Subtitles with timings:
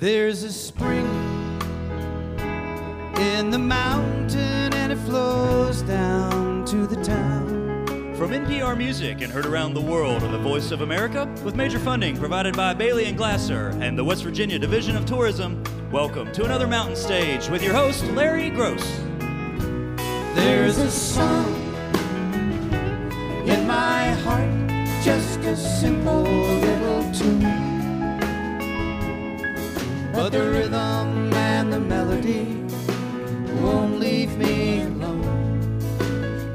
[0.00, 1.06] There's a spring
[3.16, 8.14] in the mountain and it flows down to the town.
[8.14, 11.80] From NPR Music and heard around the world on the Voice of America, with major
[11.80, 16.44] funding provided by Bailey and Glasser and the West Virginia Division of Tourism, welcome to
[16.44, 19.04] another Mountain Stage with your host, Larry Groce.
[20.36, 21.56] There's a song
[23.48, 27.67] in my heart, just a simple little tune.
[30.18, 32.46] But the rhythm and the melody
[33.62, 35.78] won't leave me alone.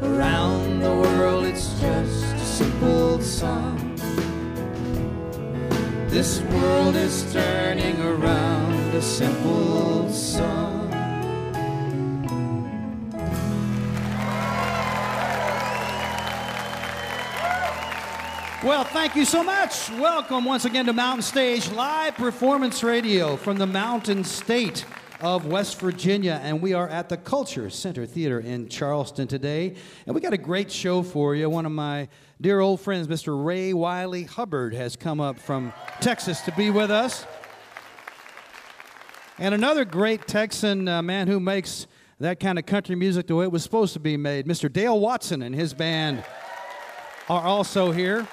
[0.02, 3.96] Around the world, it's just a simple song.
[6.10, 10.83] This world is turning around a simple song.
[18.64, 19.90] Well, thank you so much.
[19.90, 24.86] Welcome once again to Mountain Stage Live Performance Radio from the Mountain State
[25.20, 26.40] of West Virginia.
[26.42, 29.76] And we are at the Culture Center Theater in Charleston today.
[30.06, 31.50] And we got a great show for you.
[31.50, 32.08] One of my
[32.40, 33.46] dear old friends, Mr.
[33.46, 37.26] Ray Wylie Hubbard, has come up from Texas to be with us.
[39.40, 41.86] And another great Texan uh, man who makes
[42.22, 44.72] that kind of country music the way it was supposed to be made, Mr.
[44.72, 46.24] Dale Watson and his band
[47.28, 48.26] are also here.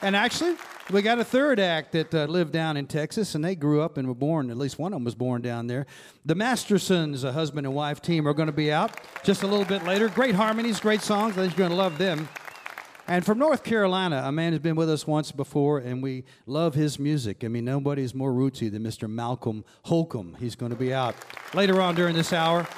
[0.00, 0.56] And actually,
[0.90, 3.98] we got a third act that uh, lived down in Texas, and they grew up
[3.98, 4.50] and were born.
[4.50, 5.86] At least one of them was born down there.
[6.24, 9.64] The Mastersons, a husband and wife team, are going to be out just a little
[9.64, 10.08] bit later.
[10.08, 11.36] Great harmonies, great songs.
[11.36, 12.28] I think you're going to love them.
[13.08, 16.74] And from North Carolina, a man has been with us once before, and we love
[16.74, 17.42] his music.
[17.42, 19.10] I mean, nobody's more rootsy than Mr.
[19.10, 20.36] Malcolm Holcombe.
[20.38, 21.16] He's going to be out
[21.54, 22.68] later on during this hour.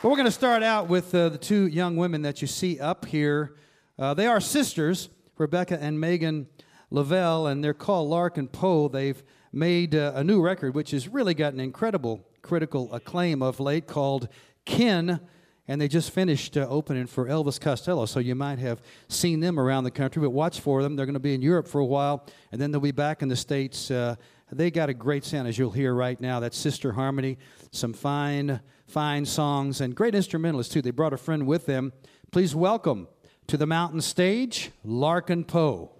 [0.00, 2.80] But we're going to start out with uh, the two young women that you see
[2.80, 3.56] up here.
[3.98, 5.08] Uh, they are sisters.
[5.38, 6.46] Rebecca and Megan
[6.90, 8.88] Lovell, and they're called Larkin Poe.
[8.88, 13.86] They've made uh, a new record, which has really gotten incredible critical acclaim of late,
[13.86, 14.28] called
[14.64, 15.20] Kin.
[15.68, 19.58] And they just finished uh, opening for Elvis Costello, so you might have seen them
[19.58, 20.22] around the country.
[20.22, 22.70] But watch for them; they're going to be in Europe for a while, and then
[22.70, 23.90] they'll be back in the states.
[23.90, 24.14] Uh,
[24.52, 26.38] they got a great sound, as you'll hear right now.
[26.38, 27.36] That sister harmony,
[27.72, 30.82] some fine, fine songs, and great instrumentalists too.
[30.82, 31.92] They brought a friend with them.
[32.30, 33.08] Please welcome
[33.46, 35.90] to the mountain stage, Larkin Poe.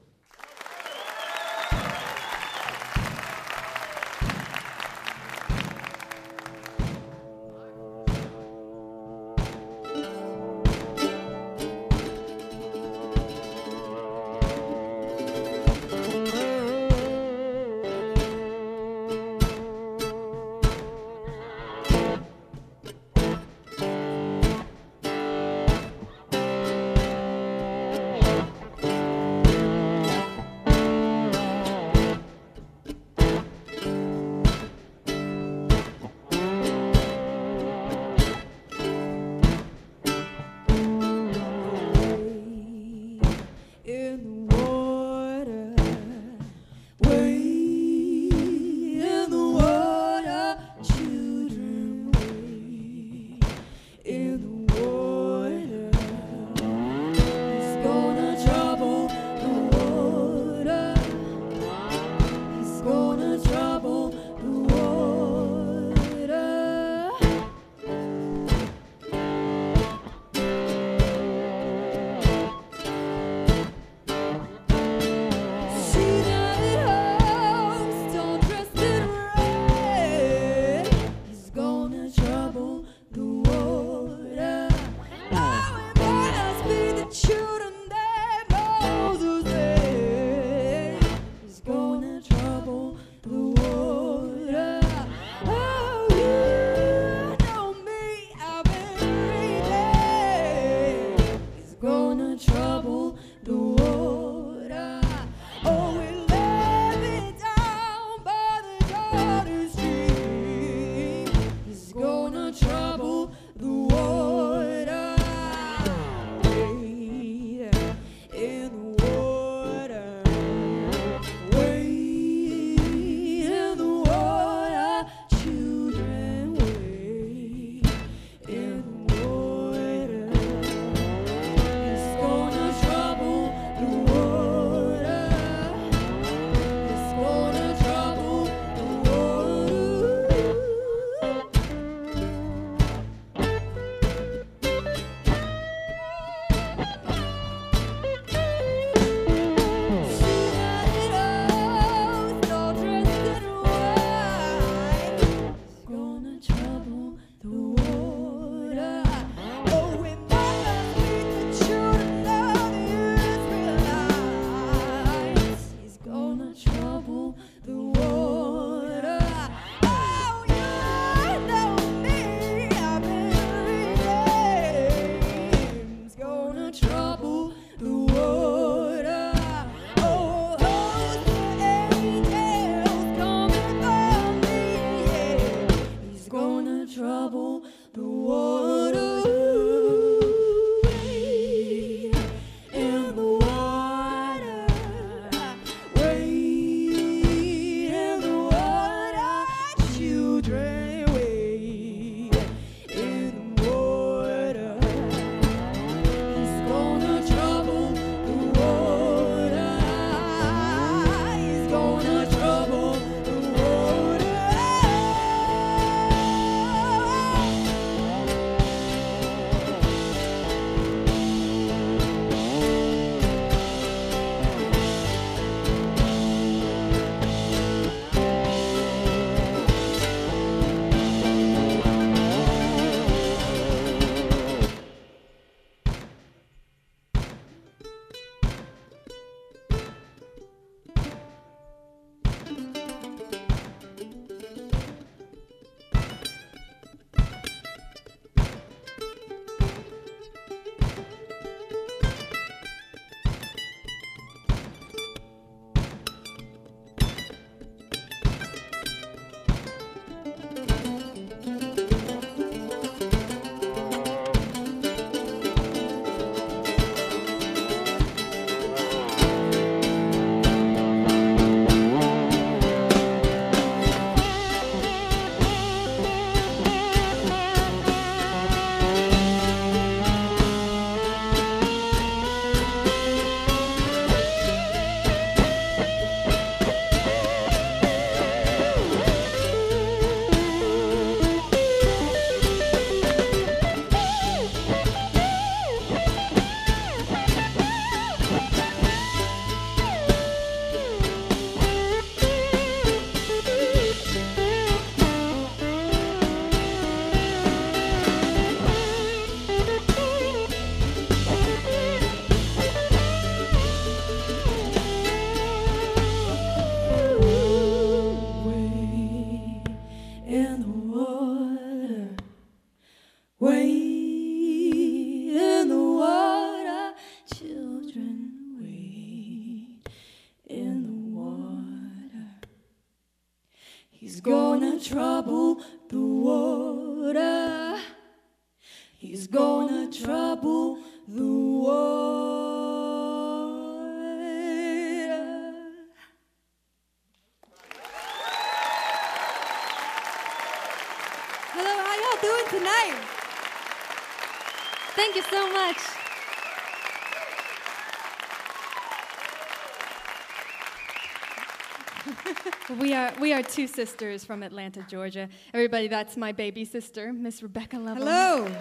[363.07, 365.29] Are we are two sisters from Atlanta, Georgia.
[365.55, 368.05] Everybody, that's my baby sister, Miss Rebecca Lovell.
[368.05, 368.57] Hello.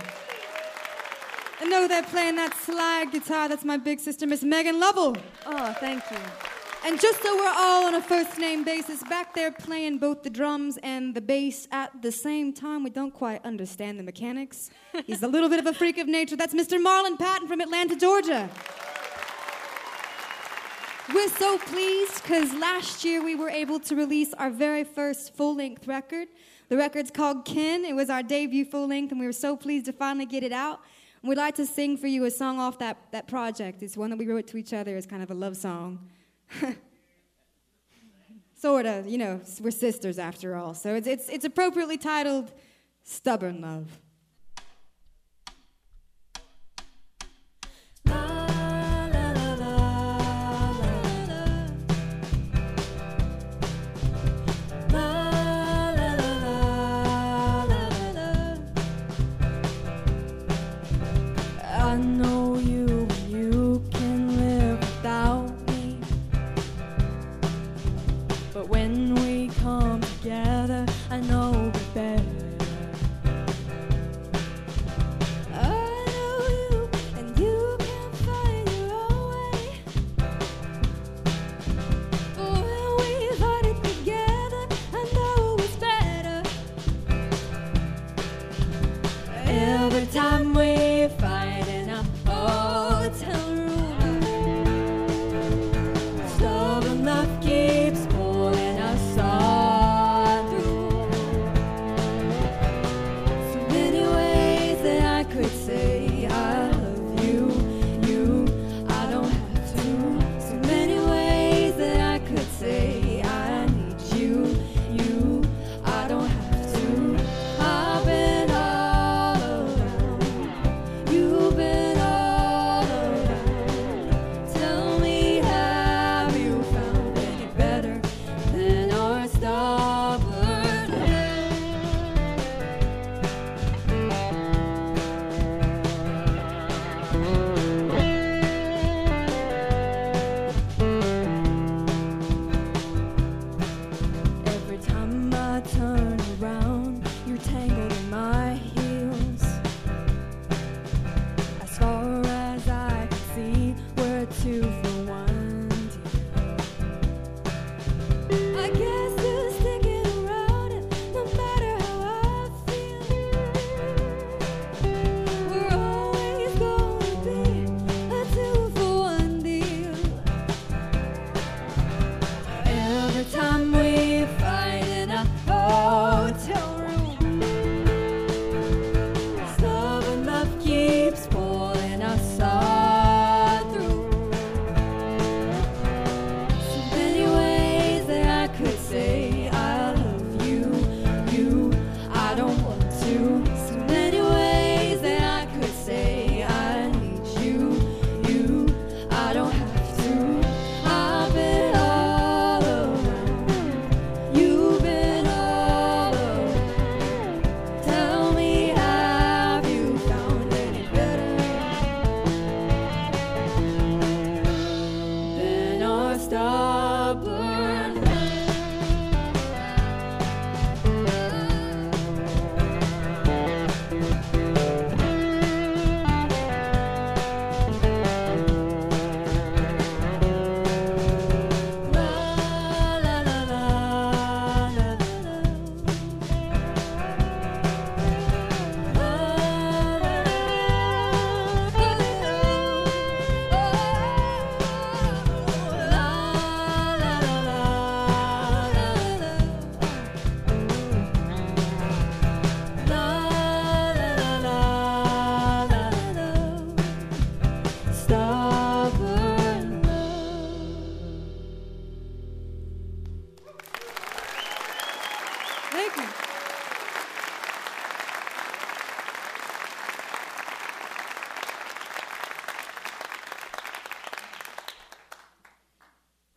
[1.68, 3.50] Know they're playing that slide guitar.
[3.50, 5.18] That's my big sister, Miss Megan Lovell.
[5.48, 6.18] Oh, thank you.
[6.86, 10.30] And just so we're all on a first name basis, back there playing both the
[10.30, 14.70] drums and the bass at the same time, we don't quite understand the mechanics.
[15.08, 16.36] He's a little bit of a freak of nature.
[16.36, 16.80] That's Mr.
[16.80, 18.48] Marlon Patton from Atlanta, Georgia.
[21.14, 25.56] We're so pleased because last year we were able to release our very first full
[25.56, 26.28] length record.
[26.68, 27.86] The record's called Kin.
[27.86, 30.52] It was our debut full length, and we were so pleased to finally get it
[30.52, 30.80] out.
[31.22, 33.84] And we'd like to sing for you a song off that, that project.
[33.84, 36.10] It's one that we wrote to each other as kind of a love song.
[38.60, 40.74] sort of, you know, we're sisters after all.
[40.74, 42.52] So it's, it's, it's appropriately titled
[43.04, 44.00] Stubborn Love.
[61.96, 62.35] I know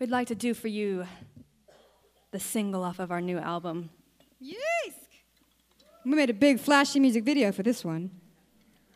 [0.08, 1.06] we'd like to do for you
[2.30, 3.90] the single off of our new album.
[4.40, 4.94] Yes!
[6.02, 8.10] We made a big, flashy music video for this one.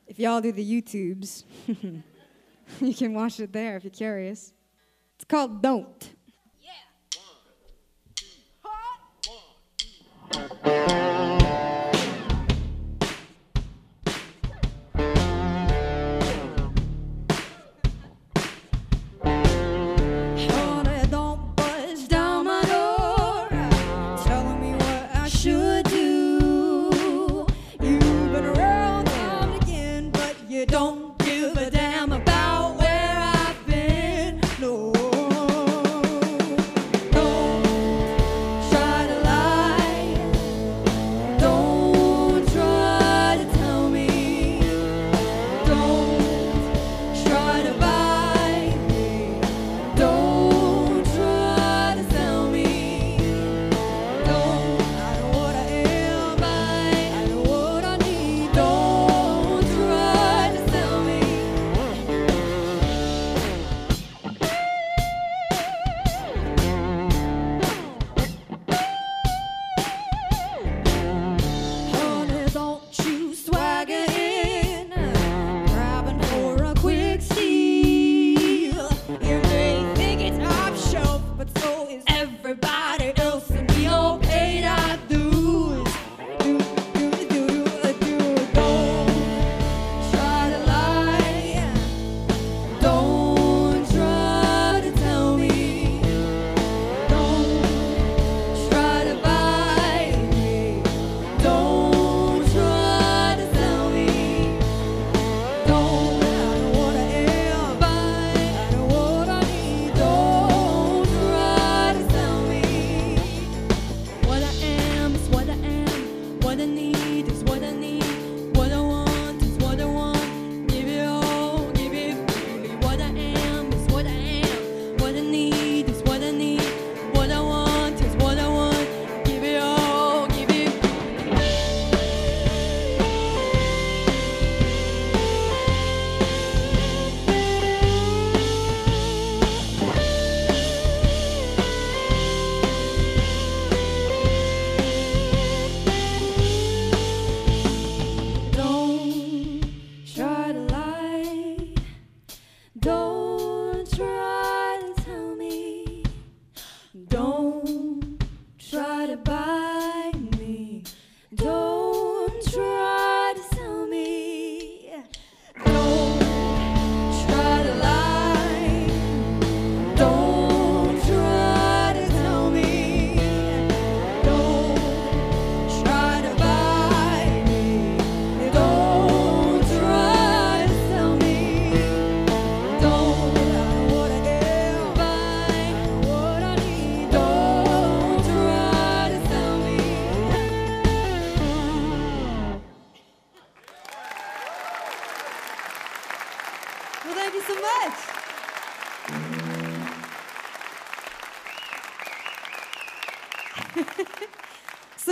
[0.07, 1.45] If y'all do the YouTubes,
[2.81, 4.54] you can watch it there if you're curious.
[5.16, 6.01] It's called Don't.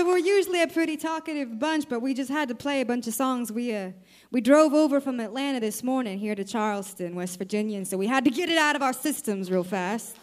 [0.00, 3.06] So we're usually a pretty talkative bunch, but we just had to play a bunch
[3.06, 3.52] of songs.
[3.52, 3.90] We uh,
[4.30, 8.06] we drove over from Atlanta this morning here to Charleston, West Virginia, and so we
[8.06, 10.16] had to get it out of our systems real fast.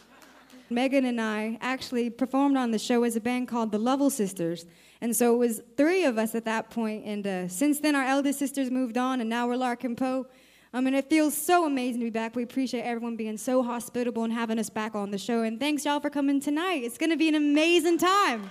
[0.72, 4.66] Megan and I actually performed on the show as a band called the Lovell Sisters,
[5.00, 7.06] and so it was three of us at that point.
[7.06, 10.26] And uh, since then, our eldest sisters moved on, and now we're Larkin Poe.
[10.74, 12.36] I mean, it feels so amazing to be back.
[12.36, 15.44] We appreciate everyone being so hospitable and having us back on the show.
[15.44, 16.82] And thanks, y'all, for coming tonight.
[16.84, 18.50] It's going to be an amazing time.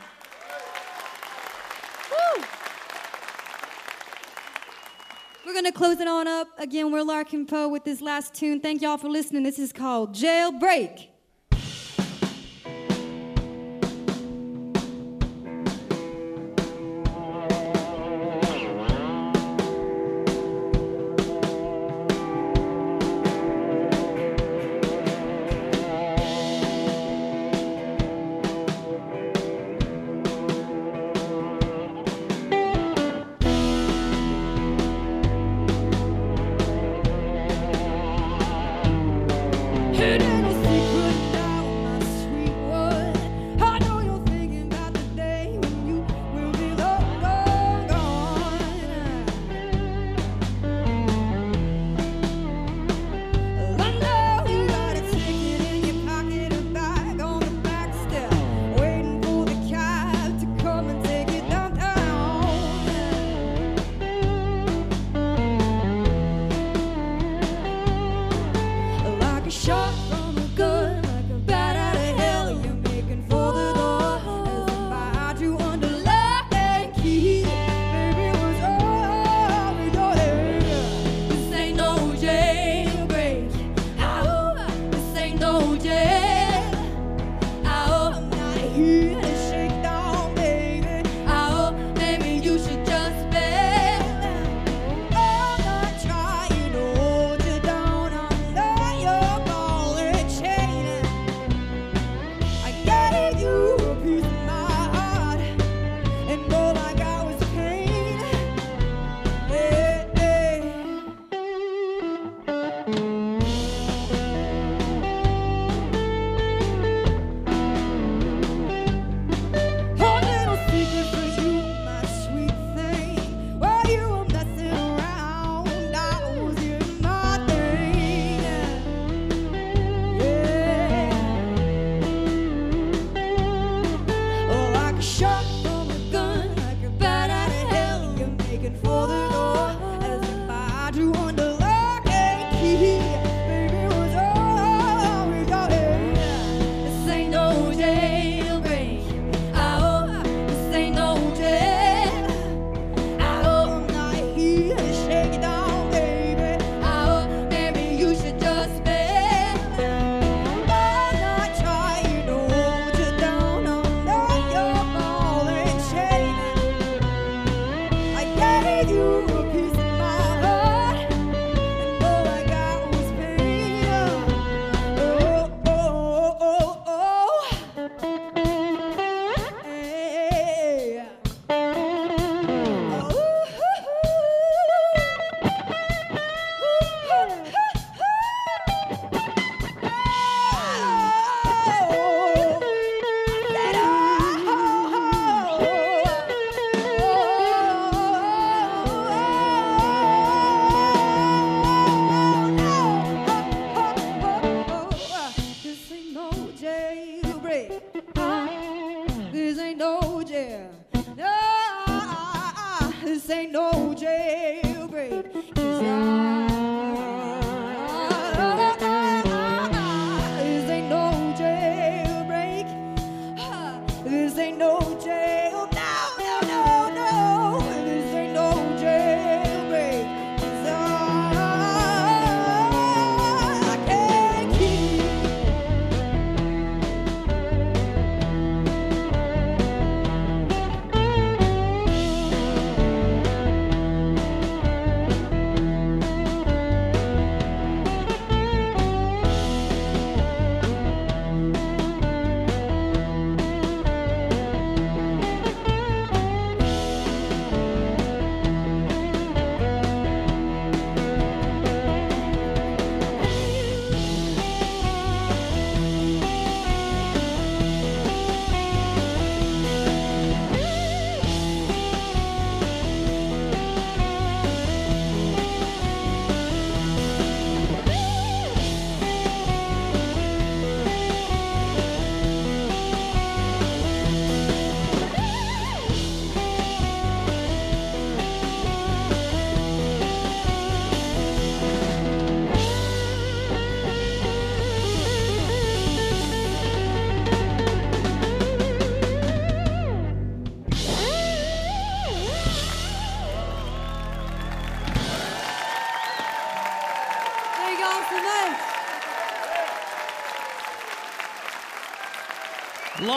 [2.16, 2.42] Woo!
[5.44, 6.48] We're going to close it on up.
[6.58, 8.60] Again, we're Larkin Poe with this last tune.
[8.60, 9.42] Thank y'all for listening.
[9.42, 11.08] This is called Jailbreak.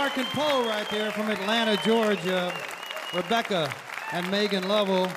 [0.09, 2.51] Larkin Poe right there from Atlanta, Georgia.
[3.13, 3.71] Rebecca
[4.11, 5.07] and Megan Lovell.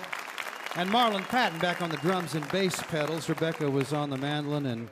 [0.76, 3.26] And Marlon Patton back on the drums and bass pedals.
[3.26, 4.88] Rebecca was on the mandolin and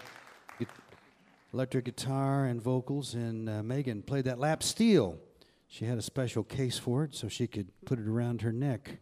[1.52, 3.12] electric guitar and vocals.
[3.12, 5.18] And uh, Megan played that lap steel.
[5.68, 9.00] She had a special case for it so she could put it around her neck.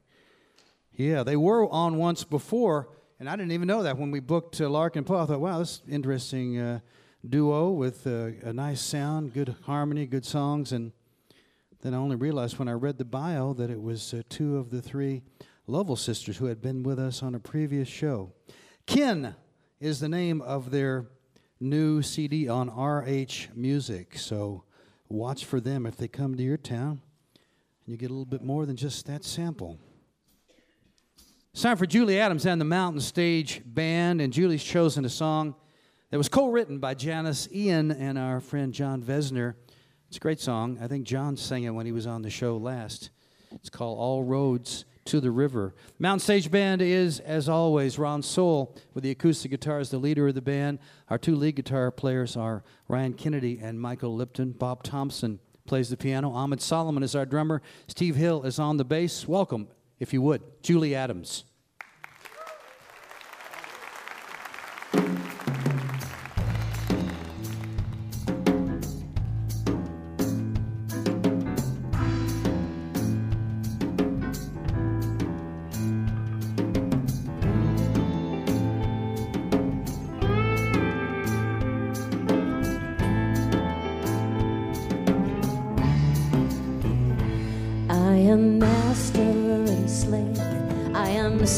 [0.92, 2.88] Yeah, they were on once before,
[3.20, 5.22] and I didn't even know that when we booked uh, Larkin Poe.
[5.22, 6.80] I thought, wow, this is interesting uh,
[7.26, 10.72] duo with uh, a nice sound, good harmony, good songs.
[10.72, 10.92] And
[11.82, 14.70] then I only realized when I read the bio that it was uh, two of
[14.70, 15.22] the three
[15.66, 18.32] Lovell sisters who had been with us on a previous show.
[18.86, 19.34] Kin
[19.80, 21.06] is the name of their
[21.60, 24.16] new CD on RH Music.
[24.18, 24.64] So
[25.08, 27.02] watch for them if they come to your town.
[27.84, 29.78] And you get a little bit more than just that sample.
[31.52, 35.54] It's time for Julie Adams and the Mountain Stage Band, and Julie's chosen a song
[36.10, 39.54] that was co written by Janis Ian and our friend Jon Vezner.
[40.08, 40.78] It's a great song.
[40.80, 43.10] I think John sang it when he was on the show last.
[43.52, 45.74] It's called All Roads to the River.
[45.98, 50.28] Mountain Stage Band is, as always, Ron Sowell with the acoustic guitar as the leader
[50.28, 50.78] of the band.
[51.08, 54.52] Our two lead guitar players are Ryan Kennedy and Michael Lipton.
[54.52, 56.34] Bob Thompson plays the piano.
[56.34, 57.62] Ammed Solomon is our drummer.
[57.86, 59.26] Steve Hill is on the bass.
[59.28, 59.68] Welcome,
[59.98, 61.44] if you would, Julie Adams.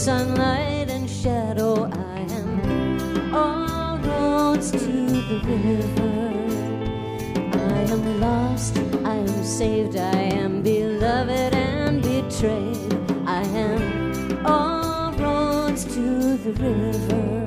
[0.00, 1.84] Sunlight and shadow.
[1.84, 6.14] I am all roads to the river.
[7.52, 8.78] I am lost.
[9.04, 9.96] I am saved.
[9.96, 12.94] I am beloved and betrayed.
[13.26, 17.44] I am all roads to the river.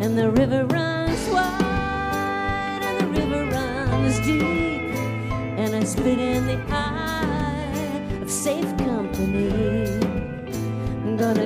[0.00, 4.90] And the river runs wide and the river runs deep.
[5.62, 9.79] And I spit in the eye of safe company.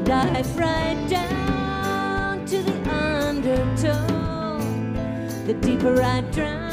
[0.05, 4.59] Dive right down to the undertow.
[5.47, 6.64] The deeper I drown,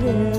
[0.00, 0.35] to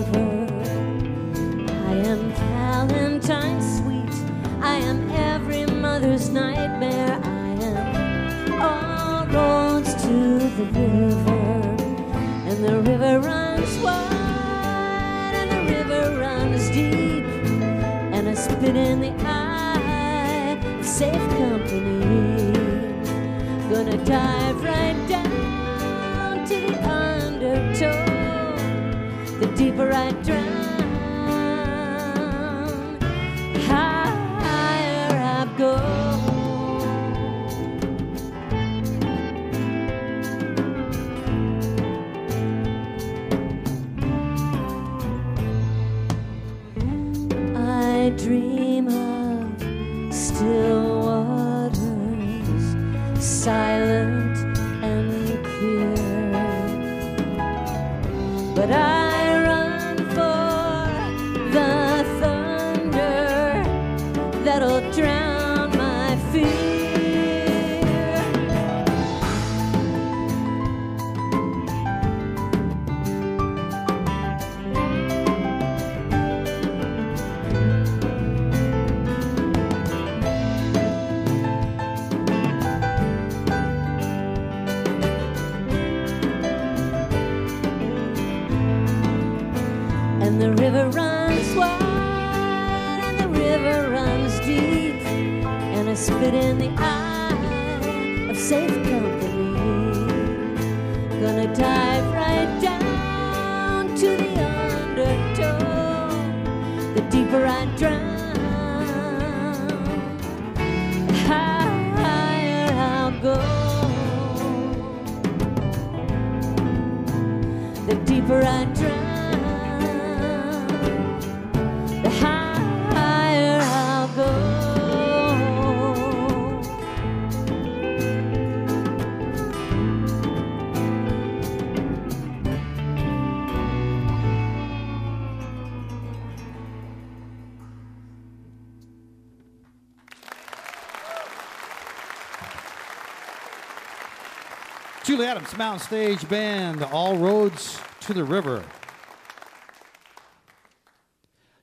[145.28, 148.64] Adams, Mountain Stage Band, All Roads to the River.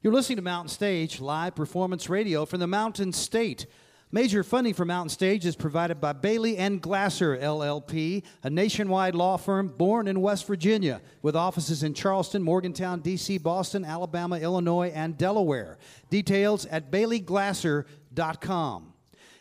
[0.02, 3.64] You're listening to Mountain Stage, live performance radio from the Mountain State.
[4.12, 9.38] Major funding for Mountain Stage is provided by Bailey and Glasser LLP, a nationwide law
[9.38, 15.16] firm born in West Virginia with offices in Charleston, Morgantown, D.C., Boston, Alabama, Illinois, and
[15.16, 15.78] Delaware.
[16.10, 18.92] Details at baileyglasser.com.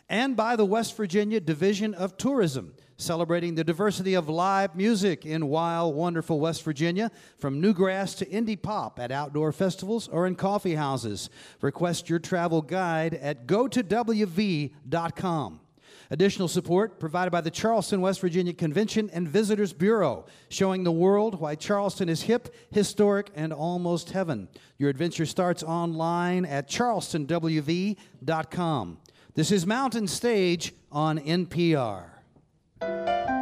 [0.07, 5.47] And by the West Virginia Division of Tourism celebrating the diversity of live music in
[5.47, 10.75] wild, wonderful West Virginia, from newgrass to indie pop at outdoor festivals or in coffee
[10.75, 11.29] houses.
[11.61, 14.79] Request your travel guide at gotowv.com.
[16.09, 21.39] Additional support provided by the Charleston, West Virginia Convention and Visitors Bureau, showing the world
[21.39, 24.47] why Charleston is hip, historic, and almost heaven.
[24.77, 28.97] Your adventure starts online at charlestonwv.com.
[29.35, 32.12] This is Mountain Stage on NPR
[32.85, 33.32] you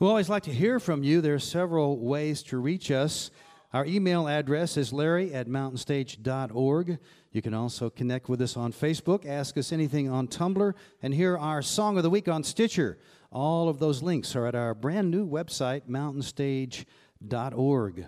[0.00, 1.20] We always like to hear from you.
[1.20, 3.30] There are several ways to reach us.
[3.74, 6.98] Our email address is larry at mountainstage.org.
[7.32, 11.36] You can also connect with us on Facebook, ask us anything on Tumblr, and hear
[11.36, 12.96] our Song of the Week on Stitcher.
[13.30, 18.06] All of those links are at our brand new website, mountainstage.org.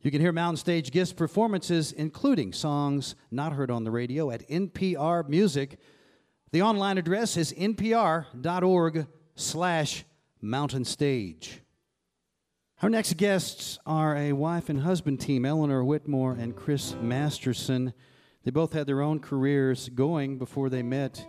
[0.00, 4.48] You can hear Mountain Stage guest performances, including songs not heard on the radio, at
[4.48, 5.78] NPR Music.
[6.52, 10.06] The online address is npr.org slash
[10.40, 11.62] Mountain Stage.
[12.80, 17.92] Our next guests are a wife and husband team, Eleanor Whitmore and Chris Masterson.
[18.44, 21.26] They both had their own careers going before they met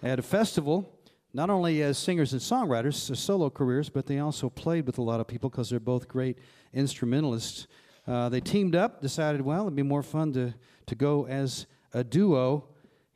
[0.00, 0.96] at a festival,
[1.34, 5.18] not only as singers and songwriters, solo careers, but they also played with a lot
[5.18, 6.38] of people because they're both great
[6.72, 7.66] instrumentalists.
[8.06, 10.54] Uh, they teamed up, decided, well, it'd be more fun to,
[10.86, 12.68] to go as a duo,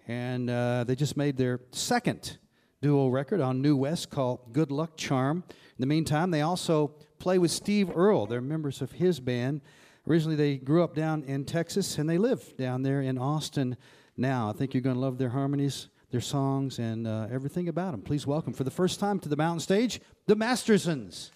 [0.09, 2.39] and uh, they just made their second
[2.87, 5.43] duo record on New West called Good Luck Charm.
[5.49, 8.27] In the meantime, they also play with Steve Earle.
[8.27, 9.61] They're members of his band.
[10.09, 13.77] Originally, they grew up down in Texas and they live down there in Austin
[14.17, 14.49] now.
[14.49, 18.03] I think you're going to love their harmonies, their songs, and uh, everything about them.
[18.03, 21.33] Please welcome for the first time to the mountain stage, the Mastersons.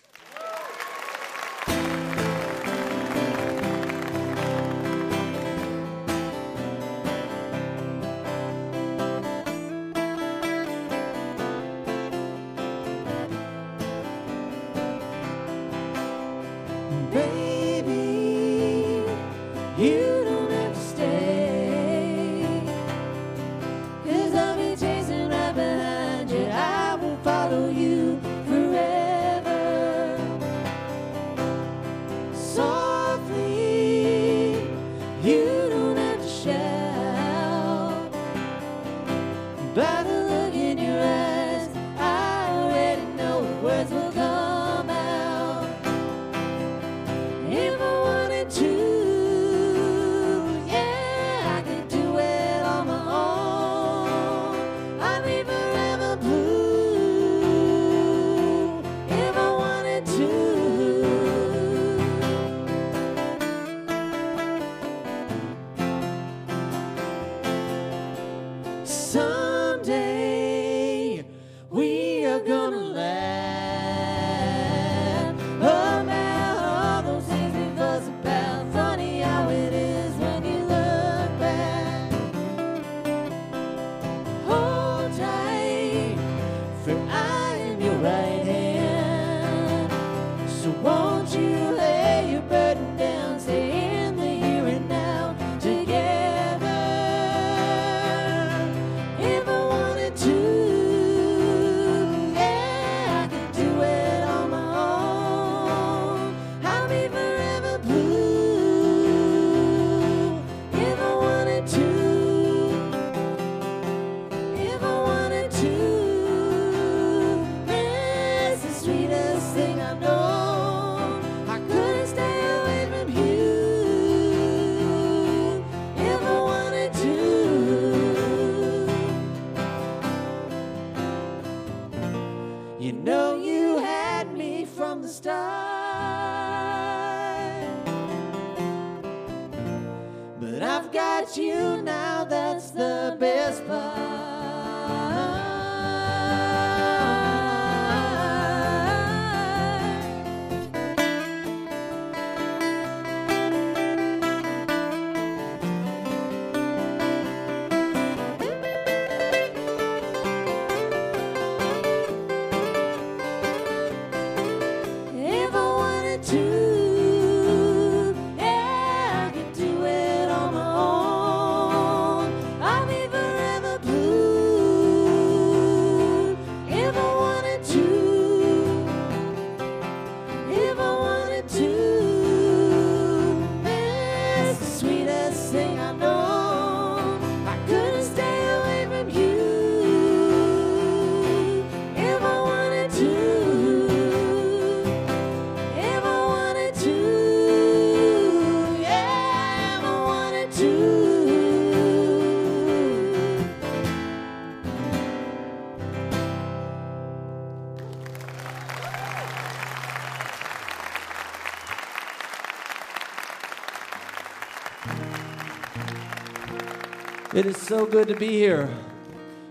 [217.41, 218.69] It is so good to be here.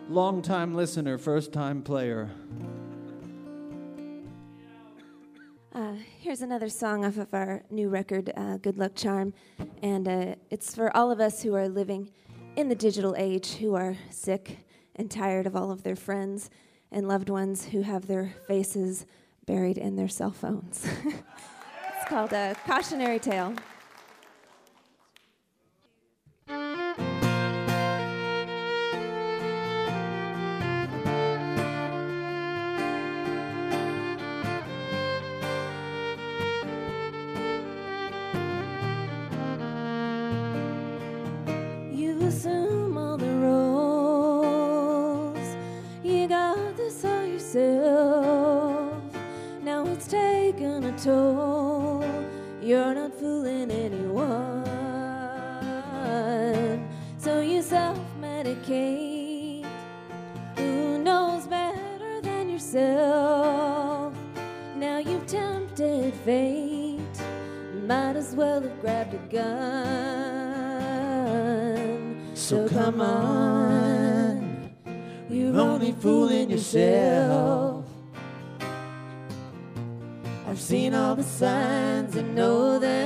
[0.09, 2.29] Long time listener, first time player.
[5.73, 9.33] Uh, here's another song off of our new record, uh, Good Luck Charm.
[9.81, 12.11] And uh, it's for all of us who are living
[12.55, 14.59] in the digital age, who are sick
[14.95, 16.51] and tired of all of their friends
[16.91, 19.07] and loved ones who have their faces
[19.47, 20.87] buried in their cell phones.
[21.05, 23.55] it's called a cautionary tale.
[75.29, 77.85] You're only fooling yourself.
[80.47, 82.98] I've seen all the signs and know that.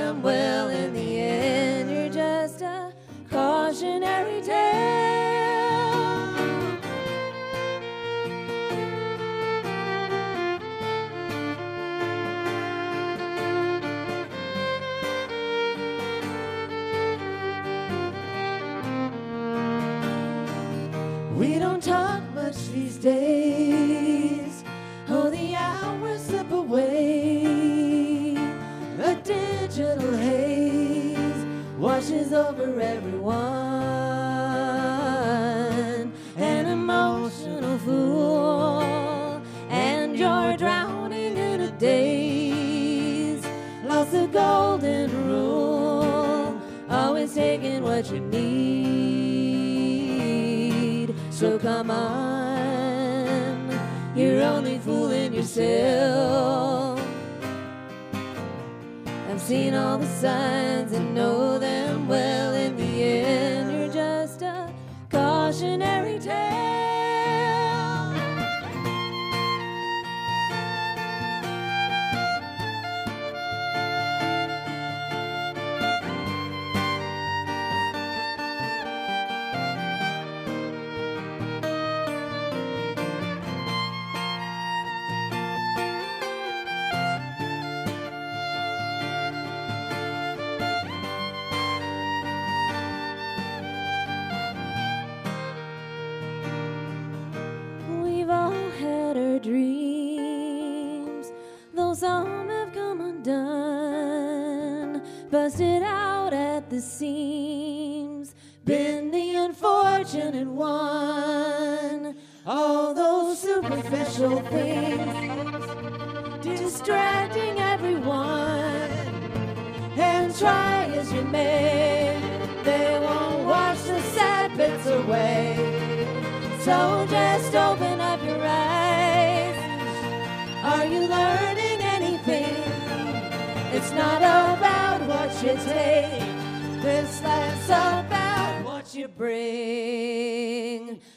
[59.44, 61.53] seen all the signs and know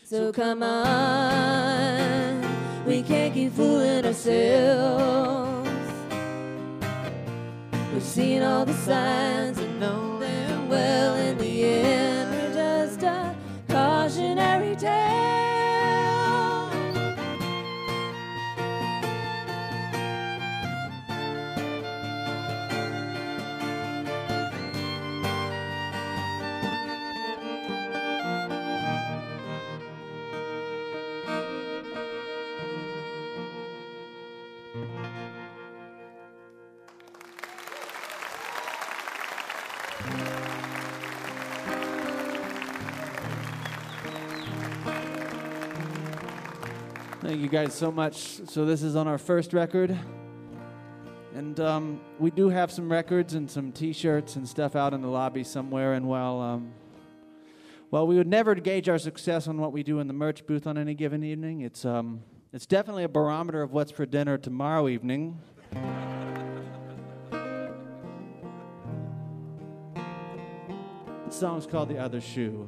[0.09, 2.41] So come on,
[2.85, 5.69] we can't keep fooling ourselves.
[7.91, 9.56] We've seen all the signs.
[47.47, 48.41] you guys so much.
[48.49, 49.97] So, this is on our first record.
[51.33, 55.01] And um, we do have some records and some t shirts and stuff out in
[55.01, 55.93] the lobby somewhere.
[55.93, 56.73] And while, um,
[57.89, 60.67] while we would never gauge our success on what we do in the merch booth
[60.67, 62.21] on any given evening, it's, um,
[62.51, 65.39] it's definitely a barometer of what's for dinner tomorrow evening.
[65.71, 65.79] the
[71.29, 72.67] song's called The Other Shoe.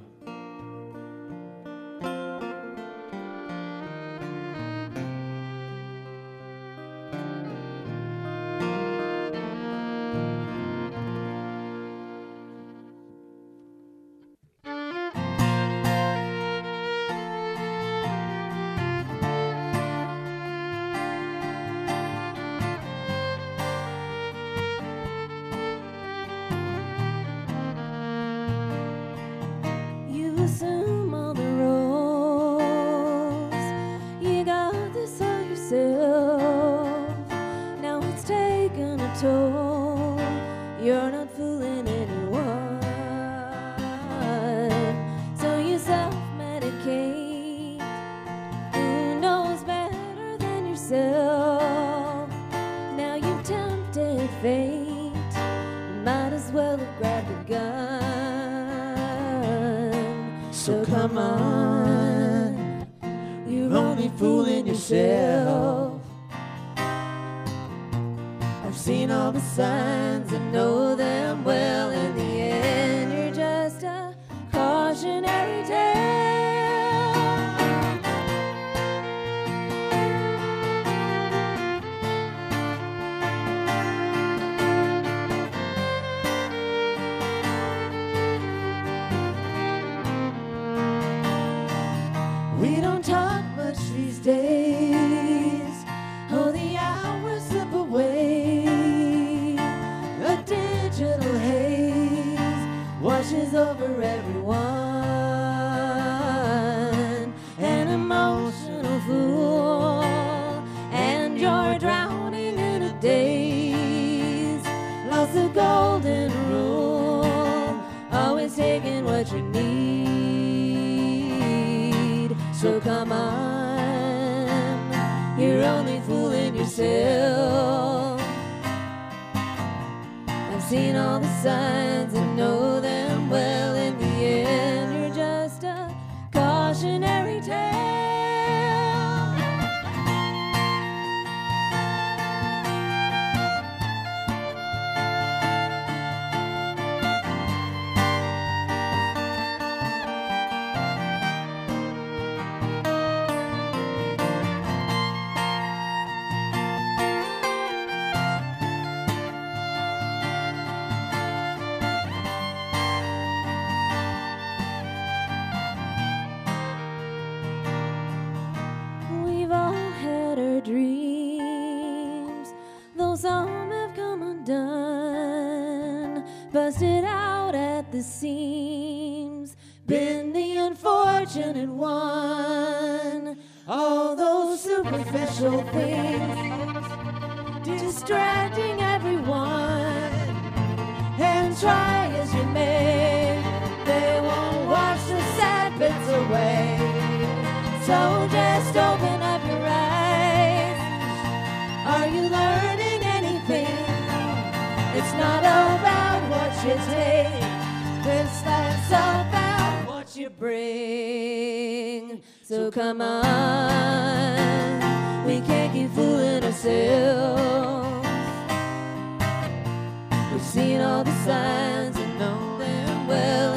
[220.81, 223.48] All the signs and know them well.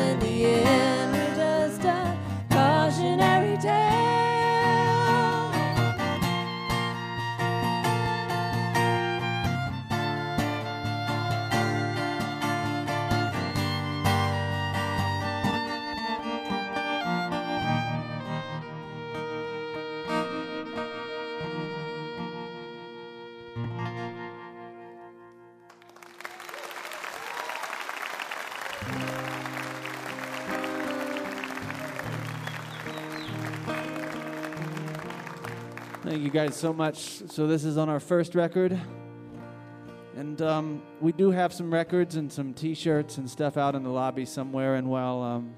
[36.33, 36.97] Guys so much.
[37.31, 38.81] So this is on our first record,
[40.17, 43.91] and um, we do have some records and some T-shirts and stuff out in the
[43.91, 44.77] lobby somewhere.
[44.77, 45.53] And while um,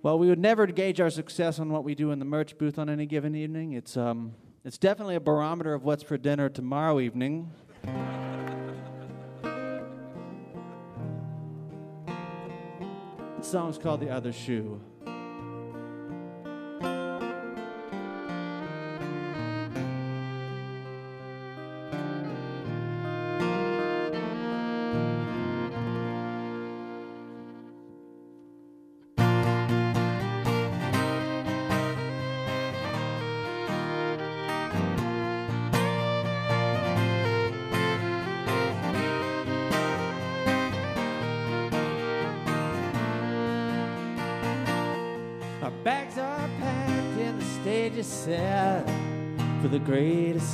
[0.00, 2.76] while we would never gauge our success on what we do in the merch booth
[2.76, 4.34] on any given evening, it's um,
[4.64, 7.52] it's definitely a barometer of what's for dinner tomorrow evening.
[13.38, 14.80] The song's called "The Other Shoe."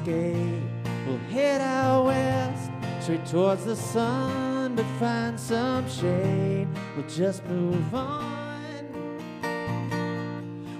[0.08, 6.66] We'll head out west, straight towards the sun, but find some shade.
[6.96, 8.86] We'll just move on.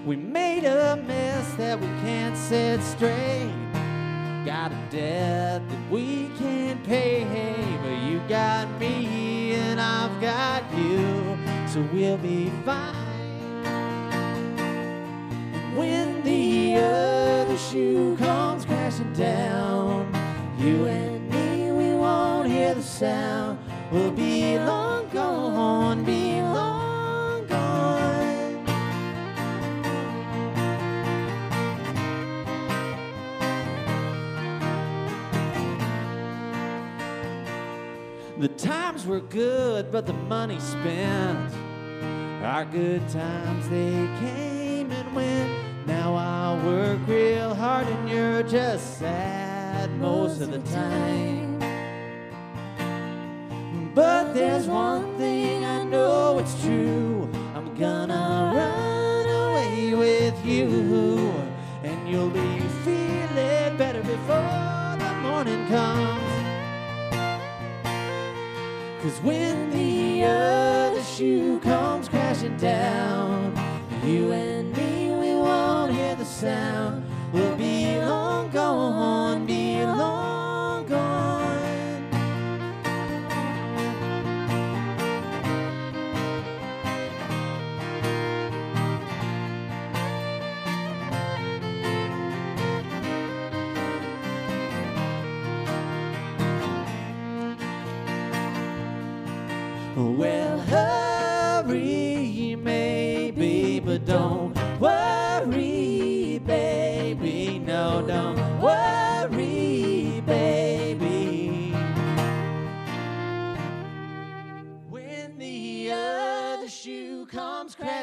[0.07, 3.53] We made a mess that we can't set straight.
[4.47, 7.27] Got a debt that we can't pay,
[7.83, 12.95] but you got me and I've got you, so we'll be fine.
[15.77, 18.17] When the other shoe
[19.19, 20.15] down,
[20.61, 23.59] you and me, we won't hear the sound.
[23.91, 28.65] We'll be long gone, be long gone.
[38.39, 41.53] The times were good, but the money spent.
[42.45, 45.58] Our good times, they came and went.
[45.89, 51.59] Now I work real hard and you're just sad most of the time.
[53.95, 57.27] But there's one thing I know it's true.
[57.55, 60.69] I'm gonna run away with you.
[61.83, 66.23] And you'll be feeling better before the morning comes.
[69.03, 73.57] Cause when the other shoe comes crashing down,
[74.05, 75.08] you and me,
[76.39, 77.03] sound.
[77.33, 77.78] We'll be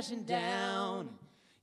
[0.06, 1.10] crashing down,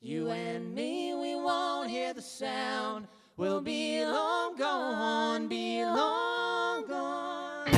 [0.00, 3.06] you and me, we won't hear the sound.
[3.36, 7.68] We'll be long gone, be long gone.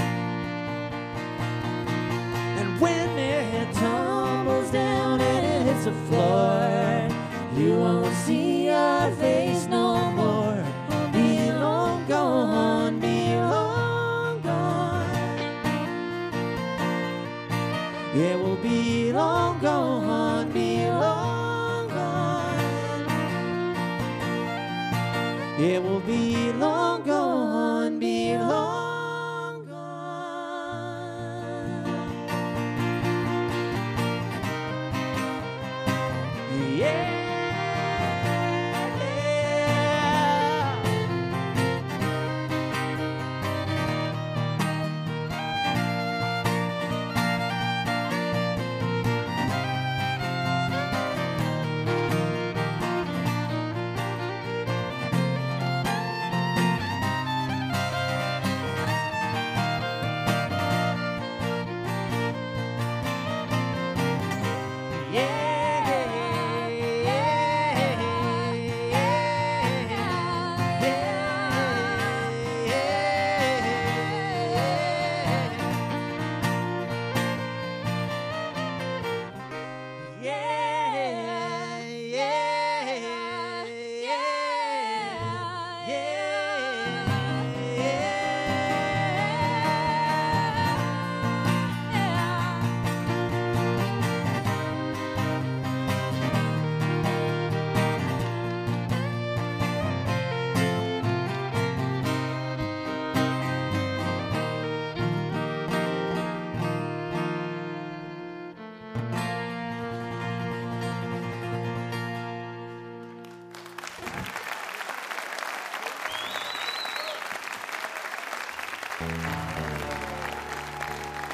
[2.59, 7.09] And when it tumbles down and it hits the floor,
[7.57, 10.65] you won't see our face no more.
[11.13, 15.41] Be long gone, be long gone.
[18.15, 18.44] It
[25.57, 27.34] It will be long gone,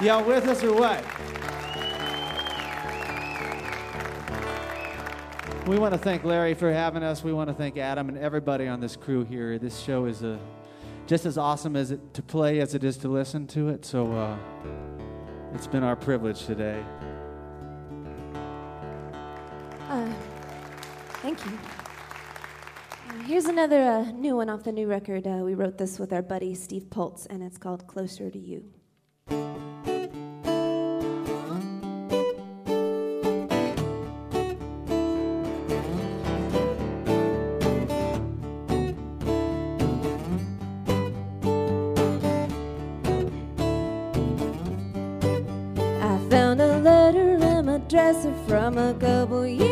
[0.03, 1.05] Y'all with us or what?
[5.69, 7.23] We want to thank Larry for having us.
[7.23, 9.59] We want to thank Adam and everybody on this crew here.
[9.59, 10.39] This show is uh,
[11.07, 13.85] just as awesome as it to play as it is to listen to it.
[13.85, 14.39] So uh,
[15.53, 16.83] it's been our privilege today.
[19.91, 20.11] Uh,
[21.21, 21.59] thank you.
[23.11, 25.27] Uh, here's another uh, new one off the new record.
[25.27, 28.65] Uh, we wrote this with our buddy Steve Poltz, and it's called Closer to You.
[48.47, 49.70] From a couple years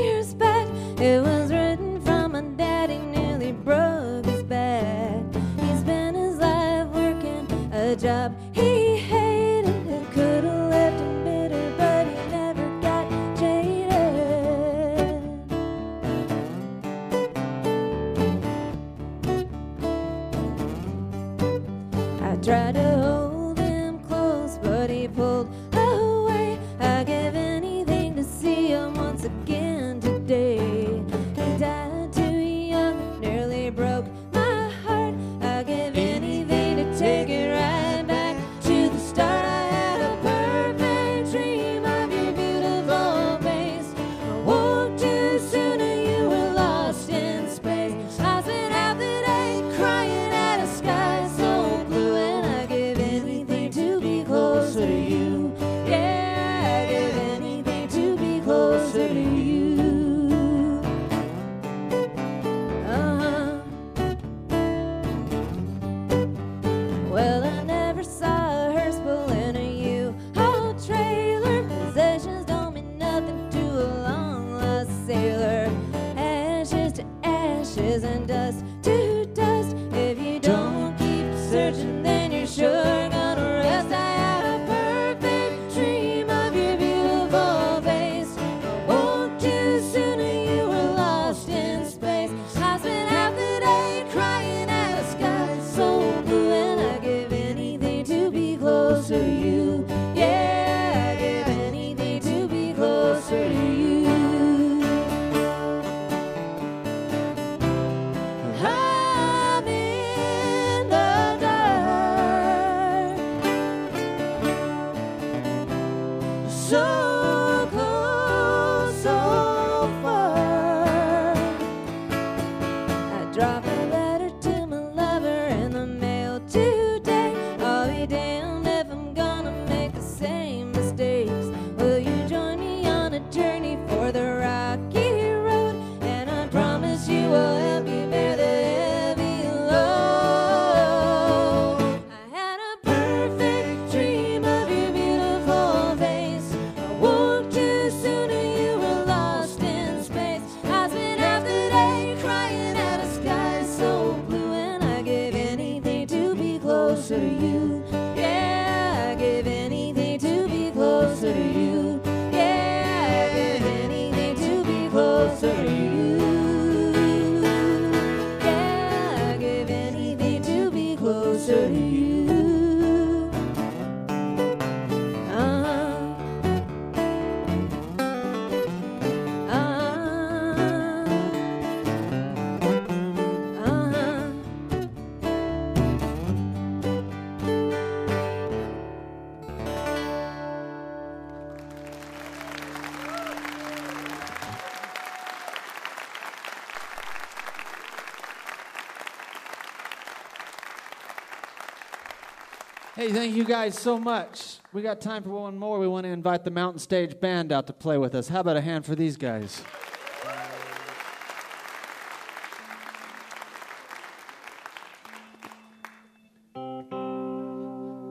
[203.09, 204.59] Hey, thank you guys so much.
[204.74, 205.78] We got time for one more.
[205.78, 208.28] We want to invite the Mountain Stage Band out to play with us.
[208.28, 209.62] How about a hand for these guys?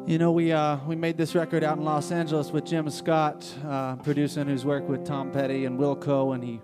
[0.07, 3.47] You know, we uh, we made this record out in Los Angeles with Jim Scott,
[3.67, 6.59] uh, producing, who's worked with Tom Petty and Wilco, and he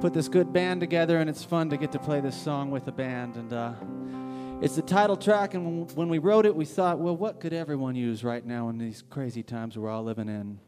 [0.00, 2.84] put this good band together, and it's fun to get to play this song with
[2.84, 3.34] the band.
[3.34, 3.72] And uh,
[4.62, 7.96] it's the title track, and when- we wrote it, we thought, well, what could everyone
[7.96, 10.60] use right now in these crazy times we're all living in?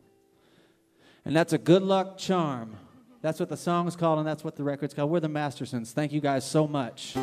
[1.25, 2.77] And that's a good luck charm.
[3.23, 5.11] That's what the song is called, and that's what the record's called.
[5.11, 5.93] We're the Mastersons.
[5.93, 7.17] Thank you guys so much.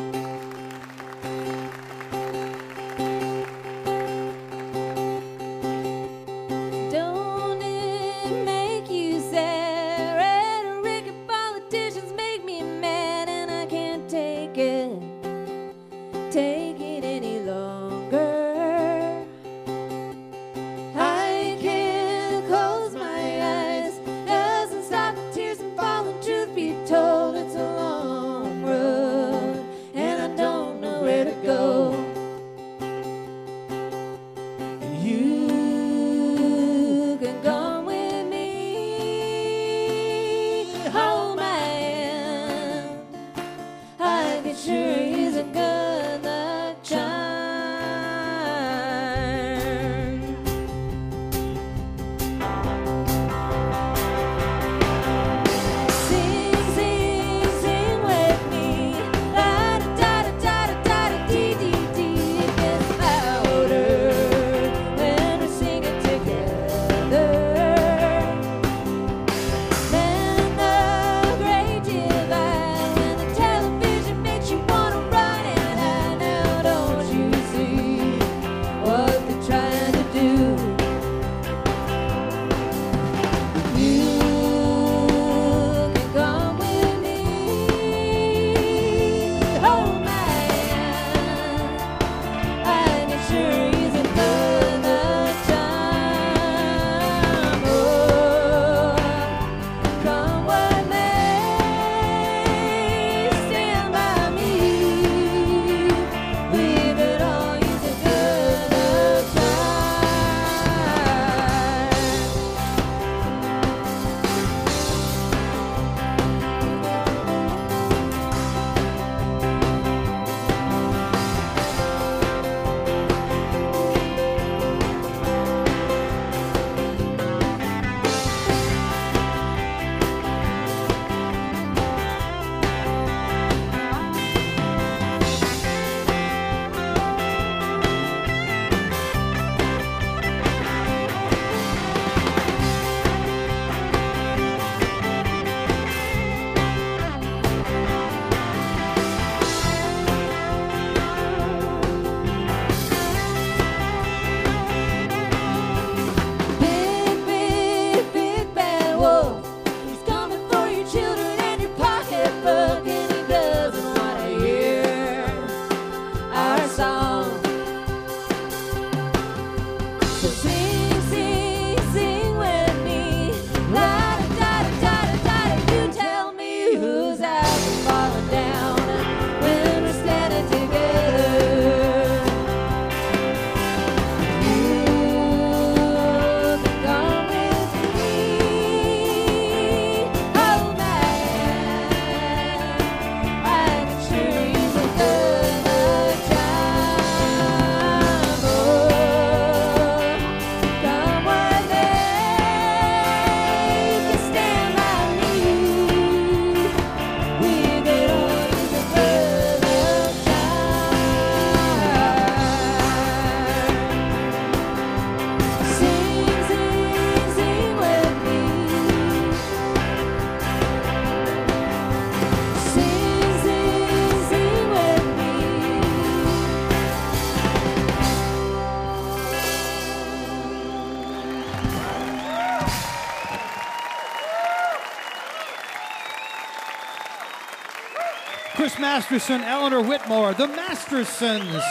[239.12, 241.62] Masterson, Eleanor Whitmore, the Mastersons.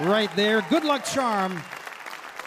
[0.00, 0.62] Right there.
[0.62, 1.62] Good Luck Charm.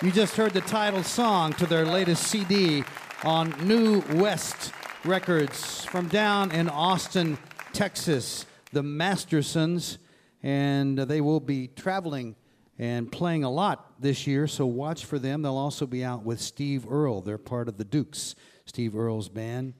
[0.02, 2.84] You just heard the title song to their latest CD
[3.24, 4.74] on New West
[5.06, 7.38] Records from down in Austin,
[7.72, 8.46] Texas.
[8.74, 10.00] The Mastersons.
[10.44, 12.36] And they will be traveling
[12.78, 15.44] and playing a lot this year, so watch for them.
[15.44, 17.22] They'll also be out with Steve Earle.
[17.22, 19.76] They're part of the Dukes, Steve Earle's band,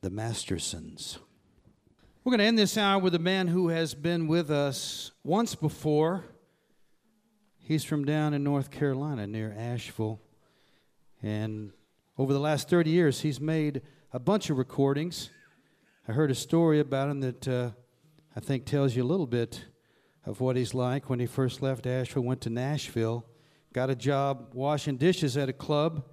[0.00, 1.18] the Mastersons.
[2.22, 5.54] We're going to end this hour with a man who has been with us once
[5.54, 6.26] before.
[7.56, 10.20] He's from down in North Carolina near Asheville.
[11.22, 11.72] And
[12.18, 13.80] over the last 30 years, he's made
[14.12, 15.30] a bunch of recordings.
[16.06, 17.70] I heard a story about him that uh,
[18.36, 19.64] I think tells you a little bit
[20.26, 23.24] of what he's like when he first left Asheville, went to Nashville,
[23.72, 26.04] got a job washing dishes at a club,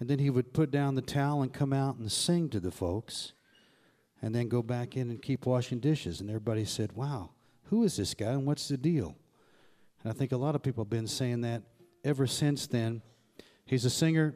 [0.00, 2.72] and then he would put down the towel and come out and sing to the
[2.72, 3.32] folks,
[4.24, 6.22] and then go back in and keep washing dishes.
[6.22, 7.32] And everybody said, Wow,
[7.64, 9.14] who is this guy and what's the deal?
[10.02, 11.62] And I think a lot of people have been saying that
[12.04, 13.02] ever since then.
[13.66, 14.34] He's a singer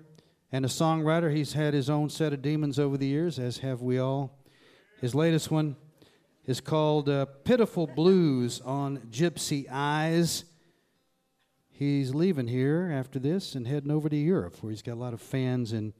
[0.52, 1.34] and a songwriter.
[1.34, 4.38] He's had his own set of demons over the years, as have we all.
[5.00, 5.74] His latest one,
[6.44, 10.44] is called uh, Pitiful Blues on Gypsy Eyes.
[11.70, 15.14] He's leaving here after this and heading over to Europe, where he's got a lot
[15.14, 15.94] of fans in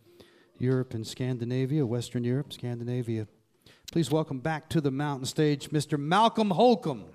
[0.59, 3.29] Europe and Scandinavia, Western Europe, Scandinavia.
[3.91, 5.99] Please welcome back to the mountain stage Mr.
[5.99, 7.07] Malcolm Holcombe.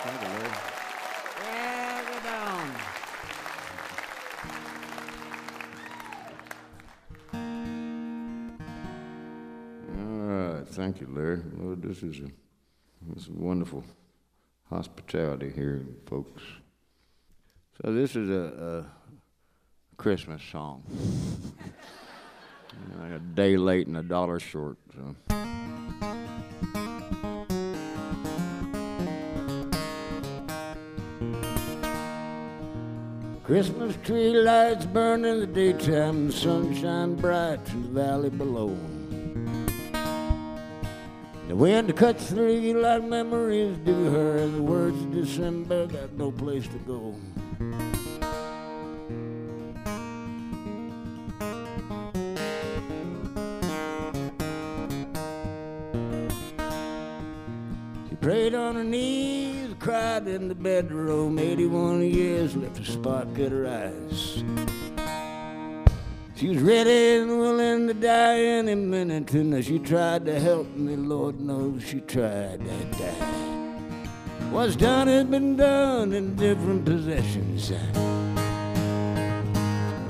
[0.00, 0.52] Thank you, Lord.
[10.76, 11.42] Thank you, Larry.
[11.56, 12.30] Lord, this is a
[13.14, 13.82] this is wonderful
[14.68, 16.42] hospitality here, folks.
[17.80, 18.86] So this is a, a
[19.96, 20.82] Christmas song.
[22.98, 24.76] like a day late and a dollar short.
[24.94, 25.14] So.
[33.44, 38.76] Christmas tree lights burn in the daytime, the sunshine bright in the valley below.
[41.46, 46.12] The wind cuts through you like memories do her, and the words of December got
[46.14, 47.14] no place to go.
[58.26, 63.68] Prayed on her knees, cried in the bedroom, 81 years left a spark in her
[63.68, 64.42] eyes.
[66.34, 70.96] She was ready and willing to die any minute, and she tried to help me.
[70.96, 74.50] Lord knows she tried to die.
[74.50, 77.68] What's done has been done in different possessions.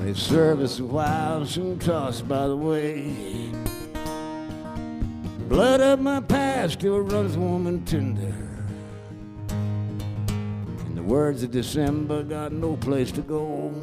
[0.01, 3.56] They serve us a while, soon tossed by the way.
[5.47, 8.35] Blood of my past still runs warm and tender.
[9.49, 13.73] And the words of December got no place to go.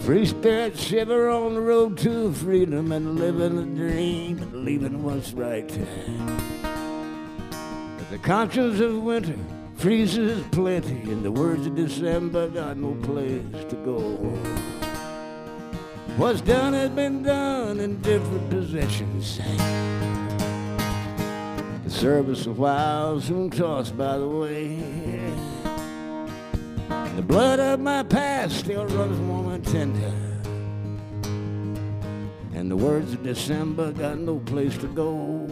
[0.00, 5.32] Free spirit shiver on the road to freedom and living a dream and leaving what's
[5.34, 5.68] right.
[7.96, 9.38] But the conscience of winter
[9.80, 13.96] freezes plenty, and the words of December got no place to go.
[16.18, 19.38] What's done has been done in different possessions.
[21.84, 24.76] The service of while, soon tossed by the way.
[27.16, 30.12] The blood of my past still runs warm and tender.
[32.52, 35.49] And the words of December got no place to go.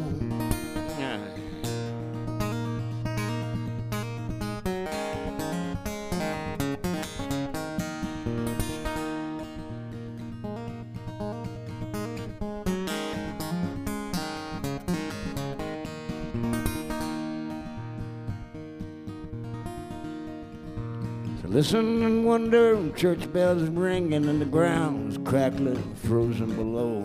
[21.58, 27.04] Listen and wonder, church bells ringing and the ground's crackling, frozen below.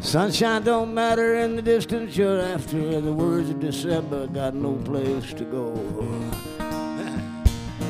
[0.00, 3.00] Sunshine don't matter in the distance you're after.
[3.00, 5.70] The words of December got no place to go.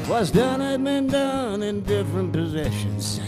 [0.07, 3.23] What's done has been done in different possessions.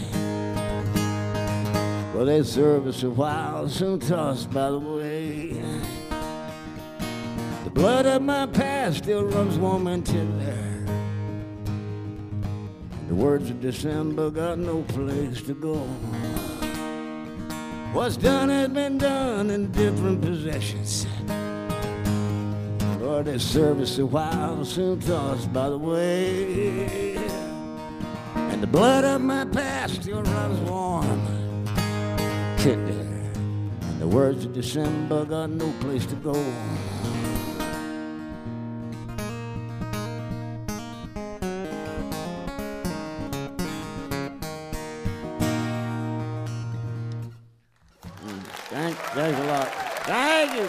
[2.13, 5.59] Well, they serve us a while, soon tossed by the way.
[7.63, 10.62] The blood of my past still runs warm and tender.
[13.13, 15.75] The words of December got no place to go.
[17.93, 21.05] What's done has been done in different possessions.
[22.99, 27.15] Lord, that service a while soon tossed by the way.
[28.33, 31.27] And the blood of my past still runs warm.
[32.65, 36.33] And the words of December got no place to go.
[49.23, 49.67] Thanks a lot.
[50.03, 50.67] Thank you.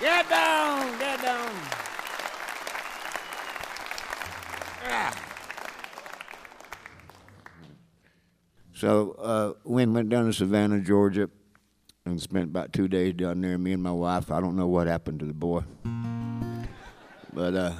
[0.00, 1.52] Get down, get down.
[4.86, 5.14] Ah.
[8.72, 11.28] So uh, went down to Savannah, Georgia,
[12.06, 13.58] and spent about two days down there.
[13.58, 14.30] Me and my wife.
[14.30, 15.64] I don't know what happened to the boy,
[17.34, 17.74] but uh,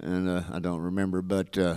[0.00, 1.20] and uh, I don't remember.
[1.20, 1.76] But uh,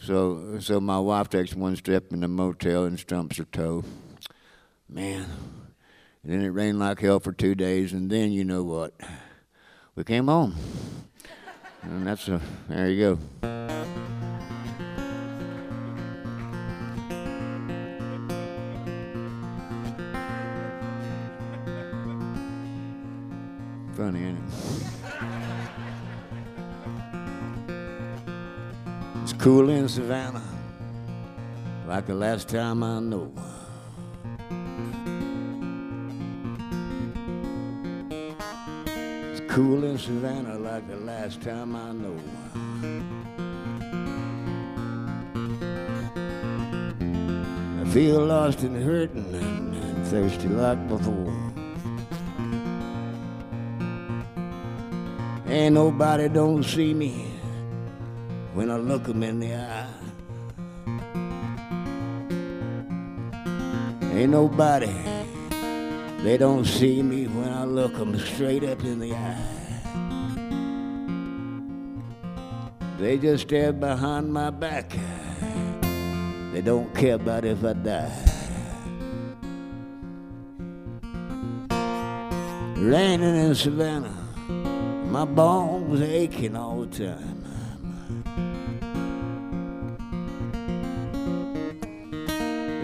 [0.00, 3.84] so so my wife takes one step in the motel and stumps her toe.
[4.88, 5.26] Man,
[6.22, 8.94] and then it rained like hell for two days, and then you know what?
[9.94, 10.54] We came home,
[11.82, 13.18] and that's a there you go.
[23.96, 24.44] Funny, ain't it?
[29.22, 30.42] It's cool in Savannah,
[31.88, 33.32] like the last time I know.
[39.58, 42.16] Cool in Savannah, like the last time I know.
[47.80, 51.34] I feel lost and hurting and, thirsty like before.
[55.48, 57.26] Ain't nobody don't see me
[58.54, 59.88] when I look 'em in the eye.
[64.14, 64.94] Ain't nobody,
[66.22, 69.58] they don't see me when I look 'em straight up in the eye.
[72.98, 74.92] They just stare behind my back.
[76.52, 78.10] They don't care about if I die.
[82.76, 84.16] Raining in Savannah.
[85.10, 87.37] My bones aching all the time.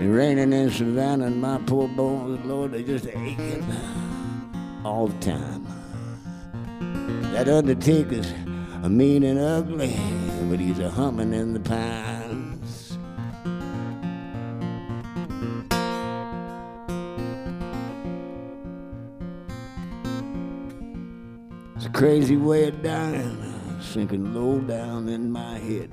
[0.04, 3.64] It raining in Savannah and my poor bones, Lord, they just aching
[4.84, 5.66] all the time.
[7.32, 8.30] That undertaker's
[8.82, 9.96] a mean and ugly,
[10.50, 12.98] but he's a humming in the pines.
[21.76, 25.90] It's a crazy way of dying, sinking low down in my head.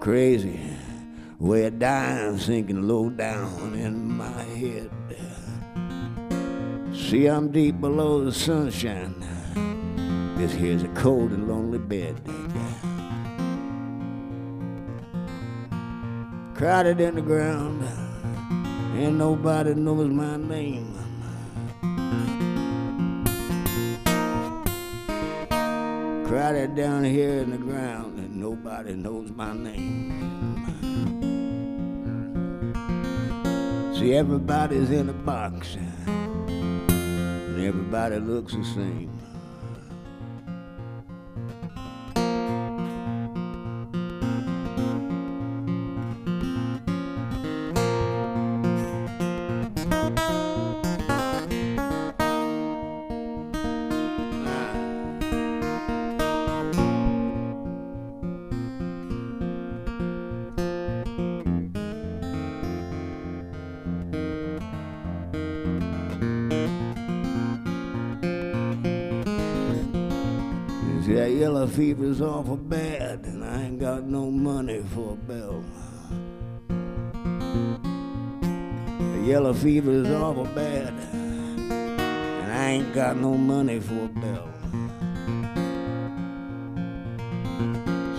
[0.00, 0.58] Crazy
[1.38, 4.90] way of dying, sinking low down in my head.
[6.94, 9.14] See, I'm deep below the sunshine.
[10.38, 12.16] This here's a cold and lonely bed.
[16.54, 17.84] Crowded in the ground,
[18.96, 20.96] and nobody knows my name.
[26.26, 28.19] Crowded down here in the ground,
[28.50, 30.10] nobody knows my name.
[33.94, 39.19] See, everybody's in a box, and everybody looks the same.
[71.70, 75.64] Fever's awful bad, and I ain't got no money for a bill.
[78.98, 84.48] The yellow fever's awful bad, and I ain't got no money for a bill.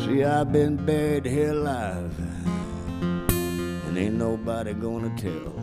[0.06, 2.18] See, I've been buried here alive,
[3.30, 5.54] and ain't nobody gonna tell.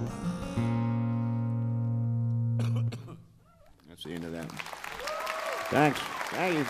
[3.88, 4.50] That's the end of that.
[5.70, 6.00] Thanks.
[6.30, 6.66] Thank you.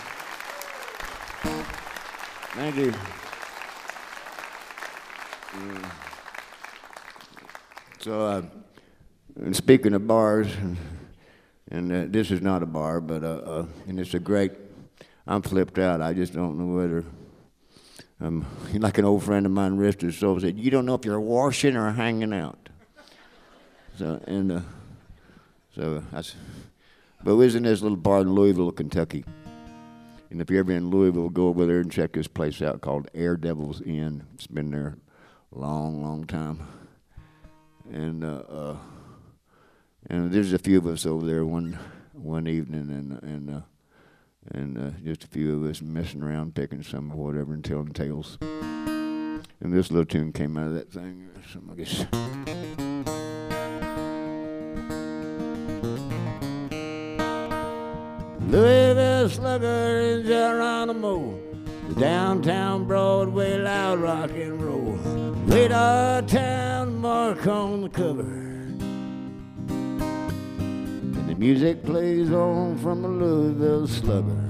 [1.41, 2.93] Thank you.
[5.51, 5.91] Mm.
[7.99, 8.41] So, uh,
[9.37, 10.77] and speaking of bars, and,
[11.71, 14.51] and uh, this is not a bar, but uh, uh, and it's a great.
[15.27, 16.01] I'm flipped out.
[16.01, 17.05] I just don't know whether.
[18.21, 21.19] Um, like an old friend of mine, his soul, said, "You don't know if you're
[21.19, 22.69] washing or hanging out."
[23.97, 24.61] So, and uh,
[25.75, 26.03] So.
[27.21, 29.25] But we was in this little bar in Louisville, Kentucky.
[30.29, 33.09] And if you're ever in Louisville, go over there and check this place out called
[33.13, 34.23] Air Devils Inn.
[34.35, 34.97] It's been there
[35.53, 36.67] a long, long time.
[37.91, 38.77] And uh, uh,
[40.07, 41.79] and there's a few of us over there one
[42.13, 43.61] one evening, and and uh,
[44.51, 47.93] and uh, just a few of us messing around, picking some or whatever, and telling
[47.93, 48.37] tales.
[48.41, 51.29] And this little tune came out of that thing.
[51.51, 52.85] Some, I guess.
[58.49, 61.39] Louisville Slugger in Geronimo,
[61.99, 64.97] downtown Broadway loud rock and roll.
[65.45, 68.23] Radar town mark on the cover.
[69.69, 74.48] And the music plays on from the Louisville Slugger.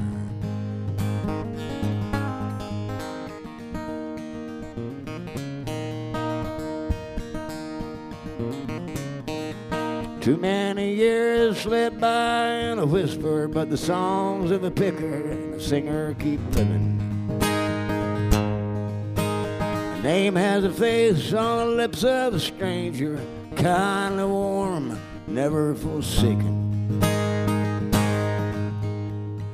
[10.30, 15.56] Too many years slip by in a whisper, but the songs of a picker and
[15.56, 17.02] a singer keep living.
[19.98, 23.20] A name has a face on the lips of a stranger,
[23.56, 27.00] kindly warm, never forsaken.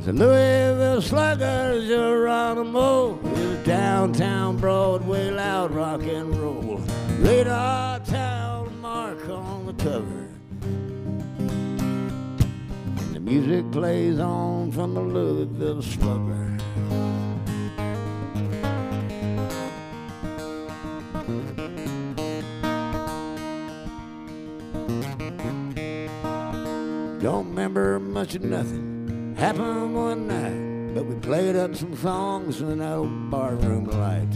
[0.02, 6.82] The Louisville Slugger, Geronimo, is downtown Broadway loud rock and roll.
[7.20, 10.25] Radar town mark on the cover.
[13.26, 16.58] Music plays on from the Louisville Slugger.
[27.20, 29.36] Don't remember much of nothing.
[29.40, 34.30] Happened one night, but we played up some songs in that old barroom light.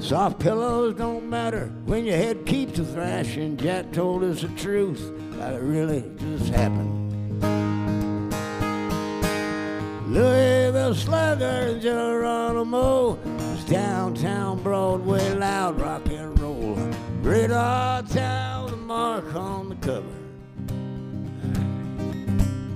[0.00, 3.58] Soft pillows don't matter when your head keeps a thrashing.
[3.58, 7.02] Jack told us the truth that it really just happened.
[10.12, 13.18] Louisville Slugger, Geronimo,
[13.54, 16.76] is downtown Broadway loud rock and roll.
[17.22, 20.06] Radar town, the mark on the cover.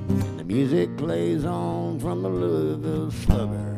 [0.08, 3.77] And the music plays on from the Louisville Slugger.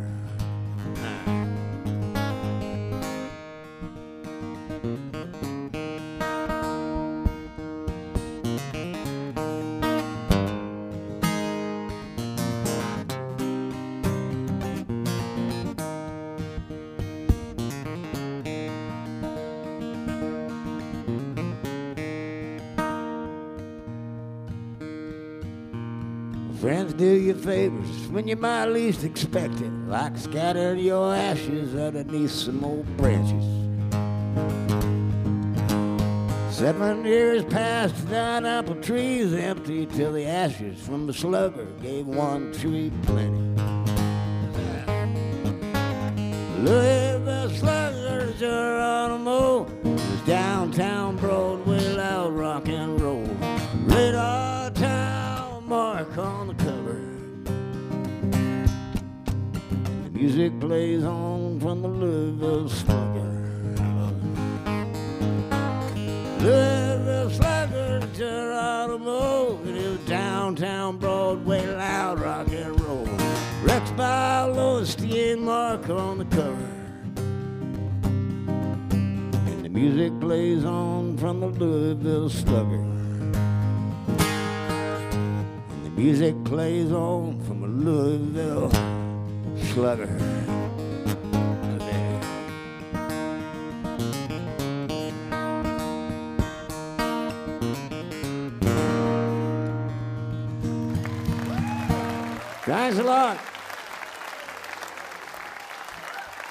[26.61, 32.33] Friends do you favors when you might least expect it, like scattering your ashes underneath
[32.33, 33.43] some old branches.
[36.55, 42.53] Seven years passed, nine apple trees empty till the ashes from the slugger gave one
[42.53, 43.63] tree plenty.
[46.59, 53.00] Louisville Slugger, Geronimo, is downtown Broadway loud rock and roll.
[60.21, 63.33] Music plays on from the Louisville Slugger.
[66.41, 73.07] Louisville Slugger, Geronimo, it is downtown Broadway loud rock and roll.
[73.63, 76.69] Rex by Lowenstein mark on the cover.
[78.93, 82.85] And the music plays on from the Louisville Slugger.
[85.71, 88.71] And the music plays on from the Louisville
[89.73, 90.07] Slugger.
[102.65, 103.39] Thanks a lot.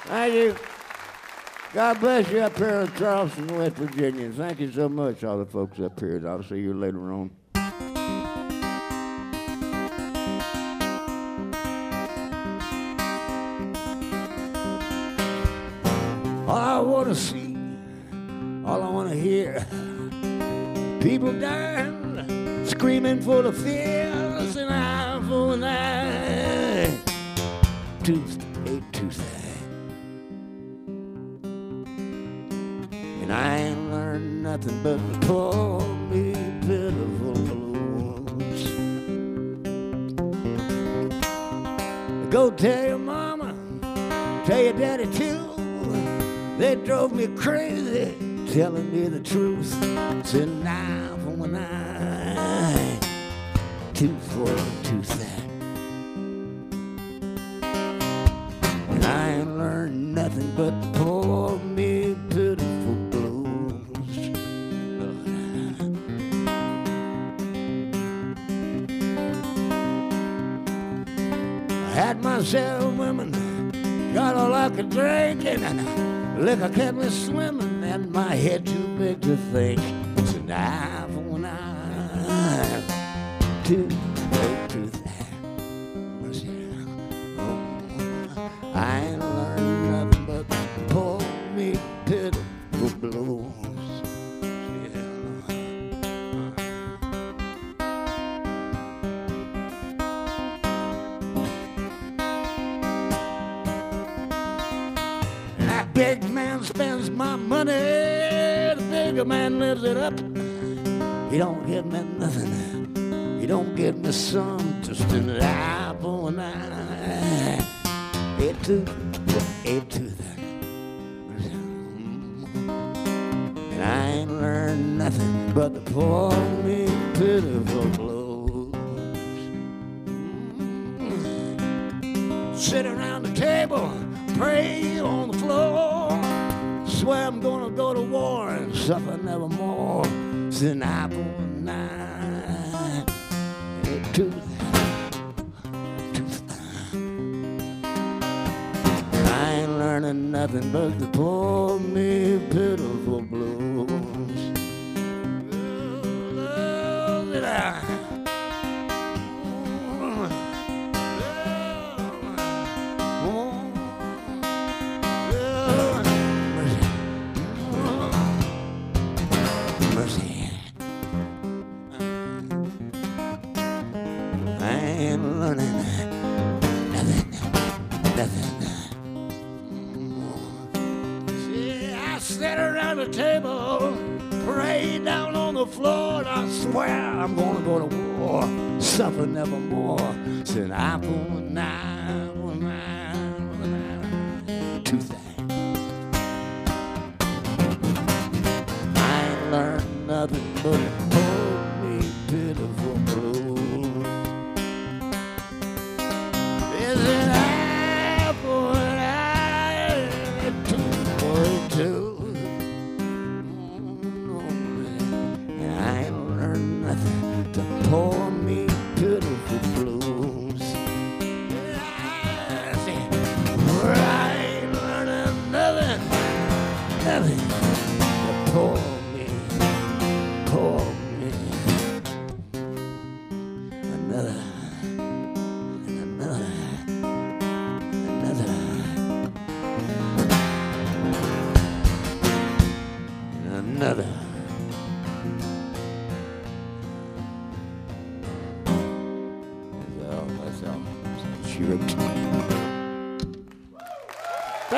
[0.05, 0.55] Thank you.
[1.73, 4.31] God bless you up here in Charleston, West Virginia.
[4.31, 6.25] Thank you so much, all the folks up here.
[6.25, 7.31] I'll see you later on.
[17.09, 17.57] Want to see,
[18.65, 19.65] all I want to hear,
[21.01, 27.01] people dying, screaming for the fears, and eye for an eye, ain't
[28.03, 28.37] tooth
[32.93, 35.79] And I ain't learned nothing but to call
[36.11, 37.33] me pitiful
[38.37, 38.69] blues.
[42.29, 43.55] Go tell your mama,
[44.45, 45.48] tell your daddy too.
[46.59, 48.13] They drove me crazy,
[48.51, 49.73] telling me the truth.
[50.33, 52.99] An eye for when I
[53.93, 54.45] two four
[54.83, 55.41] two that.
[58.89, 64.17] And I ain't learned nothing but poor me pitiful blues.
[71.71, 73.31] I had myself women,
[74.13, 75.98] got a lot of drinking, and
[76.39, 79.79] liquor kept me swimming, and my head too big to think.
[80.17, 82.83] It's an eye for an eye,
[83.65, 83.87] two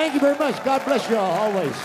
[0.02, 0.64] Thank you very much.
[0.64, 1.76] God bless you all always.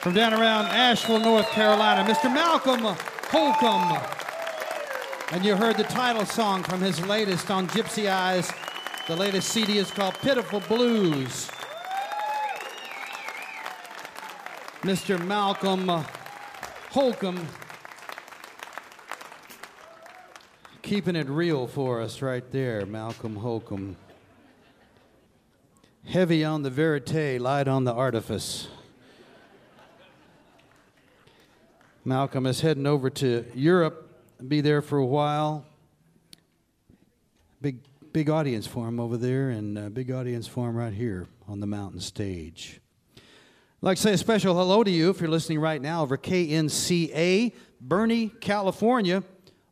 [0.00, 2.32] From down around Asheville, North Carolina, Mr.
[2.32, 2.96] Malcolm
[3.30, 4.00] Holcombe.
[5.32, 8.48] And you heard the title song from his latest on Gypsy Eyes.
[9.08, 11.50] The latest CD is called Pitiful Blues.
[14.82, 15.20] Mr.
[15.26, 15.88] Malcolm
[16.90, 17.44] Holcombe
[20.88, 23.94] keeping it real for us right there, Malcolm Holcombe.
[26.06, 28.68] Heavy on the verite, light on the artifice.
[32.06, 34.10] Malcolm is heading over to Europe,
[34.48, 35.66] be there for a while.
[37.60, 37.80] Big,
[38.14, 41.60] big audience for him over there, and a big audience for him right here on
[41.60, 42.80] the mountain stage.
[43.16, 43.22] I'd
[43.82, 47.52] like to say a special hello to you if you're listening right now over KNCA,
[47.78, 49.22] Burney, California,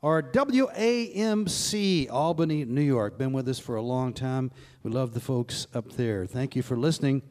[0.02, 3.18] or WAMC, Albany, New York.
[3.18, 4.50] Been with us for a long time.
[4.82, 6.26] We love the folks up there.
[6.26, 7.22] Thank you for listening,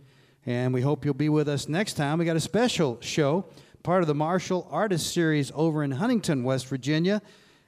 [0.45, 2.19] and we hope you'll be with us next time.
[2.19, 3.45] We got a special show,
[3.83, 7.21] part of the Marshall Artist Series over in Huntington, West Virginia,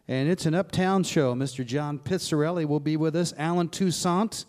[0.08, 1.36] and it's an uptown show.
[1.36, 1.66] Mr.
[1.66, 4.46] John Pizzarelli will be with us, Allen Toussaint,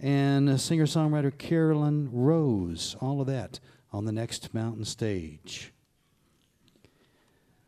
[0.00, 2.96] and singer songwriter Carolyn Rose.
[3.00, 3.58] All of that
[3.92, 5.72] on the next mountain stage.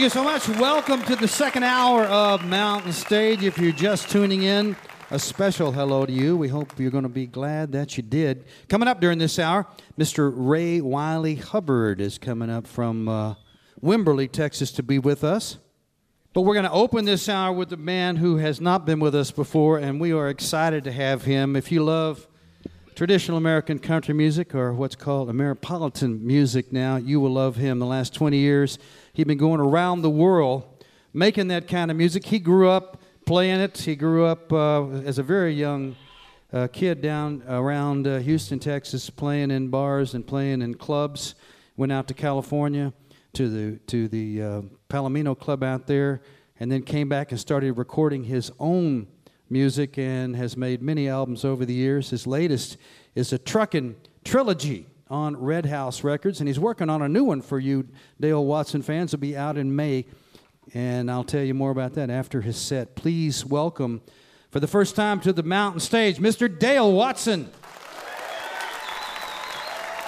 [0.00, 0.48] Thank you so much.
[0.48, 3.44] Welcome to the second hour of Mountain Stage.
[3.44, 4.74] If you're just tuning in,
[5.10, 6.38] a special hello to you.
[6.38, 8.46] We hope you're going to be glad that you did.
[8.70, 9.66] Coming up during this hour,
[9.98, 10.32] Mr.
[10.34, 13.34] Ray Wylie Hubbard is coming up from uh,
[13.82, 15.58] Wimberley, Texas, to be with us.
[16.32, 19.14] But we're going to open this hour with a man who has not been with
[19.14, 21.54] us before, and we are excited to have him.
[21.56, 22.26] If you love
[22.94, 27.80] traditional American country music or what's called Ameripolitan music now, you will love him.
[27.80, 28.78] The last 20 years,
[29.12, 30.64] he'd been going around the world
[31.12, 32.26] making that kind of music.
[32.26, 33.78] He grew up playing it.
[33.78, 35.96] He grew up uh, as a very young
[36.52, 41.34] uh, kid down around uh, Houston, Texas, playing in bars and playing in clubs.
[41.76, 42.92] Went out to California
[43.34, 46.22] to the to the uh, Palomino Club out there,
[46.58, 49.06] and then came back and started recording his own
[49.48, 52.10] music and has made many albums over the years.
[52.10, 52.76] His latest
[53.14, 57.42] is a truckin' trilogy on Red House Records, and he's working on a new one
[57.42, 57.88] for you,
[58.20, 59.12] Dale Watson fans.
[59.12, 60.06] It'll be out in May,
[60.72, 62.94] and I'll tell you more about that after his set.
[62.94, 64.00] Please welcome,
[64.50, 66.48] for the first time to the mountain stage, Mr.
[66.56, 67.50] Dale Watson.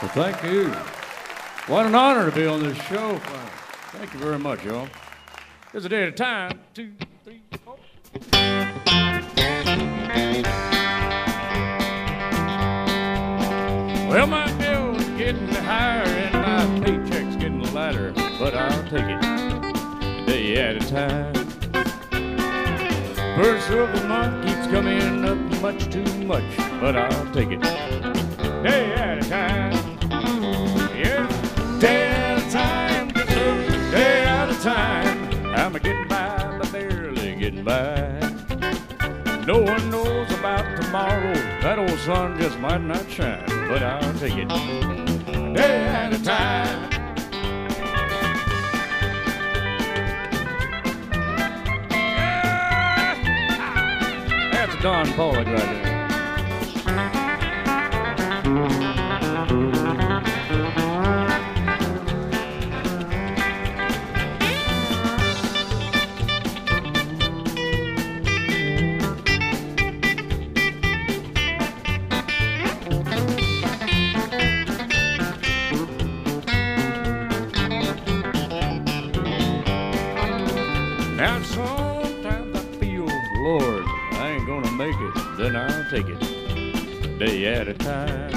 [0.00, 0.68] Well, thank you.
[1.66, 3.18] What an honor to be on this show.
[3.92, 4.88] Thank you very much, y'all.
[5.72, 6.60] There's a day at a time.
[6.74, 6.92] Two,
[7.24, 7.76] three, four.
[14.08, 14.61] Well, my
[15.62, 21.32] higher and my paycheck's getting lighter, but I'll take it a day at a time.
[23.36, 26.44] First of the month keeps coming up much too much,
[26.80, 27.60] but I'll take it
[28.62, 29.98] day at a time.
[30.94, 35.46] Yeah, day at a time, a day at a time.
[35.54, 38.18] I'm a getting by, but barely getting by.
[39.46, 41.34] No one knows about tomorrow.
[41.62, 45.01] That old sun just might not shine, but I'll take it
[45.54, 46.90] day at a time.
[54.52, 55.92] That's Don Pawlak right there.
[85.92, 88.32] Take it day at a time.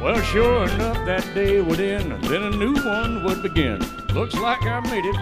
[0.00, 3.80] Well, sure enough, that day would end, then a new one would begin.
[4.14, 5.18] Looks like I made it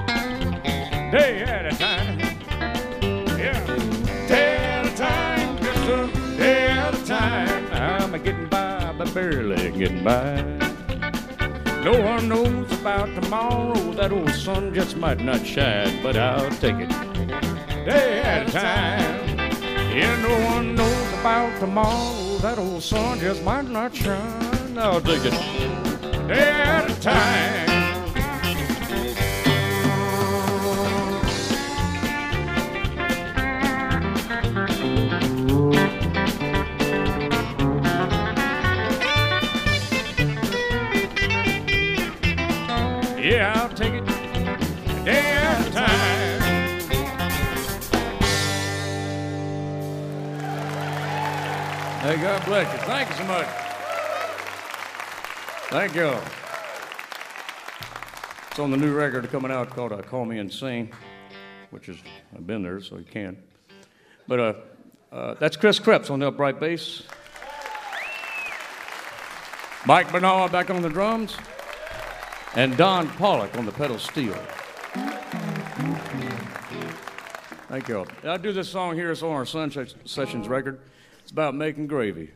[1.11, 2.19] day at a time.
[3.39, 3.65] Yeah,
[4.29, 7.67] day at a time, just a day at a time.
[7.73, 10.43] I'm a getting by, but barely getting by.
[11.83, 13.73] No one knows about tomorrow.
[13.95, 16.91] That old sun just might not shine, but I'll take it
[17.87, 19.39] day at a time.
[19.97, 22.39] Yeah, no one knows about tomorrow.
[22.39, 24.79] That old sun just might not shine.
[24.79, 25.35] I'll take it
[26.31, 27.58] at a time.
[52.29, 52.79] God bless you.
[52.81, 53.47] Thank you so much.
[55.71, 56.15] Thank you.
[58.51, 60.91] It's on the new record coming out called uh, Call Me Insane,
[61.71, 61.97] which is,
[62.37, 63.43] I've been there, so you can.
[64.27, 64.55] But uh,
[65.11, 67.05] uh, that's Chris Crepps on the upright bass.
[69.87, 71.35] Mike Bernal back on the drums.
[72.57, 74.35] And Don Pawlak on the pedal steel.
[77.71, 78.05] Thank you.
[78.23, 79.13] I do this song here.
[79.13, 79.71] It's on our Sun
[80.05, 80.79] Sessions record.
[81.29, 82.31] It's about making gravy.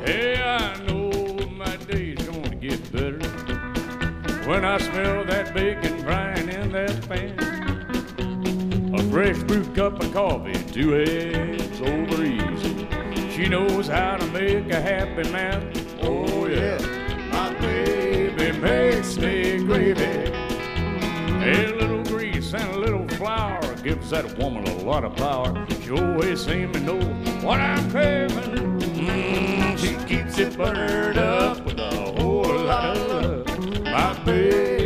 [0.00, 1.10] Hey, I know
[1.50, 3.18] my day's gonna get better
[4.48, 7.38] when I smell that bacon frying in that pan.
[8.94, 12.88] A fresh brewed cup of coffee, two eggs over easy.
[13.30, 15.70] She knows how to make a happy man.
[16.00, 16.78] Oh yeah,
[17.30, 20.43] my baby makes me gravy.
[21.44, 25.66] A little grease and a little flour gives that woman a lot of power.
[25.82, 26.98] She always seems to know
[27.46, 28.80] what I'm craving.
[28.80, 33.84] Mm, she keeps it buttered up with a whole lot of love.
[33.84, 34.83] My baby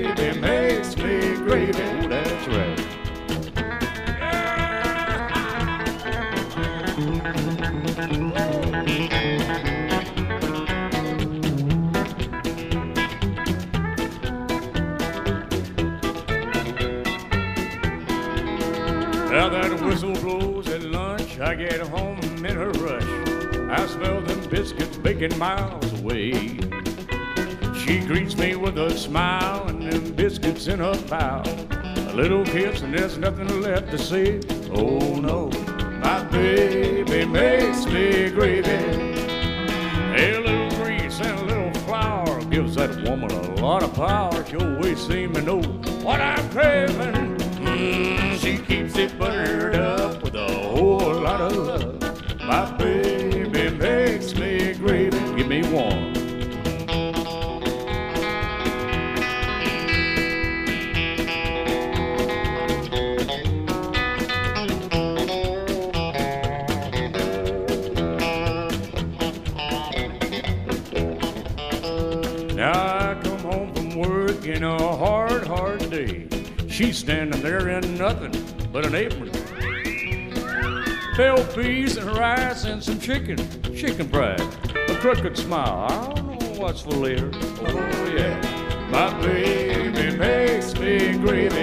[23.89, 26.33] smell them biscuits baking miles away.
[27.75, 31.43] She greets me with a smile and them biscuits in her bow.
[32.11, 34.41] A little kiss and there's nothing left to say.
[34.73, 35.49] Oh no,
[36.01, 38.69] my baby makes me gravy.
[40.21, 44.45] A little grease and a little flour gives that woman a lot of power.
[44.47, 45.63] She always seems to know
[46.03, 47.39] what I'm craving.
[47.65, 52.39] Mm, she keeps it buttered up with a whole lot of love.
[52.41, 53.38] My baby
[55.69, 55.93] Now
[73.11, 76.29] I come home from work in a hard, hard day.
[76.69, 78.33] She's standing there in nothing
[78.73, 79.31] but an apron.
[81.17, 83.37] Bell peas and rice and some chicken,
[83.75, 84.68] chicken fried.
[85.01, 85.87] Crooked smile.
[85.89, 87.31] I don't know what's for later.
[87.33, 91.57] Oh yeah, my baby makes me gravy.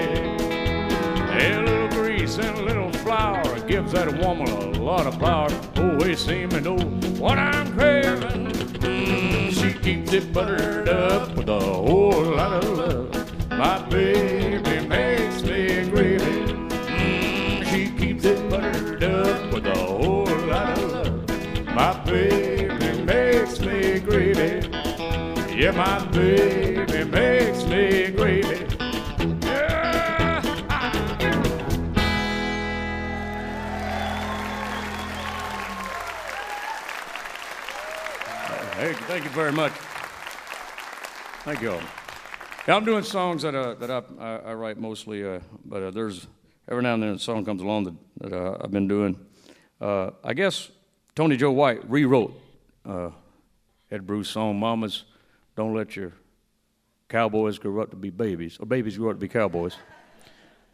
[1.37, 5.49] A little grease and a little flour gives that woman a lot of power.
[5.75, 6.77] Always seem to know
[7.19, 8.53] what I'm craving.
[8.79, 13.49] Mm, she keeps it buttered up with a whole lot of love.
[13.49, 16.53] My baby makes me gravy.
[16.87, 21.75] Mm, she keeps it buttered up with a whole lot of love.
[21.75, 22.44] My baby
[26.15, 28.55] baby makes me gravy.
[38.75, 39.73] Hey, thank you very much.
[41.43, 41.79] Thank you.
[42.67, 45.91] Yeah, I'm doing songs that uh, that I, I, I write mostly, uh, but uh,
[45.91, 46.27] there's
[46.69, 49.19] every now and then a song comes along that, that uh, I've been doing.
[49.81, 50.71] Uh, I guess
[51.13, 52.33] Tony Joe White rewrote
[52.85, 53.11] uh,
[53.91, 55.03] Ed Bruce's song "Mamas,
[55.55, 56.11] Don't Let Your
[57.07, 59.77] Cowboys Grow Up to Be Babies," or "Babies Grow Up to Be Cowboys."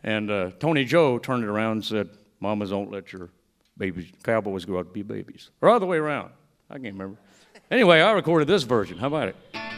[0.03, 2.09] And uh, Tony Joe turned it around and said,
[2.39, 3.29] "Mamas, don't let your
[3.77, 6.31] babies, cowboys grow up to be babies," or other way around.
[6.69, 7.17] I can't remember.
[7.69, 8.97] Anyway, I recorded this version.
[8.97, 9.70] How about it?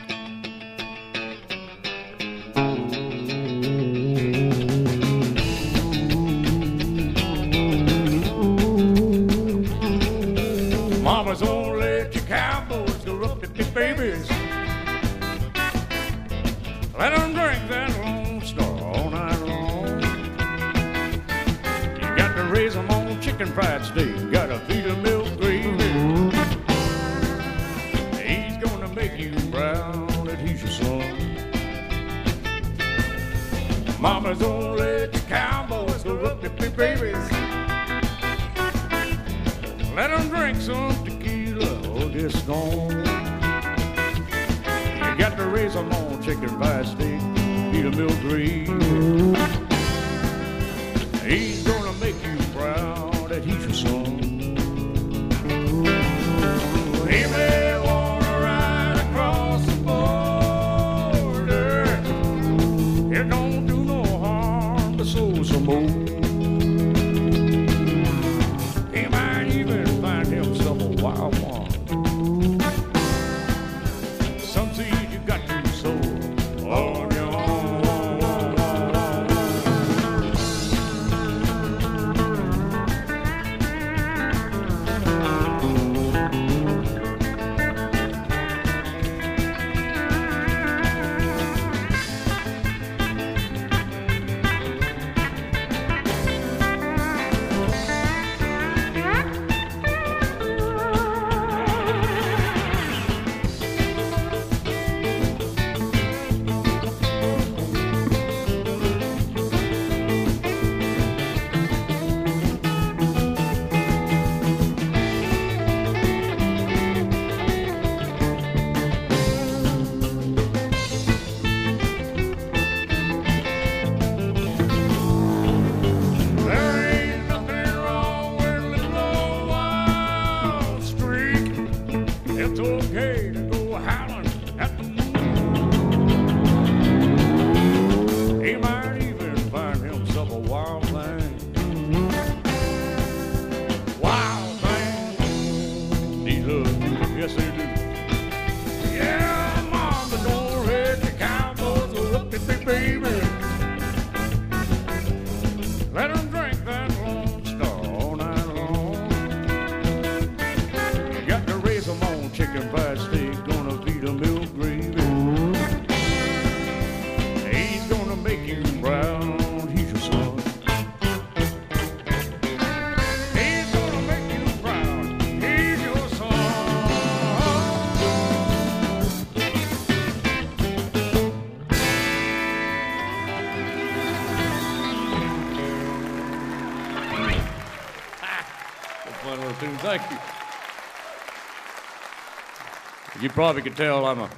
[193.33, 194.29] Probably could tell I'm a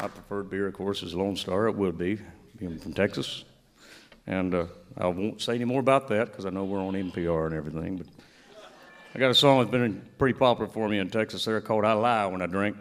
[0.00, 1.68] my preferred beer, of course, is Lone Star.
[1.68, 2.18] It would be,
[2.58, 3.44] being from Texas,
[4.26, 4.66] and uh,
[4.98, 7.98] I won't say any more about that because I know we're on NPR and everything.
[7.98, 8.06] But
[9.14, 11.92] I got a song that's been pretty popular for me in Texas there called "I
[11.92, 12.76] Lie When I Drink."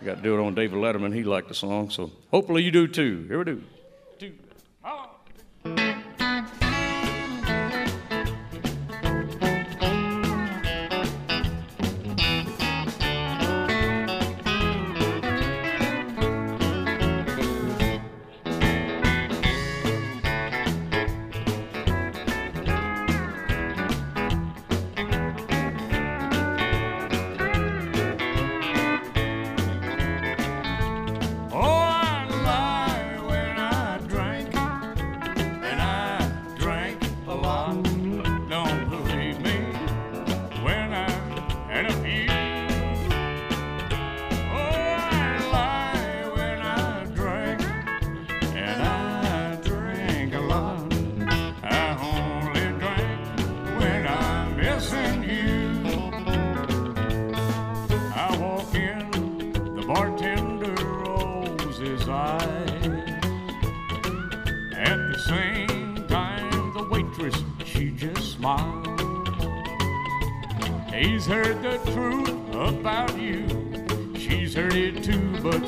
[0.00, 1.12] I got to do it on David Letterman.
[1.12, 3.24] He liked the song, so hopefully you do too.
[3.26, 3.64] Here we do.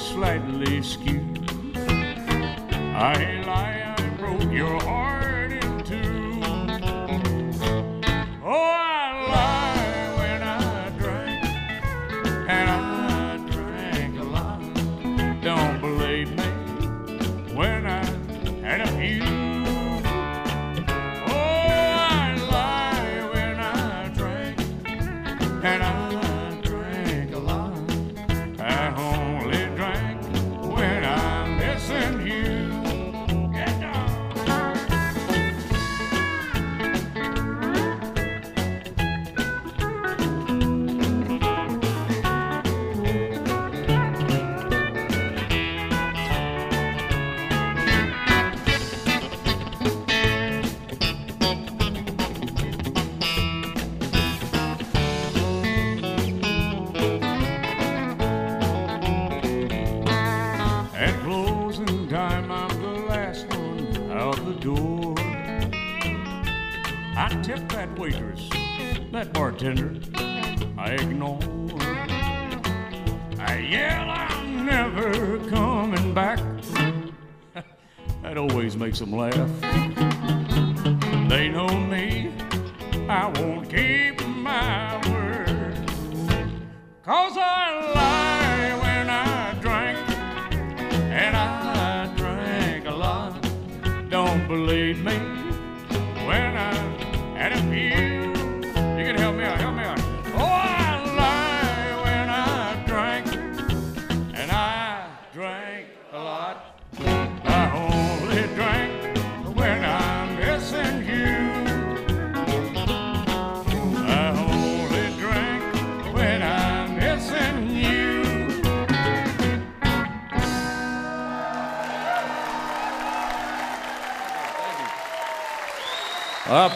[0.03, 1.22] Slightly skewed.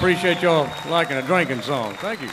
[0.07, 1.93] Appreciate y'all liking a drinking song.
[1.95, 2.31] Thank you.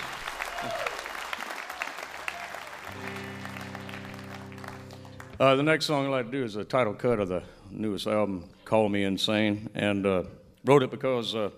[5.40, 7.42] Uh, the next song I'd like to do is a title cut of the
[7.72, 10.24] newest album, Call Me Insane, and uh,
[10.64, 11.50] wrote it because uh,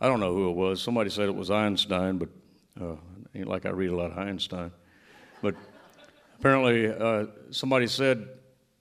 [0.00, 0.82] I don't know who it was.
[0.82, 2.28] Somebody said it was Einstein, but
[2.80, 2.96] uh,
[3.32, 4.72] ain't like I read a lot of Einstein.
[5.40, 5.54] But
[6.40, 8.26] apparently, uh, somebody said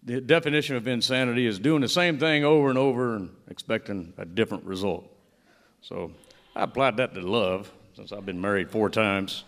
[0.02, 4.26] the definition of insanity is doing the same thing over and over and expecting a
[4.26, 5.08] different result.
[5.82, 6.12] So
[6.56, 9.46] I applied that to love since I've been married four times.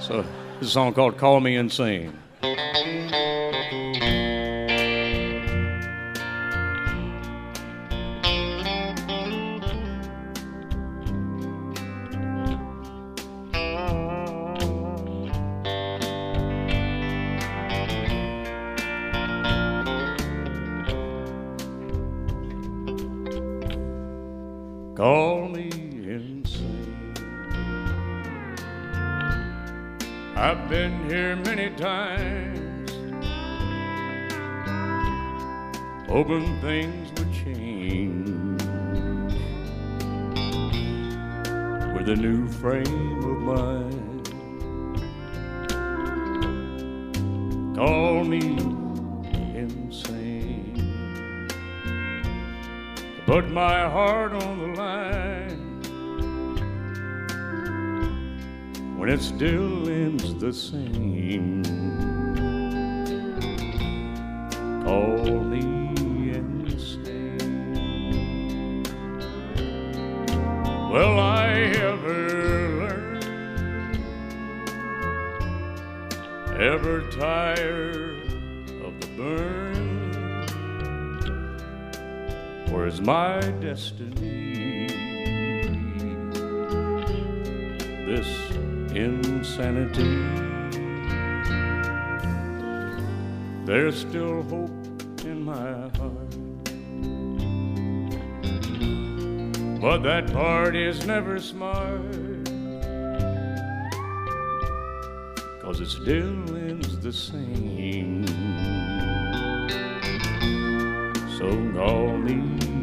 [0.00, 2.18] So this is a song called Call Me Insane.
[31.84, 32.90] Times,
[36.08, 38.24] hoping things would change.
[41.94, 44.26] with a new frame of mind.
[47.76, 48.40] Call me
[49.54, 50.76] insane.
[53.24, 55.64] Put my heart on the line
[58.98, 61.63] when it still ends the same.
[64.84, 67.38] Me insane.
[70.92, 71.48] Well, I
[71.90, 72.28] ever
[72.80, 73.24] learned,
[76.60, 78.20] ever tired
[78.84, 80.12] of the burn,
[82.72, 84.88] or is my destiny
[88.06, 88.28] this
[88.94, 90.53] insanity?
[93.64, 94.70] There's still hope
[95.24, 96.34] in my heart.
[99.80, 102.00] But that part is never smart.
[105.62, 108.26] Cause it still ends the same.
[111.38, 112.73] So call me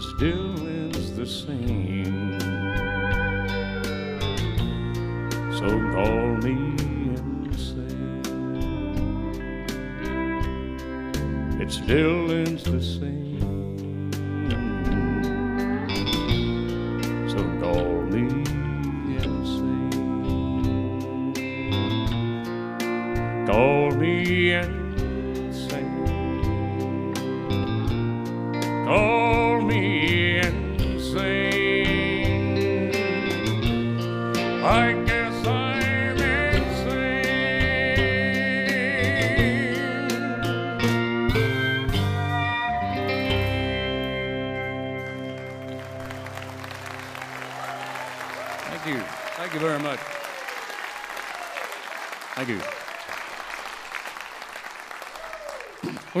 [0.00, 0.49] Cause it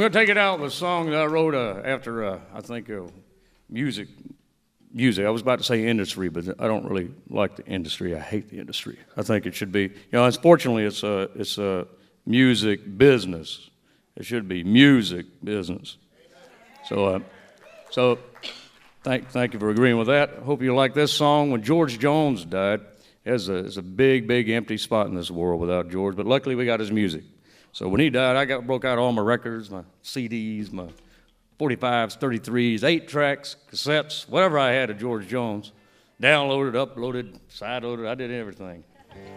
[0.00, 2.62] We're to take it out with a song that I wrote uh, after, uh, I
[2.62, 3.02] think, uh,
[3.68, 4.08] music.
[4.94, 5.26] Music.
[5.26, 8.16] I was about to say industry, but I don't really like the industry.
[8.16, 8.98] I hate the industry.
[9.18, 11.86] I think it should be, you know, unfortunately, it's a, it's a
[12.24, 13.68] music business.
[14.16, 15.98] It should be music business.
[16.86, 17.20] So, uh,
[17.90, 18.20] so
[19.04, 20.30] thank, thank you for agreeing with that.
[20.36, 21.50] Hope you like this song.
[21.50, 22.80] When George Jones died,
[23.24, 26.54] there's a, there's a big, big empty spot in this world without George, but luckily
[26.54, 27.24] we got his music.
[27.72, 30.88] So when he died, I got broke out all my records, my CDs, my
[31.58, 35.72] 45s, 33s, eight tracks, cassettes, whatever I had of George Jones.
[36.20, 38.84] Downloaded, uploaded, sideloaded, I did everything.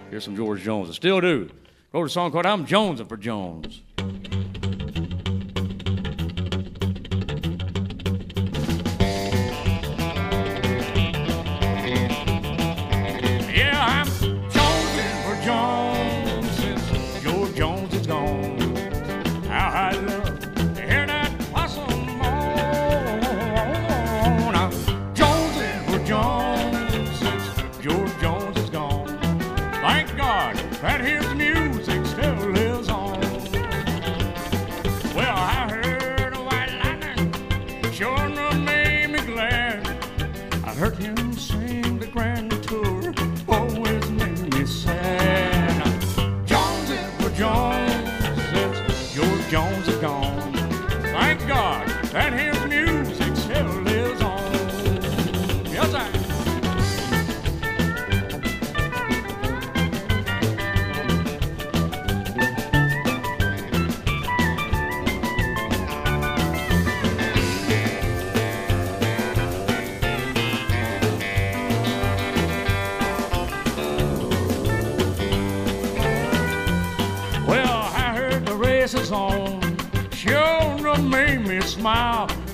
[0.09, 0.89] Here's some George Jones.
[0.89, 1.49] I still do.
[1.93, 3.81] Wrote a song called I'm Jonesing for Jones.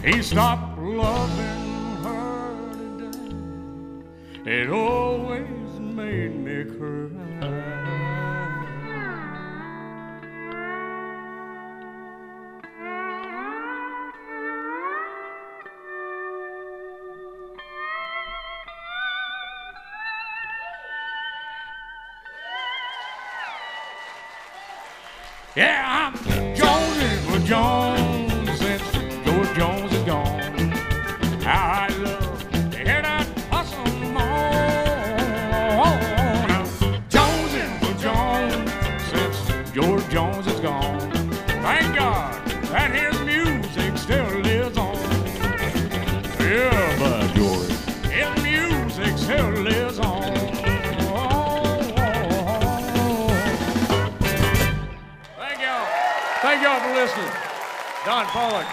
[0.03, 0.58] He stopped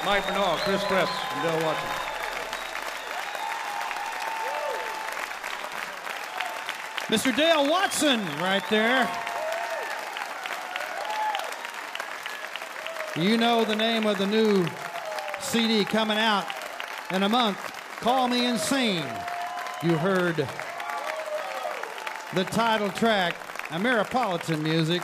[0.07, 1.91] Mike Bernal, Chris Crepps, and Dale Watson.
[7.09, 7.37] Mr.
[7.37, 9.11] Dale Watson, right there.
[13.17, 14.65] You know the name of the new
[15.41, 16.47] CD coming out
[17.11, 17.59] in a month.
[17.99, 19.03] Call Me Insane.
[19.83, 20.37] You heard
[22.33, 23.35] the title track,
[23.71, 25.03] Ameripolitan music.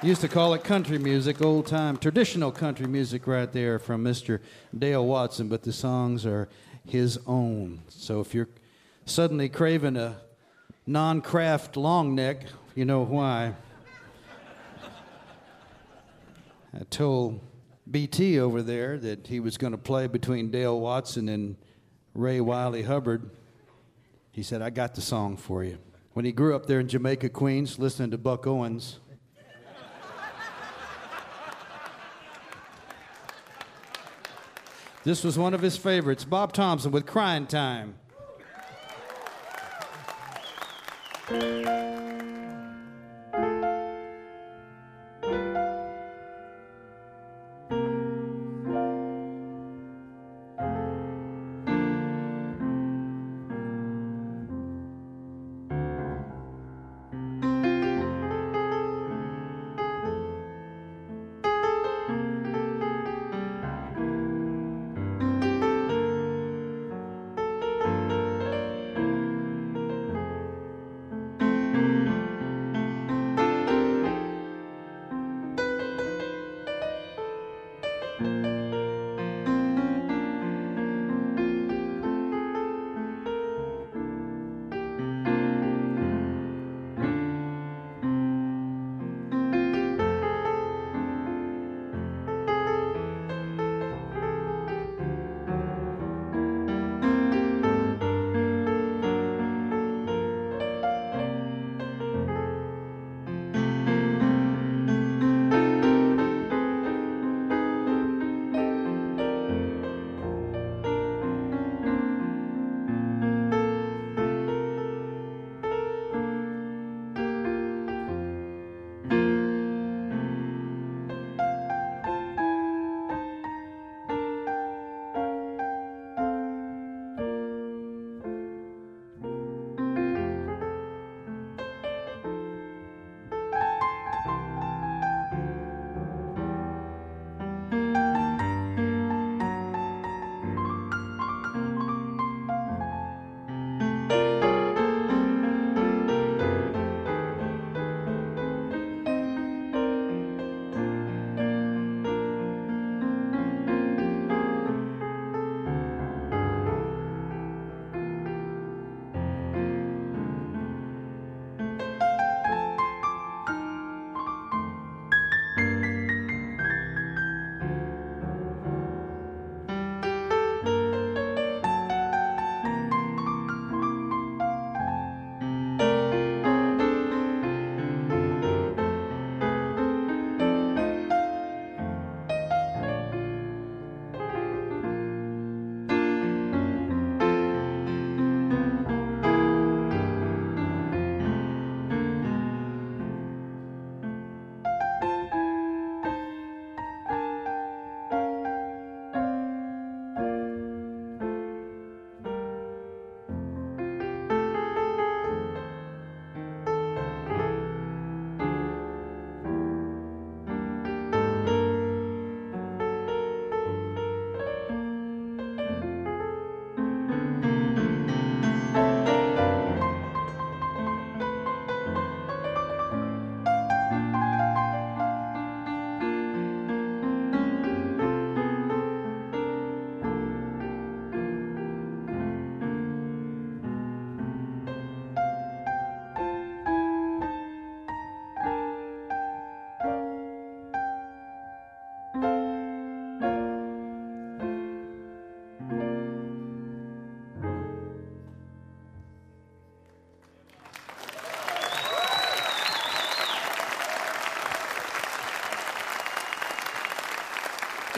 [0.00, 4.38] Used to call it country music, old time traditional country music, right there from Mr.
[4.78, 6.48] Dale Watson, but the songs are
[6.86, 7.80] his own.
[7.88, 8.48] So if you're
[9.06, 10.20] suddenly craving a
[10.86, 12.44] non craft long neck,
[12.76, 13.54] you know why.
[16.72, 17.40] I told
[17.90, 21.56] BT over there that he was going to play between Dale Watson and
[22.14, 23.30] Ray Wylie Hubbard.
[24.30, 25.78] He said, I got the song for you.
[26.12, 29.00] When he grew up there in Jamaica, Queens, listening to Buck Owens,
[35.04, 37.94] this was one of his favorites Bob Thompson with Crying Time.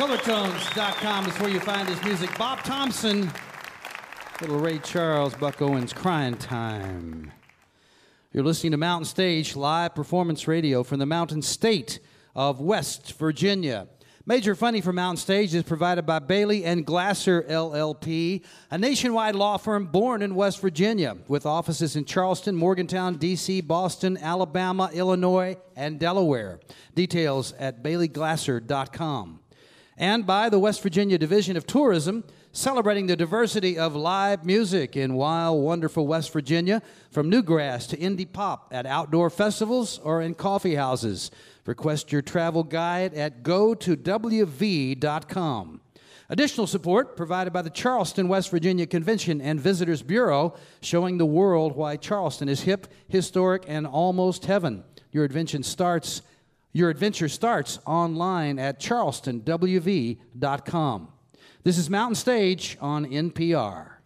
[0.00, 2.30] Colortones.com is where you find his music.
[2.38, 3.30] Bob Thompson,
[4.40, 7.30] Little Ray Charles, Buck Owens, Crying Time.
[8.32, 12.00] You're listening to Mountain Stage live performance radio from the mountain state
[12.34, 13.88] of West Virginia.
[14.24, 19.58] Major funding for Mountain Stage is provided by Bailey and Glasser LLP, a nationwide law
[19.58, 26.00] firm born in West Virginia with offices in Charleston, Morgantown, D.C., Boston, Alabama, Illinois, and
[26.00, 26.58] Delaware.
[26.94, 29.39] Details at baileyglasser.com.
[30.00, 35.12] And by the West Virginia Division of Tourism, celebrating the diversity of live music in
[35.12, 40.74] wild, wonderful West Virginia, from newgrass to indie pop at outdoor festivals or in coffee
[40.74, 41.30] houses.
[41.66, 45.82] Request your travel guide at go to wv.com.
[46.30, 51.76] Additional support provided by the Charleston, West Virginia Convention and Visitors Bureau, showing the world
[51.76, 54.82] why Charleston is hip, historic, and almost heaven.
[55.12, 56.22] Your adventure starts.
[56.72, 61.08] Your adventure starts online at charlestonwv.com.
[61.62, 63.96] This is Mountain Stage on NPR.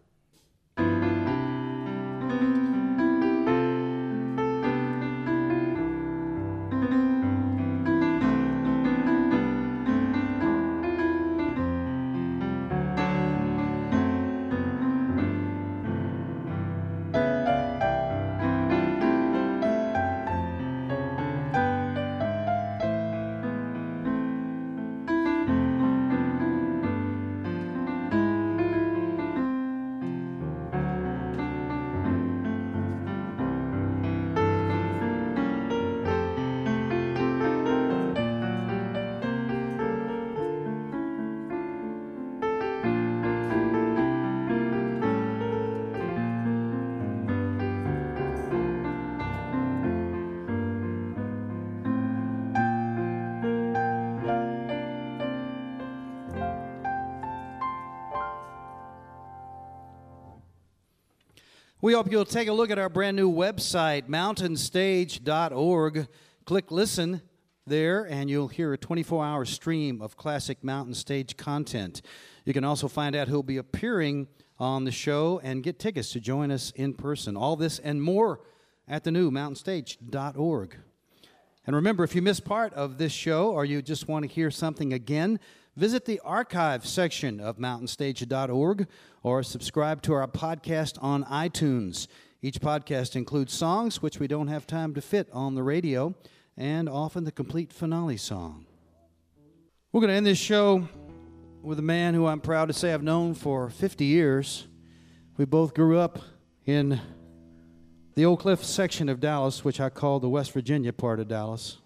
[61.84, 66.08] We hope you'll take a look at our brand new website, mountainstage.org.
[66.46, 67.20] Click listen
[67.66, 72.00] there, and you'll hear a 24 hour stream of classic mountain stage content.
[72.46, 74.28] You can also find out who'll be appearing
[74.58, 77.36] on the show and get tickets to join us in person.
[77.36, 78.40] All this and more
[78.88, 80.76] at the new mountainstage.org.
[81.66, 84.50] And remember, if you missed part of this show or you just want to hear
[84.50, 85.38] something again,
[85.76, 88.86] visit the archive section of mountainstage.org
[89.22, 92.06] or subscribe to our podcast on iTunes.
[92.42, 96.14] Each podcast includes songs which we don't have time to fit on the radio,
[96.56, 98.66] and often the complete finale song.
[99.92, 100.88] We're going to end this show
[101.62, 104.66] with a man who I'm proud to say I've known for 50 years.
[105.36, 106.20] We both grew up
[106.66, 107.00] in
[108.14, 111.78] the Oak Cliff section of Dallas, which I call the West Virginia part of Dallas.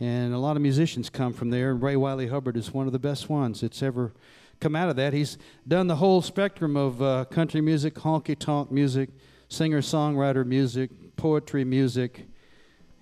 [0.00, 2.92] And a lot of musicians come from there, and Ray Wylie Hubbard is one of
[2.92, 4.12] the best ones that's ever
[4.60, 5.12] come out of that.
[5.12, 5.38] He's
[5.68, 9.10] done the whole spectrum of uh, country music, honky tonk music,
[9.48, 12.26] singer songwriter music, poetry music,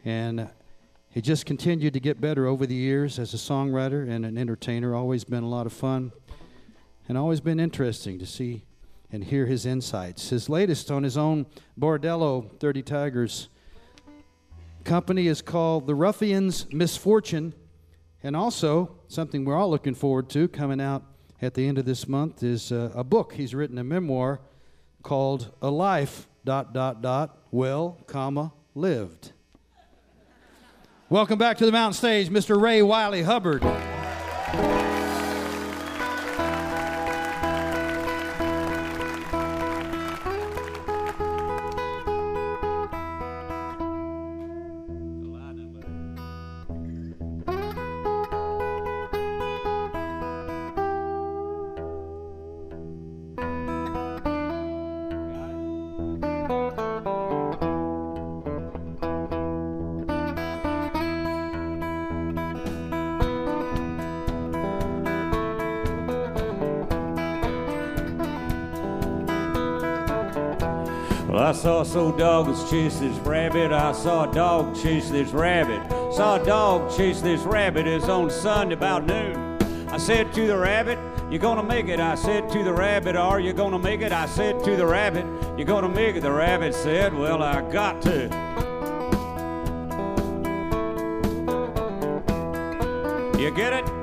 [0.05, 0.51] and
[1.11, 4.95] he just continued to get better over the years as a songwriter and an entertainer.
[4.95, 6.13] Always been a lot of fun
[7.09, 8.65] and always been interesting to see
[9.11, 10.31] and hear his insights.
[10.31, 11.47] His latest on his own
[11.79, 13.49] Bordello 30 Tigers
[14.83, 17.55] company is called The Ruffians Misfortune,
[18.23, 21.05] and also something we're all looking forward to coming out
[21.41, 23.35] at the end of this month is uh, a book.
[23.35, 24.41] He's written a memoir
[25.03, 29.33] called A Life, dot, dot, dot, well, comma, lived.
[31.09, 32.61] Welcome back to the mountain stage, Mr.
[32.61, 33.63] Ray Wylie Hubbard.
[71.93, 73.71] Saw so dogs chase this rabbit.
[73.71, 75.91] I saw a dog chase this rabbit.
[76.15, 77.87] Saw a dog chase this rabbit.
[77.87, 79.59] It's on Sunday about noon.
[79.91, 80.99] I said to the rabbit,
[81.31, 82.01] You're gonna make it.
[82.01, 84.11] I said to the rabbit, Are you gonna make it?
[84.11, 85.27] I said to the rabbit,
[85.59, 86.23] You're gonna make it.
[86.23, 88.23] The rabbit said, Well, I got to.
[93.39, 94.02] You get it?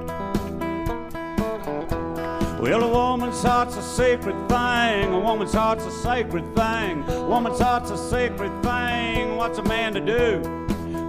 [2.59, 5.13] Well, a woman's heart's a sacred thing.
[5.13, 7.03] A woman's heart's a sacred thing.
[7.07, 9.37] A woman's heart's a sacred thing.
[9.37, 10.41] What's a man to do?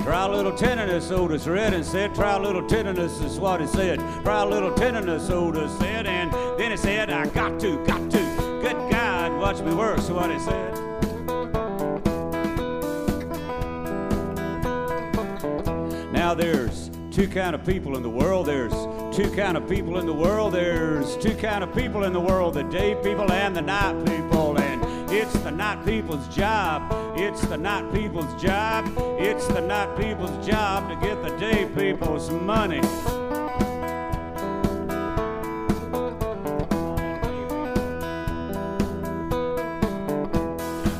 [0.04, 2.14] Try a little tenderness, Otis Redding said.
[2.14, 3.98] Try a little tenderness is what he said.
[4.22, 6.06] Try a little tenderness, Otis said.
[6.06, 8.60] And then he said, I got to, got to.
[8.62, 10.74] Good God, watch me work, so what he said.
[16.12, 18.46] Now there's two kind of people in the world.
[18.46, 18.72] There's
[19.22, 20.54] two kind of people in the world.
[20.54, 24.58] There's two kind of people in the world: the day people and the night people.
[24.58, 26.90] And it's the night people's job.
[27.18, 28.86] It's the night people's job.
[29.18, 32.80] It's the night people's job to get the day people some money.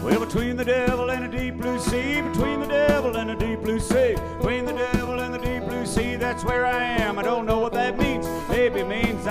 [0.03, 3.61] Well, between the devil and the deep blue sea, between the devil and the deep
[3.61, 7.00] blue sea, between the devil and the deep blue sea, that's where I am.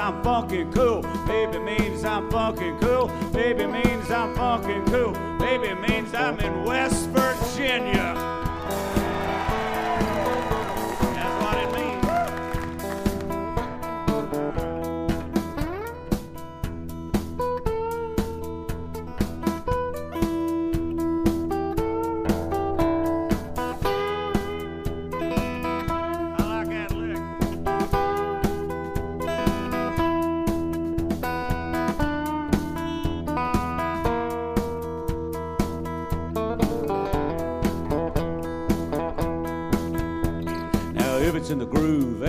[0.10, 1.04] I'm funky cool.
[1.28, 3.10] Baby means I'm funky cool.
[3.32, 5.14] Baby means I'm funky cool.
[5.38, 8.39] Baby means I'm in West Virginia.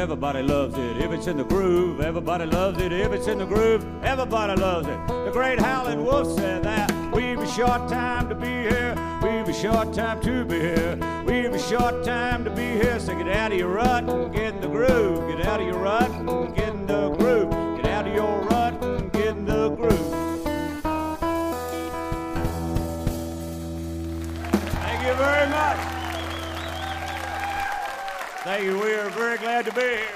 [0.01, 0.97] Everybody loves it.
[0.97, 2.91] If it's in the groove, everybody loves it.
[2.91, 4.99] If it's in the groove, everybody loves it.
[5.09, 6.91] The great Howlin' Wolf said that.
[7.13, 8.95] We've a short time to be here.
[9.23, 11.23] We've a short time to be here.
[11.27, 12.99] We've a short time to be here.
[12.99, 15.37] So get out of your rut and get in the groove.
[15.37, 17.60] Get out of your rut and get in the groove.
[28.51, 28.81] Thank you.
[28.81, 30.09] We are very glad to be here.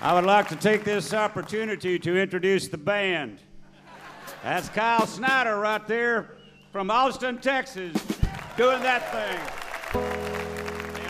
[0.00, 3.40] I would like to take this opportunity to introduce the band.
[4.44, 6.36] That's Kyle Snyder right there
[6.70, 7.96] from Austin, Texas,
[8.56, 10.00] doing that thing.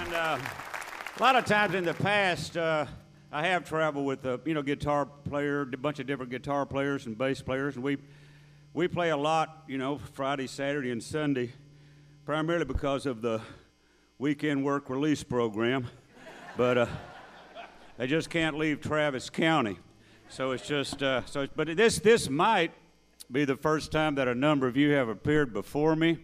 [0.01, 2.86] And uh, a lot of times in the past, uh,
[3.31, 7.05] I have traveled with a you know guitar player, a bunch of different guitar players
[7.05, 7.98] and bass players, and we
[8.72, 11.52] we play a lot, you know, Friday, Saturday, and Sunday,
[12.24, 13.43] primarily because of the
[14.24, 15.86] weekend work release program.
[16.56, 16.86] But uh,
[17.98, 19.76] they just can't leave Travis County,
[20.30, 21.46] so it's just uh, so.
[21.55, 22.72] But this this might
[23.30, 26.20] be the first time that a number of you have appeared before me.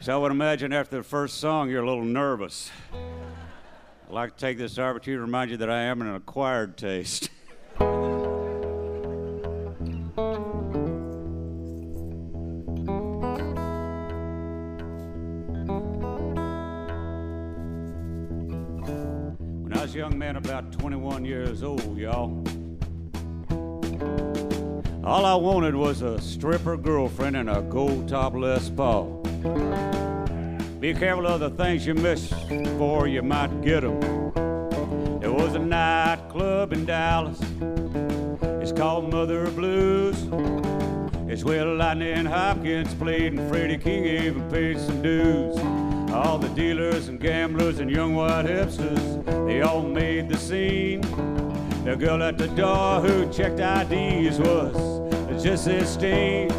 [0.00, 2.68] So I would imagine after the first song, you're a little nervous.
[2.92, 7.30] I'd like to take this opportunity to remind you that I am an acquired taste.
[19.98, 22.44] Young man, about 21 years old, y'all,
[25.02, 29.20] all I wanted was a stripper girlfriend and a gold top Les Paul.
[30.78, 32.32] Be careful of the things you miss,
[32.78, 33.98] for you might get 'em.
[35.18, 37.40] There was a nightclub in Dallas.
[38.62, 40.28] It's called Mother Blues.
[41.26, 45.58] It's where Lightnin' Hopkins played and Freddie King even paid some dues.
[46.12, 51.02] All the dealers and gamblers and young white hipsters, they all made the scene.
[51.84, 56.50] The girl at the door who checked IDs was just Steen.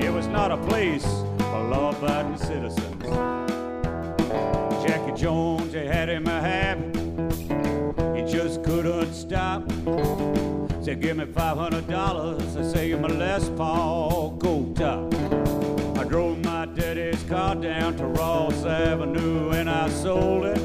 [0.00, 3.02] It was not a place for law-abiding citizens.
[4.84, 6.96] Jackie Jones, they had him a habit.
[8.16, 9.70] He just couldn't stop.
[10.82, 12.56] Said, give me $500.
[12.56, 15.23] I say, you're my Les Paul go Top.
[16.04, 20.58] I drove my daddy's car down to Ross Avenue and I sold it.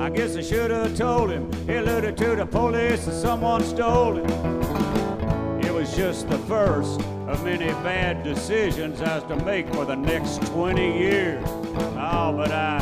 [0.00, 1.52] I guess I should have told him.
[1.66, 5.66] He alluded to the police that someone stole it.
[5.66, 6.98] It was just the first
[7.28, 11.44] of many bad decisions I was to make for the next 20 years.
[11.46, 12.78] Oh, but I,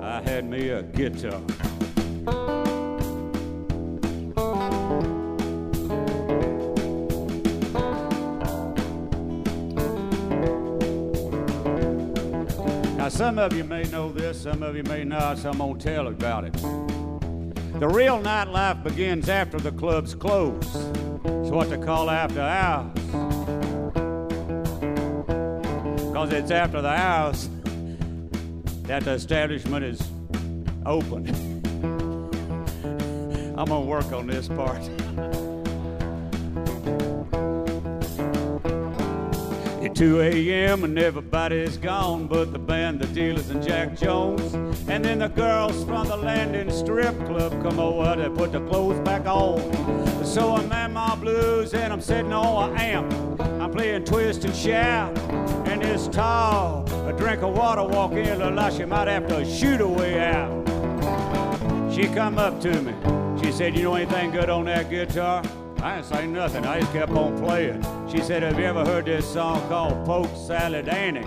[0.00, 1.42] I had me a guitar.
[13.06, 15.78] Now, some of you may know this, some of you may not, so I'm going
[15.78, 16.52] to tell about it.
[16.54, 20.64] The real nightlife begins after the clubs close.
[20.64, 22.92] It's what they call after hours.
[26.08, 27.48] Because it's after the hours
[28.88, 30.02] that the establishment is
[30.84, 31.28] open.
[33.56, 34.82] I'm going to work on this part.
[39.96, 40.84] 2 a.m.
[40.84, 44.52] and everybody's gone but the band, the dealers, and Jack Jones.
[44.88, 49.00] And then the girls from the Landing Strip Club come over to put the clothes
[49.00, 49.58] back on.
[50.22, 53.40] So I'm at my blues and I'm sitting on an amp.
[53.40, 55.16] I'm playing twist and shout.
[55.66, 59.46] And this tall, a drink of water walk in, look like she might have to
[59.46, 60.62] shoot her way out.
[61.90, 62.92] She come up to me.
[63.42, 65.42] She said, You know anything good on that guitar?
[65.86, 66.66] I didn't say nothing.
[66.66, 67.80] I just kept on playing.
[68.10, 71.22] She said, Have you ever heard this song called Polk Salad Annie?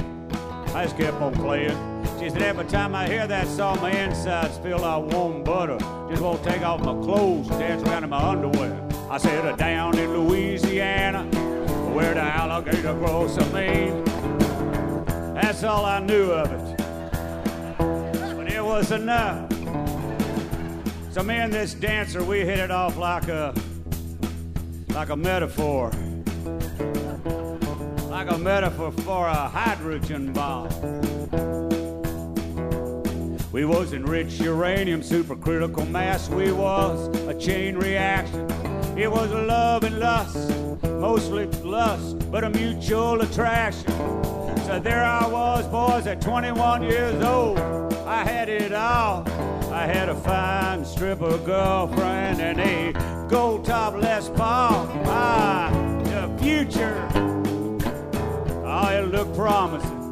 [0.76, 1.78] I just kept on playing.
[2.20, 5.78] She said, Every time I hear that song, my insides feel like warm butter.
[6.10, 8.86] Just won't take off my clothes and dance around in my underwear.
[9.10, 11.24] I said, Down in Louisiana,
[11.94, 14.04] where the alligator grows so mean.
[15.36, 16.78] That's all I knew of it.
[17.78, 19.50] But it was enough.
[21.14, 23.54] So me and this dancer, we hit it off like a
[24.94, 25.92] like a metaphor.
[28.10, 30.70] Like a metaphor for a hydrogen bomb.
[33.52, 36.30] We was enriched uranium, supercritical mass.
[36.30, 38.50] We was a chain reaction.
[38.98, 40.50] It was love and lust,
[40.84, 43.92] mostly lust, but a mutual attraction.
[44.66, 47.60] So there I was, boys, at 21 years old.
[48.06, 49.24] I had it all.
[49.80, 54.86] I had a fine stripper girlfriend and a gold top Les Paul.
[55.06, 55.72] Ah,
[56.04, 57.08] the future.
[58.66, 60.12] Oh, it looked promising.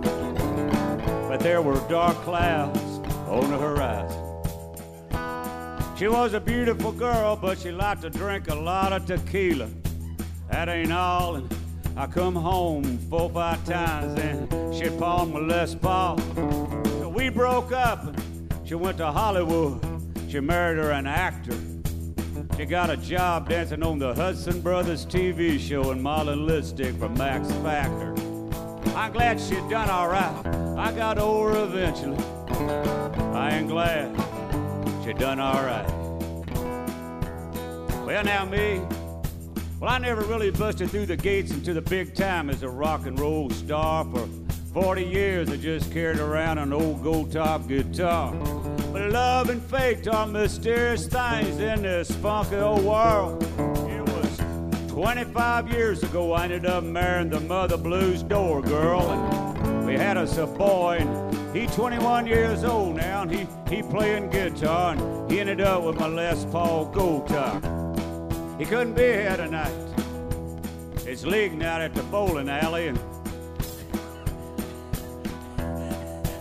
[1.27, 2.79] But there were dark clouds
[3.27, 4.23] on the horizon.
[5.97, 9.67] She was a beautiful girl, but she liked to drink a lot of tequila.
[10.49, 11.35] That ain't all.
[11.35, 11.53] And
[11.97, 16.19] I come home four, five times and she pawned my Les Paul.
[16.99, 18.26] So we broke up and
[18.67, 19.81] she went to Hollywood.
[20.29, 21.57] She married her an actor.
[22.57, 27.07] She got a job dancing on the Hudson Brothers TV show and Marlon Lipstick for
[27.07, 28.13] Max Factor.
[28.93, 30.45] I'm glad she done all right.
[30.77, 32.17] I got over eventually.
[33.33, 34.13] I am glad
[35.05, 35.87] she done all right.
[38.05, 38.81] Well, now me,
[39.79, 43.05] well, I never really busted through the gates into the big time as a rock
[43.05, 44.03] and roll star.
[44.05, 44.27] For
[44.73, 48.33] 40 years, I just carried around an old gold top guitar.
[48.91, 53.43] But love and fate are mysterious things in this funky old world.
[53.43, 59.85] It was 25 years ago I ended up marrying the Mother Blues door girl, and
[59.85, 60.97] we had us a boy.
[60.99, 65.83] And he 21 years old now, and he he playing guitar, and he ended up
[65.83, 67.63] with my Les Paul gold top.
[68.59, 69.73] He couldn't be here tonight.
[71.05, 72.99] It's league night at the bowling alley, and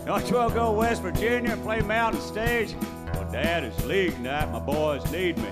[0.07, 2.75] don't you to go West Virginia and play Mountain Stage?
[3.13, 4.49] Well, Dad, it's league night.
[4.51, 5.49] My boys need me.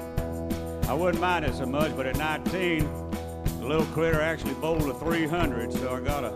[0.87, 2.79] I wouldn't mind it so much, but at 19,
[3.59, 6.33] the little critter actually bowled a 300, so I gotta,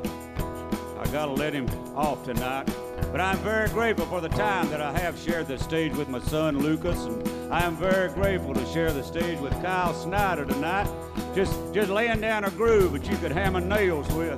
[0.99, 2.69] I gotta let him off tonight.
[3.09, 6.19] But I'm very grateful for the time that I have shared the stage with my
[6.19, 10.91] son Lucas, and I am very grateful to share the stage with Kyle Snyder tonight.
[11.33, 14.37] Just, just laying down a groove that you could hammer nails with.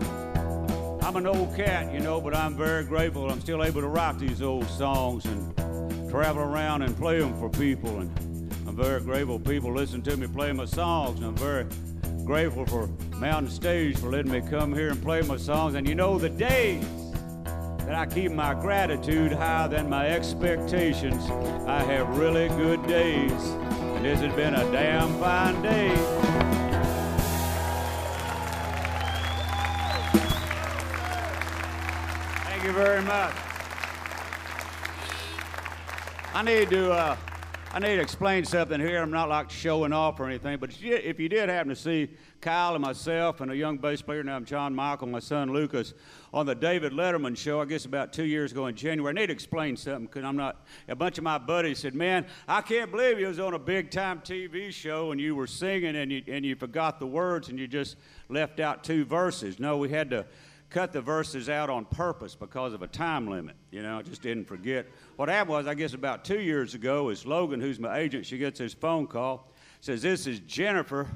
[1.11, 4.17] I'm an old cat, you know, but I'm very grateful I'm still able to write
[4.17, 7.99] these old songs and travel around and play them for people.
[7.99, 8.09] And
[8.65, 11.19] I'm very grateful people listen to me play my songs.
[11.19, 11.65] And I'm very
[12.23, 15.75] grateful for Mountain Stage for letting me come here and play my songs.
[15.75, 16.85] And you know, the days
[17.79, 21.29] that I keep my gratitude higher than my expectations,
[21.67, 23.31] I have really good days.
[23.33, 26.60] And this has been a damn fine day.
[32.71, 33.33] You very much.
[36.33, 37.17] I need to uh,
[37.73, 39.01] I need to explain something here.
[39.01, 42.75] I'm not like showing off or anything, but if you- did happen to see Kyle
[42.75, 45.93] and myself and a young bass player named John Michael, my son Lucas,
[46.33, 49.27] on the David Letterman show, I guess about two years ago in January, I need
[49.27, 50.65] to explain something because I'm not.
[50.87, 53.91] A bunch of my buddies said, "Man, I can't believe you was on a big
[53.91, 57.59] time TV show and you were singing and you and you forgot the words and
[57.59, 57.97] you just
[58.29, 60.25] left out two verses." No, we had to
[60.71, 63.55] cut the verses out on purpose because of a time limit.
[63.71, 64.87] You know, I just didn't forget.
[65.17, 68.37] What happened was, I guess about two years ago, is Logan, who's my agent, she
[68.37, 71.07] gets this phone call, says, This is Jennifer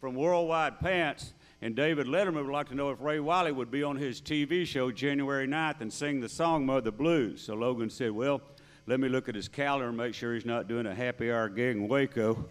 [0.00, 3.82] from Worldwide Pants, and David Letterman would like to know if Ray Wylie would be
[3.82, 7.42] on his TV show January 9th and sing the song Mother Blues.
[7.42, 8.40] So Logan said, Well,
[8.86, 11.50] let me look at his calendar and make sure he's not doing a happy hour
[11.50, 12.34] gig in Waco.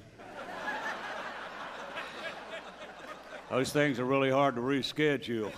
[3.49, 5.51] Those things are really hard to reschedule.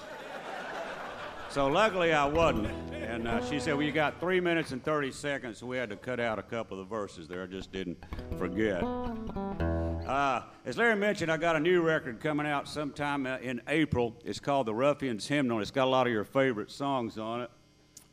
[1.56, 2.68] So luckily I wasn't.
[2.91, 5.90] And uh, she said, well, you got three minutes and 30 seconds, so we had
[5.90, 7.44] to cut out a couple of the verses there.
[7.44, 7.98] I just didn't
[8.38, 8.84] forget.
[8.84, 14.18] Uh, as Larry mentioned, I got a new record coming out sometime uh, in April.
[14.26, 15.61] It's called The Ruffians Hymnal.
[15.61, 17.52] It's got a lot of your favorite songs on it.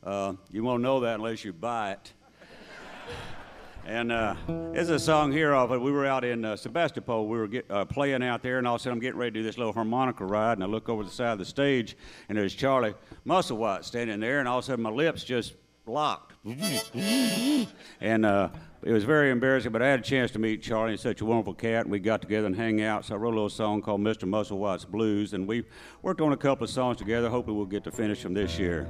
[0.05, 2.13] Uh, you won't know that unless you buy it.
[3.85, 5.81] And uh, there's a song here off it.
[5.81, 7.27] We were out in uh, Sebastopol.
[7.27, 9.33] We were get, uh, playing out there, and all of a sudden I'm getting ready
[9.33, 11.97] to do this little harmonica ride, and I look over the side of the stage,
[12.29, 12.95] and there's Charlie
[13.27, 15.55] Musselwhite standing there, and all of a sudden my lips just
[15.87, 16.33] locked.
[18.01, 18.49] and uh,
[18.83, 20.93] it was very embarrassing, but I had a chance to meet Charlie.
[20.93, 23.05] He's such a wonderful cat, and we got together and hang out.
[23.05, 24.29] So I wrote a little song called Mr.
[24.29, 25.65] Musselwhite's Blues, and we
[26.03, 27.29] worked on a couple of songs together.
[27.29, 28.89] Hopefully we'll get to finish them this year.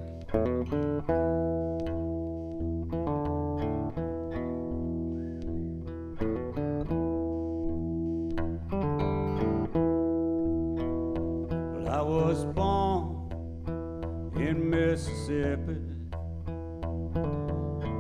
[12.33, 15.77] Was born in Mississippi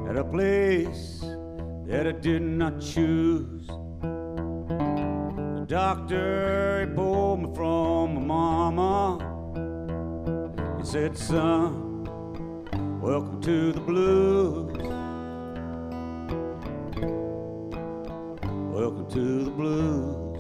[0.09, 1.21] at a place
[1.87, 3.67] that I did not choose.
[5.59, 9.19] The doctor he pulled me from my mama.
[10.79, 12.05] He said, "Son,
[13.03, 14.73] welcome to the blues.
[18.77, 20.32] Welcome to the blues."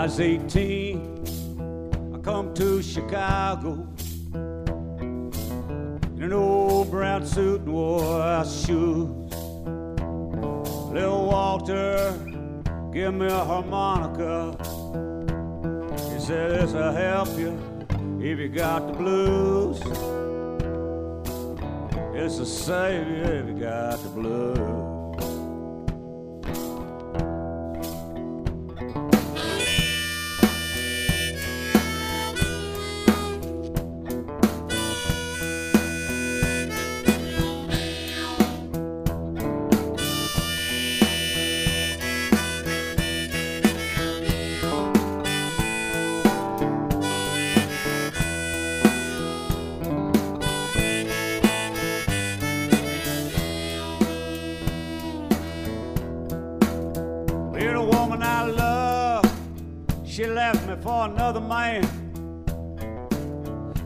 [0.00, 1.60] I was 18,
[2.14, 3.86] I come to Chicago
[4.32, 9.34] in an old brown suit and wore shoes.
[10.90, 12.18] Little Walter,
[12.94, 14.56] give me a harmonica.
[16.14, 17.58] He said, This'll help you
[18.22, 19.80] if you got the blues.
[22.14, 24.99] This'll save you if you got the blues.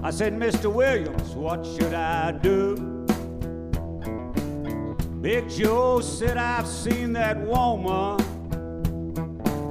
[0.04, 0.72] I said, Mr.
[0.72, 2.76] Williams, what should I do?
[5.20, 8.20] Big Joe said, I've seen that woman.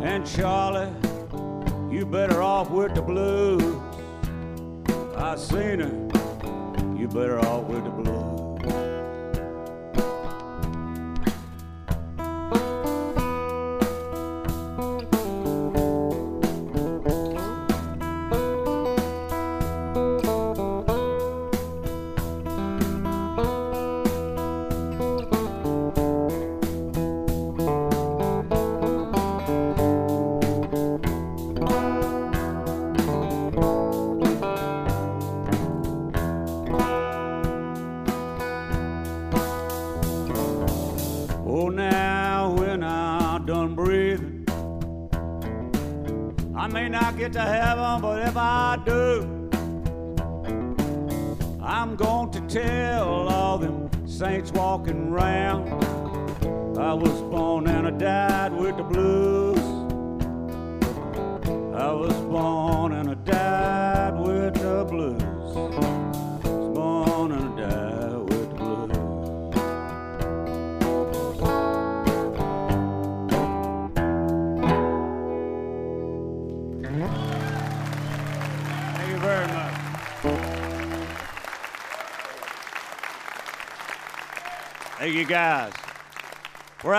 [0.03, 0.91] And Charlie,
[1.95, 3.63] you better off with the blues.
[5.15, 8.22] I seen her, you better off with the blues.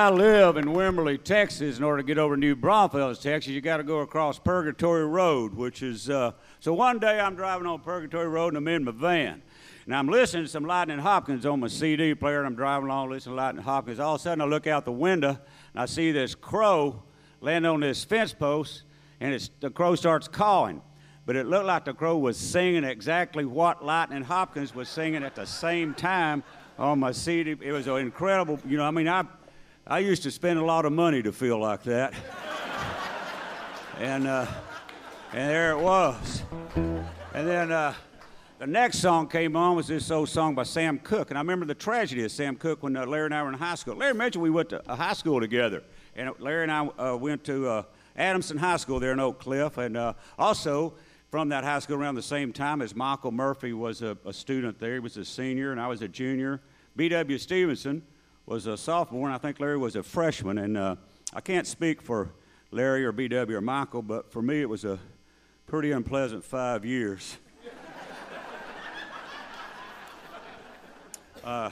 [0.05, 3.62] I live in Wimberley, Texas, in order to get over to New Braunfels, Texas, you
[3.62, 6.10] got to go across Purgatory Road, which is.
[6.10, 9.40] Uh, so one day I'm driving on Purgatory Road and I'm in my van.
[9.86, 13.09] And I'm listening to some Lightnin' Hopkins on my CD player, and I'm driving along
[13.09, 13.98] listening to Lightnin' Hopkins.
[13.98, 17.02] All of a sudden, I look out the window and I see this crow
[17.40, 18.82] land on this fence post,
[19.20, 20.82] and it's, the crow starts cawing.
[21.24, 25.35] But it looked like the crow was singing exactly what Lightnin' Hopkins was singing at
[25.35, 26.44] the same time
[26.78, 27.52] on my CD.
[27.59, 29.24] It was an incredible, you know, I mean, I,
[29.86, 32.15] I used to spend a lot of money to feel like that.
[33.98, 34.47] and, uh,
[35.35, 36.43] and there it was.
[37.35, 37.93] And then uh,
[38.59, 41.28] the next song came on was this old song by Sam Cooke.
[41.28, 43.59] And I remember the tragedy of Sam Cooke when uh, Larry and I were in
[43.59, 43.94] high school.
[43.94, 45.82] Larry mentioned we went to a high school together.
[46.16, 47.82] And Larry and I uh, went to uh,
[48.16, 49.77] Adamson High School there in Oak Cliff.
[49.77, 50.94] And uh, also,
[51.31, 54.78] from that high school around the same time as Michael Murphy was a, a student
[54.78, 54.94] there.
[54.94, 56.62] He was a senior, and I was a junior.
[56.97, 57.36] B.W.
[57.36, 58.02] Stevenson
[58.47, 60.59] was a sophomore, and I think Larry was a freshman.
[60.59, 60.97] And uh,
[61.33, 62.31] I can't speak for
[62.71, 64.99] Larry or BW or Michael, but for me, it was a
[65.66, 67.37] pretty unpleasant five years.
[71.45, 71.71] uh,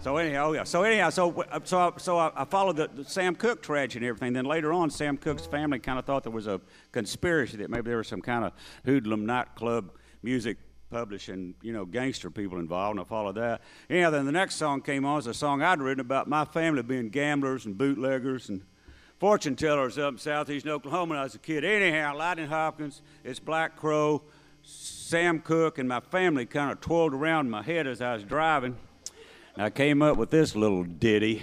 [0.00, 0.64] so anyhow, yeah.
[0.64, 4.10] So anyhow, so so I, so I, I followed the, the, Sam Cooke tragedy and
[4.10, 4.32] everything.
[4.32, 6.60] Then later on, Sam Cooke's family kind of thought there was a
[6.92, 8.52] conspiracy that maybe there was some kind of
[8.84, 9.92] hoodlum nightclub
[10.22, 10.56] music
[10.90, 13.60] publishing, you know, gangster people involved, and I followed that.
[13.90, 15.16] Anyhow, then the next song came on.
[15.16, 18.62] was a song I'd written about my family being gamblers and bootleggers and
[19.18, 21.64] fortune tellers up in southeastern Oklahoma when I was a kid.
[21.64, 24.22] Anyhow, Lightnin' Hopkins, it's Black Crow,
[24.62, 28.76] Sam Cooke, and my family kind of twirled around my head as I was driving.
[29.54, 31.42] And I came up with this little ditty.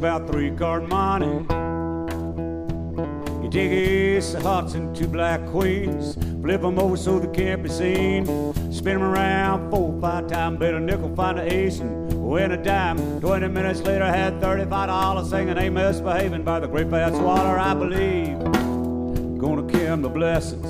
[0.00, 1.26] About three card monte.
[3.44, 7.62] You take ace of hearts and two black queens, flip them over so they can't
[7.62, 8.24] be seen.
[8.72, 12.56] Spin them around four, five times, bet a nickel, find an ace, and win a
[12.56, 13.20] dime.
[13.20, 17.58] Twenty minutes later, had thirty-five dollars singing a Misbehaving" by the Great Fats Waller.
[17.58, 20.64] I believe I'm gonna count my blessings.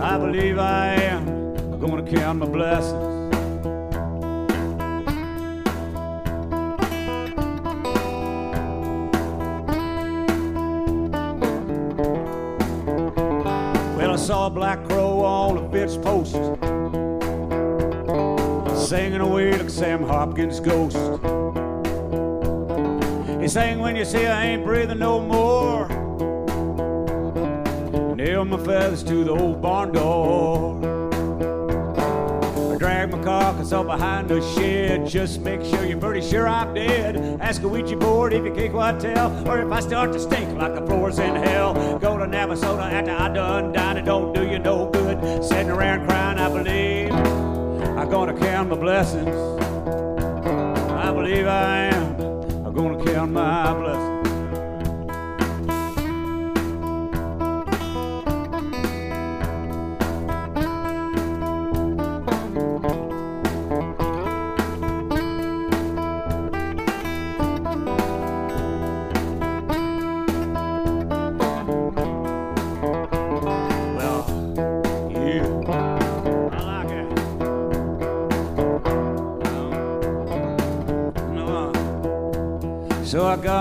[0.00, 3.17] I believe I am gonna count my blessings.
[14.50, 16.34] Black crow on a fence post
[18.88, 20.96] singing away like Sam Hopkins' ghost.
[23.40, 25.88] He sang when you say I ain't breathing no more.
[28.14, 30.97] Nail my feathers to the old barn door.
[33.70, 35.06] Up behind the shed.
[35.06, 37.38] Just make sure you're pretty sure I'm dead.
[37.38, 40.58] Ask a Ouija board if you can't quite tell, or if I start to stink
[40.58, 41.74] like the floors in hell.
[41.98, 43.98] Go to Navasota after I done died.
[43.98, 45.44] It don't do you no good.
[45.44, 47.12] Sitting around crying, I believe.
[47.98, 49.36] I'm gonna count my blessings.
[50.90, 52.20] I believe I am.
[52.64, 54.17] I'm gonna count my blessings.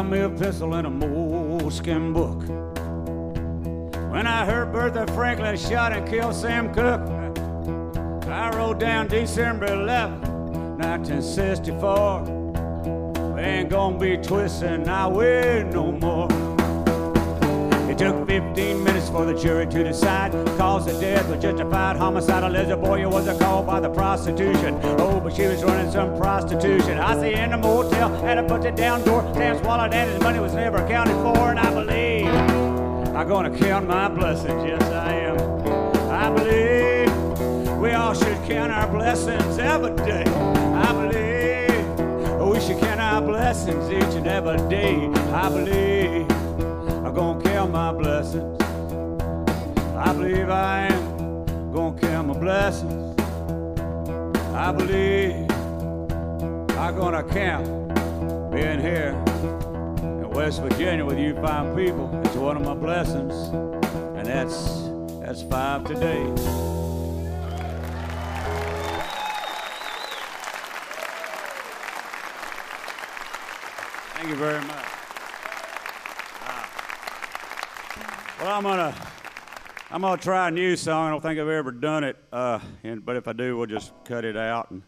[0.04, 2.40] Me a pencil and a moleskin book.
[4.12, 7.02] When I heard Bertha Franklin shot and killed Sam Cooke,
[8.30, 10.22] I wrote down December 11,
[10.78, 12.22] 1964.
[13.34, 16.30] We ain't gonna be twisting our way no more.
[17.98, 20.32] Took 15 minutes for the jury to decide.
[20.56, 21.96] Cause of death was justified.
[21.96, 22.44] Homicide.
[22.44, 24.80] Elizabeth Boyer was called by the prostitution.
[25.00, 27.00] Oh, but she was running some prostitution.
[27.00, 29.24] I see in the motel, had to put the down door.
[29.34, 31.50] Sam swallowed and his money was never accounted for.
[31.50, 32.28] And I believe
[33.16, 34.64] I'm gonna count my blessings.
[34.64, 35.38] Yes, I am.
[36.12, 40.24] I believe we all should count our blessings every day.
[40.24, 45.10] I believe we should count our blessings each and every day.
[45.34, 46.47] I believe
[47.16, 48.62] gonna count my blessings.
[49.96, 53.20] I believe I am gonna count my blessings.
[54.54, 55.50] I believe
[56.78, 57.68] I'm gonna count
[58.52, 59.12] being here
[60.02, 62.10] in West Virginia with you fine people.
[62.26, 63.34] It's one of my blessings,
[64.18, 64.90] and that's
[65.22, 66.26] that's five today.
[74.16, 74.97] Thank you very much.
[78.48, 78.96] Well, I'm gonna
[79.92, 81.08] I'm gonna try a new song.
[81.08, 83.92] I don't think I've ever done it, uh, and, but if I do, we'll just
[84.06, 84.84] cut it out and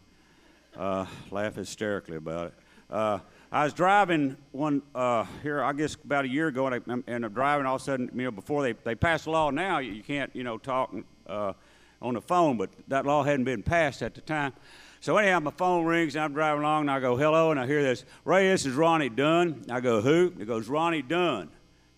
[0.78, 2.54] uh, laugh hysterically about it.
[2.88, 3.18] Uh,
[3.52, 7.32] I was driving one uh, here, I guess about a year ago, and, I, I'm
[7.34, 7.66] driving.
[7.66, 10.02] All of a sudden, you know, before they they passed a law now, you, you
[10.02, 10.94] can't you know talk
[11.26, 11.52] uh,
[12.00, 14.54] on the phone, but that law hadn't been passed at the time.
[15.00, 17.66] So anyhow, my phone rings and I'm driving along and I go, hello, and I
[17.66, 19.66] hear this, Ray, this is Ronnie Dunn.
[19.70, 20.32] I go, who?
[20.38, 21.50] He goes, Ronnie Dunn.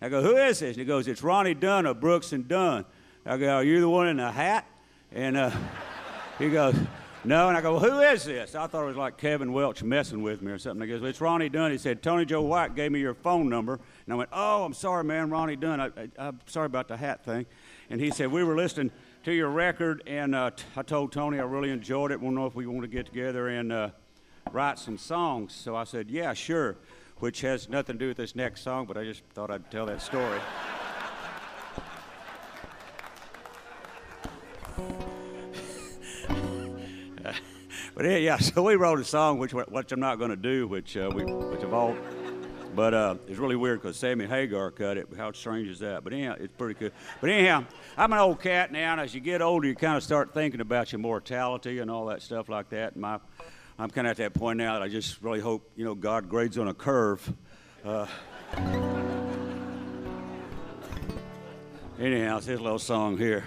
[0.03, 0.71] I go, who is this?
[0.71, 2.83] And he goes, it's Ronnie Dunn of Brooks and Dunn.
[3.25, 4.67] I go, are you the one in the hat?
[5.13, 5.49] And uh,
[6.39, 6.75] he goes,
[7.23, 7.47] no.
[7.47, 8.53] And I go, well, who is this?
[8.53, 10.85] I thought it was like Kevin Welch messing with me or something.
[10.85, 11.71] He goes, it's Ronnie Dunn.
[11.71, 13.79] He said, Tony Joe White gave me your phone number.
[14.05, 15.79] And I went, oh, I'm sorry, man, Ronnie Dunn.
[15.79, 17.45] I, I, I'm sorry about the hat thing.
[17.89, 18.91] And he said, we were listening
[19.23, 22.17] to your record, and uh, t- I told Tony I really enjoyed it.
[22.17, 23.89] To know if we want to get together and uh,
[24.51, 25.53] write some songs.
[25.53, 26.75] So I said, yeah, sure,
[27.23, 29.85] which has nothing to do with this next song, but I just thought I'd tell
[29.85, 30.41] that story.
[37.95, 40.97] but yeah, so we wrote a song, which which I'm not going to do, which
[40.97, 41.95] uh, we which all,
[42.75, 45.07] but uh, it's really weird because Sammy Hagar cut it.
[45.15, 46.03] How strange is that?
[46.03, 46.91] But anyhow, it's pretty good.
[47.21, 47.63] But anyhow,
[47.95, 50.59] I'm an old cat now, and as you get older, you kind of start thinking
[50.59, 52.95] about your mortality and all that stuff like that.
[52.95, 53.19] And my,
[53.79, 56.29] I'm kind of at that point now that I just really hope you know God
[56.29, 57.33] grades on a curve.
[57.83, 58.07] Uh,
[61.99, 63.43] anyhow, it's his little song here.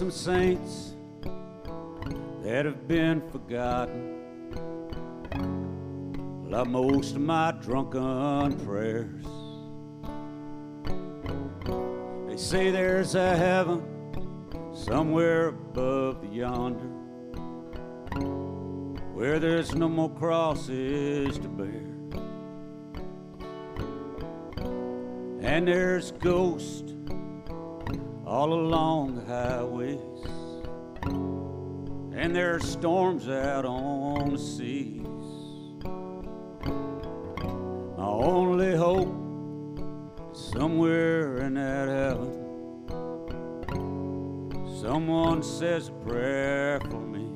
[0.00, 0.89] Some saints
[2.50, 4.18] that have been forgotten.
[6.50, 9.24] Like most of my drunken prayers.
[12.26, 13.84] They say there's a heaven
[14.74, 16.90] somewhere above yonder
[19.14, 21.86] where there's no more crosses to bear.
[25.40, 26.94] And there's ghosts
[28.26, 30.39] all along the highways.
[32.12, 35.06] And there's storms out on the seas.
[37.96, 39.14] My only hope
[40.32, 42.36] somewhere in that heaven.
[44.80, 47.28] Someone says a prayer for me.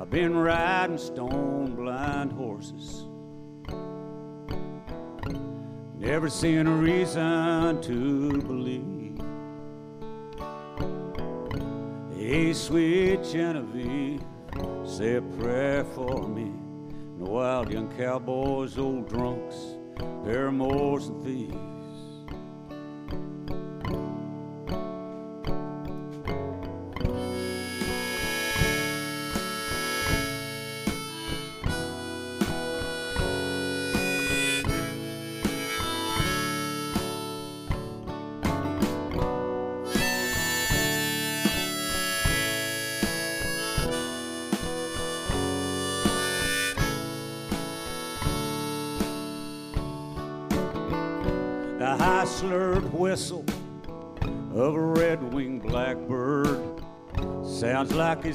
[0.00, 3.04] I've been riding stone blind horses.
[5.98, 8.97] Never seen a reason to believe.
[12.28, 14.20] Hey, sweet Genevieve,
[14.84, 16.52] say a prayer for me.
[17.16, 19.78] The wild young cowboys, old drunks,
[20.26, 21.67] paramours and thieves.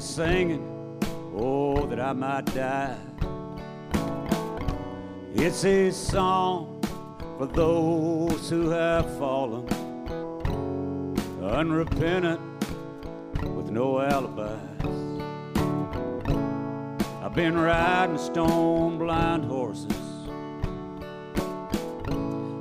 [0.04, 0.70] Singing,
[1.36, 2.96] Oh, that I might die.
[5.34, 6.80] It's a song
[7.38, 9.66] for those who have fallen,
[11.42, 12.40] unrepentant
[13.56, 14.60] with no alibis.
[17.22, 19.88] I've been riding stone blind horses.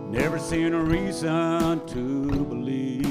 [0.09, 3.02] Never seen a reason to believe.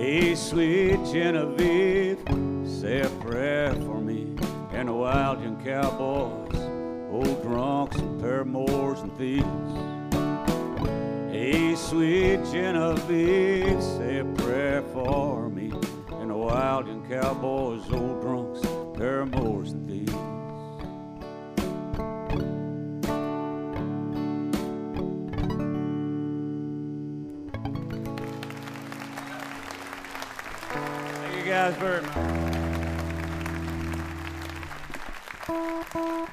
[0.00, 2.24] Hey, sweet Genevieve,
[2.64, 4.34] say a prayer for me
[4.72, 6.58] and the wild young cowboys,
[7.12, 9.44] old drunks and paramours and thieves.
[11.30, 15.70] Hey, sweet Genevieve, say a prayer for me
[16.12, 18.62] and the wild young cowboys, old drunks,
[18.96, 20.29] paramours and thieves.
[31.70, 32.14] Guys very much.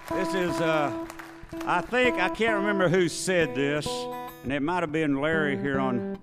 [0.10, 1.06] This is, uh,
[1.66, 3.88] I think, I can't remember who said this,
[4.44, 6.18] and it might have been Larry here on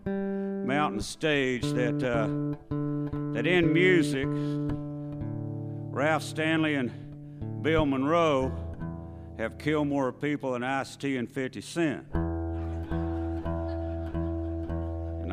[0.66, 2.26] Mountain Stage that, uh,
[3.34, 4.26] that in music,
[5.92, 8.52] Ralph Stanley and Bill Monroe
[9.38, 12.23] have killed more people than Ice T and 50 Cent.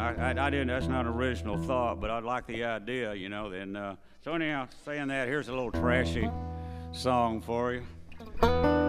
[0.01, 3.49] I, I, didn't, that's not an original thought, but I like the idea, you know.
[3.49, 6.29] Then, uh, so, anyhow, saying that, here's a little trashy
[6.91, 8.80] song for you.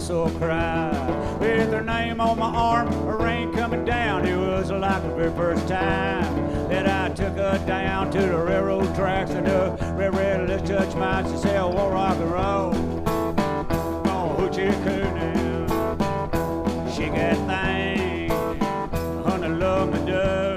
[0.00, 1.36] Whistle cry.
[1.40, 4.26] With her name on my arm, a rain coming down.
[4.26, 8.94] It was like the very first time that I took her down to the railroad
[8.94, 9.32] tracks.
[9.32, 11.30] And the railroad let's touch mine.
[11.30, 12.72] She said, "War oh, rock and roll."
[14.06, 15.66] Oh, hoochie coo now.
[16.94, 18.30] She got thing,
[19.26, 20.56] honey love me do.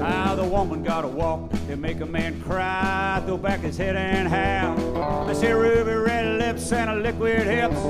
[0.00, 3.96] How the woman got a walk to make a man cry, throw back his head
[3.96, 4.83] and howl.
[5.28, 7.82] I see ruby red lips and a liquid hips,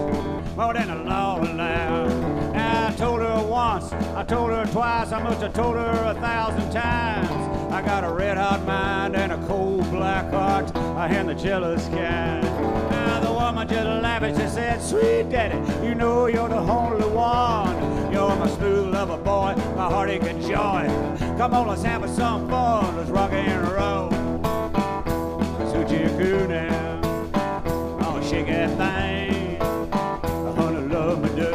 [0.56, 2.08] more than a law allowed.
[2.52, 6.20] Now I told her once, I told her twice, I must have told her a
[6.20, 7.30] thousand times.
[7.72, 11.86] I got a red hot mind and a cold black heart, I am the jealous
[11.88, 12.44] kind.
[12.44, 18.12] Now the woman just and she said, Sweet daddy, you know you're the only one.
[18.12, 20.86] You're my smooth lover boy, my heartache and joy.
[21.36, 24.10] Come on, let's have some fun, let's rock and roll.
[25.70, 26.73] Suchi Koo now,
[28.46, 29.58] thing,
[30.90, 31.52] love do.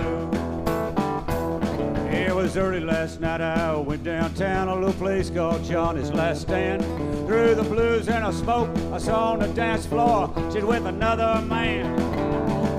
[2.10, 6.84] It was early last night, I went downtown, a little place called Johnny's Last Stand.
[7.28, 11.42] Through the blues and a smoke, I saw on the dance floor, she's with another
[11.46, 11.96] man.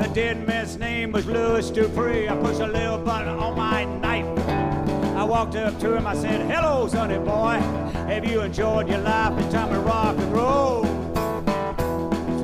[0.01, 2.29] The dead man's name was Louis Dupree.
[2.29, 4.27] I pushed a little button on my knife.
[5.17, 7.61] I walked up to him, I said, Hello, sonny boy.
[8.09, 9.39] Have you enjoyed your life?
[9.39, 10.85] in time to rock and roll.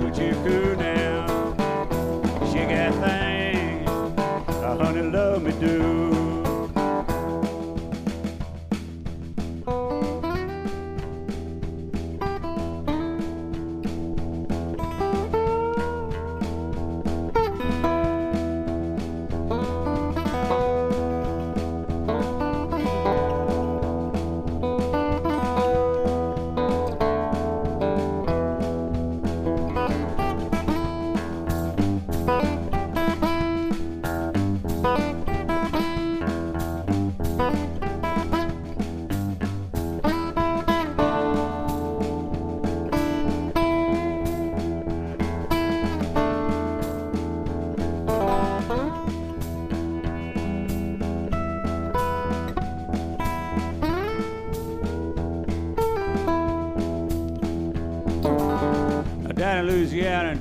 [0.02, 0.95] What you now.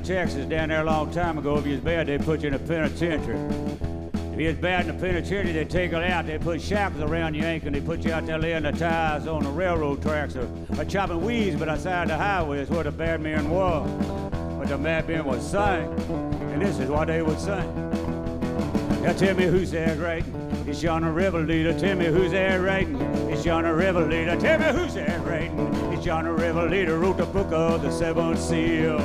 [0.06, 2.53] Texas, down there a long time ago, if you was bad, they put you in
[2.53, 3.40] a penitentiary.
[4.34, 7.34] If you was bad in the penitentiary, they take you out, they put shackles around
[7.34, 10.35] your ankle, and they put you out there laying the tires on the railroad tracks
[10.35, 13.90] or, or chopping weeds, but outside the highways is where the bad men was.
[14.59, 15.92] But the bad men would sing,
[16.51, 17.92] and this is what they would sing.
[19.01, 20.35] Now tell me who's there writing.
[20.67, 21.80] It's John the Revelator.
[21.80, 23.01] Tell me who's there writing.
[23.32, 24.40] It's John the Revelator.
[24.40, 25.65] Tell me who's there writing.
[26.06, 26.67] John River
[27.00, 29.01] Wrote the book of the seven seals.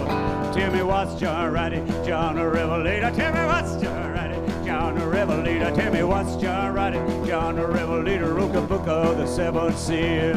[0.54, 1.86] Tell me what's John writing.
[2.04, 3.10] John Leader.
[3.16, 4.66] Tell me what's John writing.
[4.66, 5.74] John Leader.
[5.74, 7.26] Tell me what's John writing.
[7.26, 10.36] John River wrote the book of the seven seals.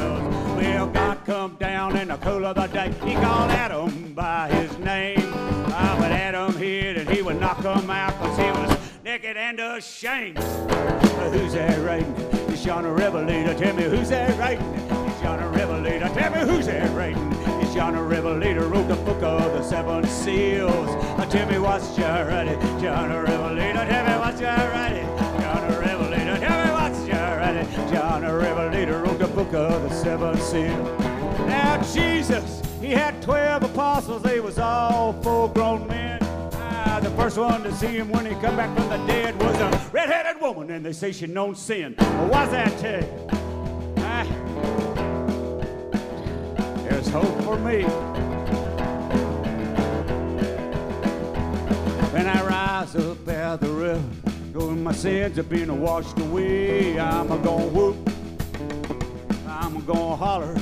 [0.56, 2.94] Well, God come down in the cool of the day.
[3.04, 5.34] He called Adam by his name.
[5.34, 9.60] Ah, but Adam hid and he would knock him out because he was naked and
[9.60, 10.38] ashamed.
[10.38, 12.16] Who's that writing?
[12.48, 13.54] It's John Revelator.
[13.54, 14.66] Tell me who's that writing?
[14.74, 15.63] It's John the
[16.04, 16.30] Revelator.
[16.30, 17.32] Tell me who's that writing?
[17.62, 18.68] It's John the Revelator.
[18.68, 20.90] Wrote the book of the seven seals.
[21.32, 22.60] Tell me what's John writing?
[22.82, 23.86] John the Revelator.
[23.86, 25.06] Tell me what's John writing?
[25.42, 26.38] John the Revelator.
[26.40, 27.94] Tell me what's writing?
[27.94, 31.00] John the Revelator wrote the book of the seven seals.
[31.48, 34.22] Now Jesus, he had twelve apostles.
[34.24, 36.20] They was all full-grown men.
[36.22, 39.56] Ah, the first one to see him when he come back from the dead was
[39.56, 41.96] a red-headed woman, and they say she known sin.
[41.98, 43.43] Well, what's that tell you?
[47.14, 47.84] Hope for me.
[52.12, 54.04] When I rise up out the river,
[54.52, 57.98] knowing my sins have been washed away, I'm a gonna whoop,
[59.48, 60.56] I'm a gonna holler.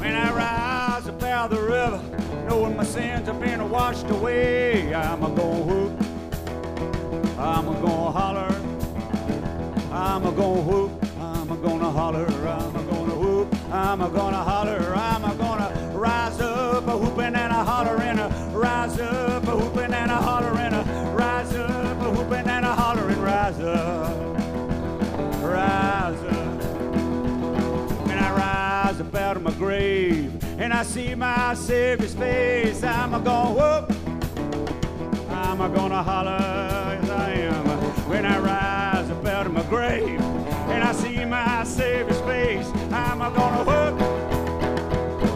[0.00, 2.00] When I rise up out the river,
[2.48, 5.92] knowing my sins have been washed away, I'm a gonna whoop,
[7.38, 8.54] I'm a gonna holler,
[9.92, 12.97] I'm a gonna whoop, I'm a gonna holler, I'm a gonna
[13.70, 18.16] I'm gonna holler, I'm gonna rise up a whooping and a hollering,
[18.52, 20.72] rise up a whooping and a hollering,
[21.14, 24.16] rise up a whooping and a hollering, rise up,
[25.42, 26.62] rise up.
[28.06, 33.12] When I rise up out of my grave and I see my Savior's face, I'm
[33.12, 33.92] a gonna whoop,
[35.30, 37.66] I'm a gonna holler, yes I am.
[38.08, 40.37] When I rise up out of my grave
[40.78, 44.00] and I see my Savior's face, I'm a gonna whoop,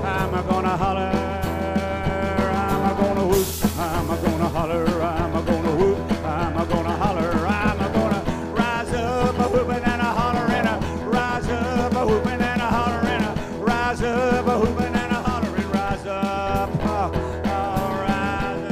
[0.04, 1.10] I'm a gonna holler,
[2.54, 6.96] I'm a gonna whoop, I'm a gonna holler, I'm a gonna whoop, I'm a gonna
[6.96, 8.22] holler, I'm a gonna
[8.54, 13.22] rise up a whooping and a hollering, a rise up a whooping and a hollering,
[13.24, 17.10] a rise up a whooping and a hollering, rise up, oh,
[17.46, 18.70] oh, rise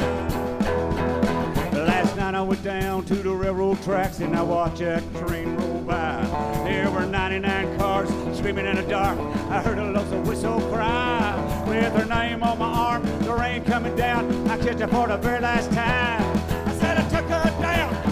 [0.95, 1.73] up.
[1.73, 5.81] Last night I went down to the railroad tracks and I watched that train roll
[5.81, 6.30] by.
[6.71, 8.09] There were 99 cars
[8.39, 9.19] screaming in the dark.
[9.51, 11.65] I heard a lonesome whistle cry.
[11.67, 14.49] With her name on my arm, the rain coming down.
[14.49, 16.23] I kissed her for the very last time.
[16.69, 18.10] I said I took her down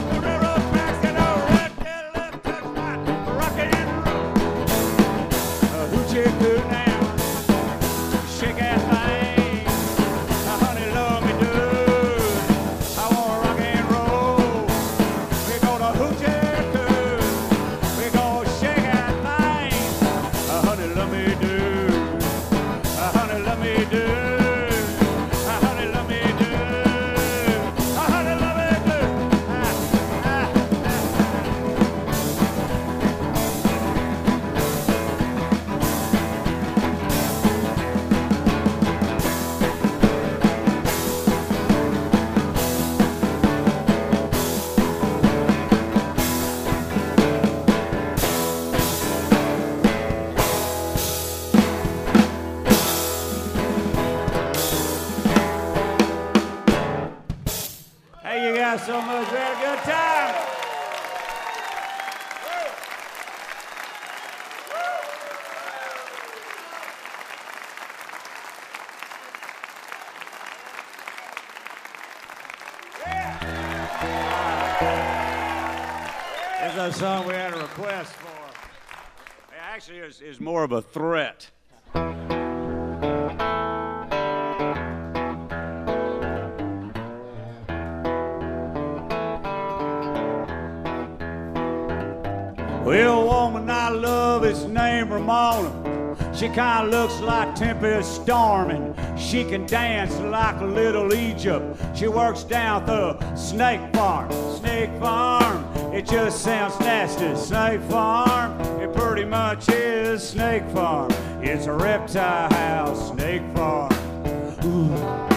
[79.89, 81.51] actually is, is more of a threat.
[92.85, 96.15] Well, woman I love is named Ramona.
[96.35, 101.81] She kinda looks like Tempest Storm, and she can dance like Little Egypt.
[101.95, 104.31] She works down the Snake Farm.
[104.59, 107.35] Snake Farm, it just sounds nasty.
[107.37, 111.11] Snake Farm, it pretty much is Snake Farm.
[111.43, 113.93] It's a reptile house, Snake Farm.
[114.65, 115.28] Ooh.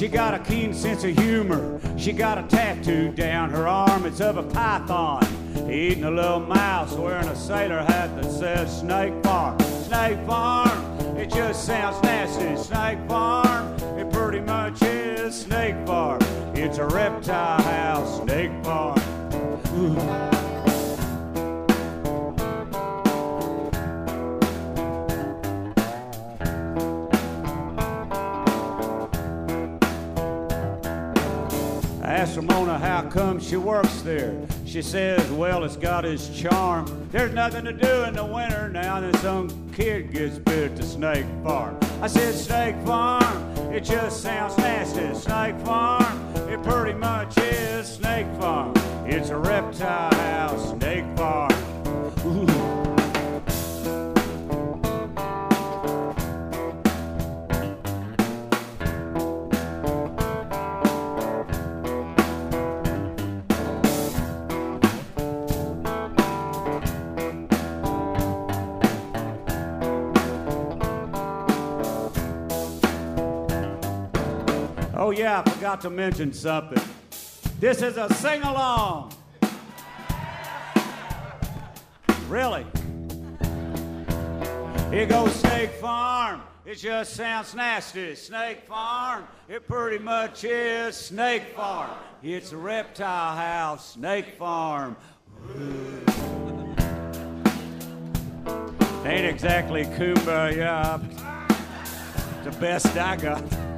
[0.00, 1.78] She got a keen sense of humor.
[1.98, 4.06] She got a tattoo down her arm.
[4.06, 5.22] It's of a python
[5.70, 9.60] eating a little mouse wearing a sailor hat that says Snake Farm.
[9.60, 12.56] Snake Farm, it just sounds nasty.
[12.56, 16.22] Snake Farm, it pretty much is Snake Farm.
[16.54, 18.98] It's a reptile house, Snake Farm.
[19.74, 20.29] Ooh.
[32.20, 34.38] Asked Ramona how come she works there.
[34.66, 37.08] She says, well, it's got its charm.
[37.10, 40.82] There's nothing to do in the winter now, and some kid gets bit at the
[40.82, 41.78] snake farm.
[42.02, 45.14] I said, snake farm, it just sounds nasty.
[45.18, 48.74] Snake farm, it pretty much is snake farm.
[49.06, 51.49] It's a reptile house, snake farm.
[75.20, 76.82] Yeah, I forgot to mention something.
[77.58, 79.12] This is a sing along.
[82.26, 82.64] Really?
[84.90, 86.40] Here goes Snake Farm.
[86.64, 88.14] It just sounds nasty.
[88.14, 91.90] Snake Farm, it pretty much is Snake Farm.
[92.22, 94.96] It's a reptile house, Snake Farm.
[99.04, 100.98] Ain't exactly kumbaya.
[102.42, 103.69] The best I got.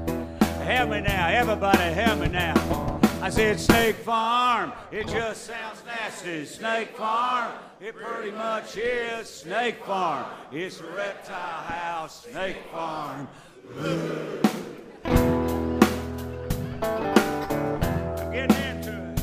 [0.62, 3.00] Help me now, everybody, help me now.
[3.20, 6.44] I said Snake Farm, it just sounds nasty.
[6.44, 10.24] Snake Farm, it pretty much is Snake Farm.
[10.52, 13.28] It's a reptile house, Snake Farm.
[18.32, 19.20] Getting into it.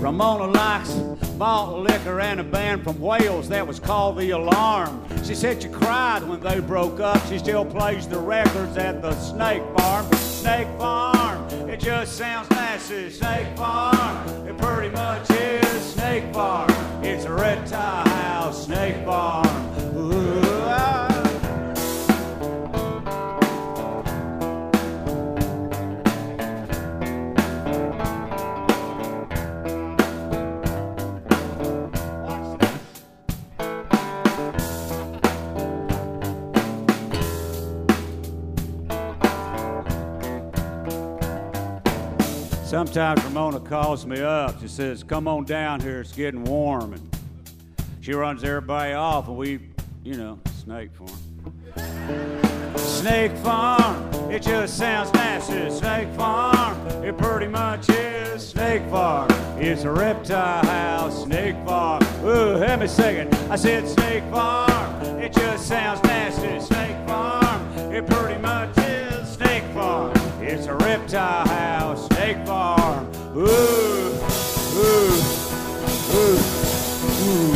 [0.00, 1.07] Ramona likes
[1.38, 5.04] malt liquor and a band from Wales that was called The Alarm.
[5.24, 7.24] She said she cried when they broke up.
[7.28, 10.12] She still plays the records at the Snake Farm.
[10.14, 13.10] Snake Farm, it just sounds nasty.
[13.10, 16.70] Snake Farm, it pretty much is Snake Farm.
[17.04, 19.46] It's a red tie house, Snake Farm.
[19.96, 20.47] Ooh,
[42.68, 44.60] Sometimes Ramona calls me up.
[44.60, 46.92] She says, Come on down here, it's getting warm.
[46.92, 47.16] And
[48.02, 49.60] she runs everybody off, and we,
[50.04, 52.76] you know, snake farm.
[52.76, 55.70] Snake Farm, it just sounds nasty.
[55.70, 59.30] Snake Farm, it pretty much is Snake Farm.
[59.58, 62.02] It's a reptile house, Snake Farm.
[62.22, 63.34] Ooh, let me it.
[63.50, 66.60] I said Snake Farm, it just sounds nasty.
[66.60, 70.17] Snake Farm, it pretty much is Snake Farm.
[70.50, 73.06] It's a reptile house, Snake Farm.
[73.36, 75.22] Ooh, ooh,
[76.14, 76.38] ooh,
[77.20, 77.54] ooh.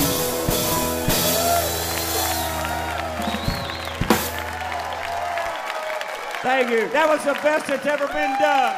[6.43, 6.87] Thank you.
[6.91, 8.77] That was the best that's ever been done.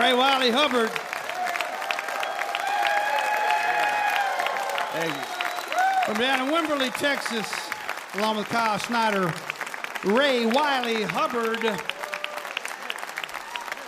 [0.00, 0.90] Ray Wylie Hubbard.
[4.94, 5.22] Thank you.
[6.06, 7.52] From down in Wimberley, Texas,
[8.14, 9.30] along with Kyle Schneider,
[10.04, 11.64] Ray Wylie Hubbard.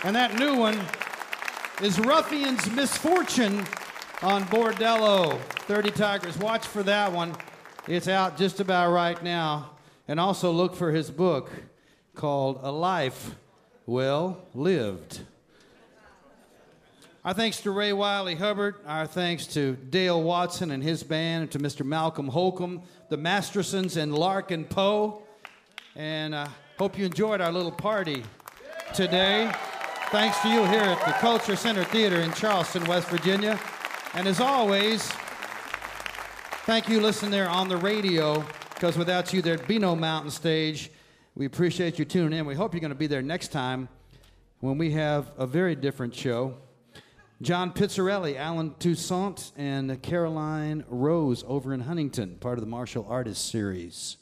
[0.03, 0.79] And that new one
[1.83, 3.59] is Ruffian's Misfortune
[4.21, 5.39] on Bordello.
[5.41, 6.37] 30 Tigers.
[6.37, 7.37] Watch for that one.
[7.87, 9.71] It's out just about right now.
[10.09, 11.49] And also look for his book
[12.17, 13.37] called A Life
[13.87, 15.21] Well Lived.
[17.25, 18.75] Our thanks to Ray Wylie Hubbard.
[18.85, 21.87] Our thanks to Dale Watson and his band, and to Mr.
[21.87, 25.23] Malcolm Holcombe, the Mastersons, and Larkin Poe.
[26.01, 26.49] And I uh,
[26.79, 28.25] hope you enjoyed our little party
[28.95, 29.53] today.
[30.09, 33.61] Thanks to you here at the Culture Center Theater in Charleston, West Virginia.
[34.15, 35.07] And as always,
[36.65, 40.91] thank you, listen there on the radio, because without you, there'd be no mountain stage.
[41.35, 42.47] We appreciate you tuning in.
[42.47, 43.87] We hope you're going to be there next time
[44.61, 46.57] when we have a very different show.
[47.43, 53.47] John Pizzarelli, Allen Toussaint, and Caroline Rose over in Huntington, part of the Marshall Artists
[53.47, 54.17] series.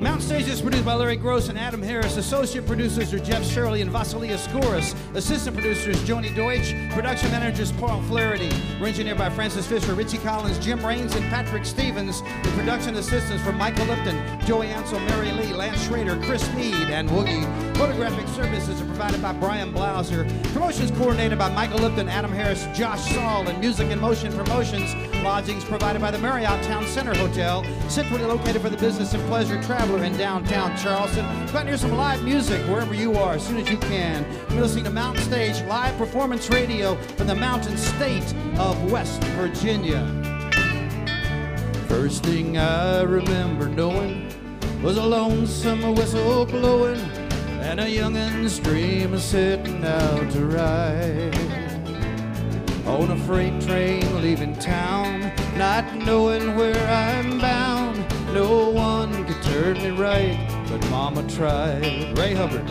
[0.00, 2.16] Mountain Stage is produced by Larry Groce and Adam Harris.
[2.16, 4.94] Associate producers are Jeff Shirley and Vasilia Skouras.
[5.14, 6.74] Assistant producers Joni Deutsch.
[6.92, 8.50] Production managers Paul Flaherty.
[8.80, 12.22] We're engineered by Francis Fisher, Richie Collins, Jim Raines, and Patrick Stevens.
[12.42, 17.08] The production assistants from Michael Lipton, Joey Ansel, Mary Lee, Lance Schrader, Chris Mead, and
[17.08, 17.44] Woogie.
[17.76, 20.28] Photographic services are provided by Brian Blauser.
[20.52, 24.94] Promotions coordinated by Michael Lipton, Adam Harris, Josh Saul, and Music in Motion Promotions.
[25.22, 29.60] Lodgings provided by the Marriott Town Center Hotel, centrally located for the business and pleasure
[29.84, 31.26] traveler in downtown Charleston.
[31.52, 34.24] Go and hear some live music wherever you are as soon as you can.
[34.48, 38.24] You're listening to Mountain Stage Live Performance Radio from the mountain state
[38.56, 40.02] of West Virginia.
[41.86, 44.32] First thing I remember knowing
[44.82, 47.00] was a lonesome whistle blowing
[47.60, 51.34] and a youngin's dream stream sitting out to ride
[52.86, 57.63] on a freight train leaving town, not knowing where I'm bound.
[58.34, 60.36] No one could turn me right,
[60.68, 62.18] but Mama tried.
[62.18, 62.68] Ray Hubbard.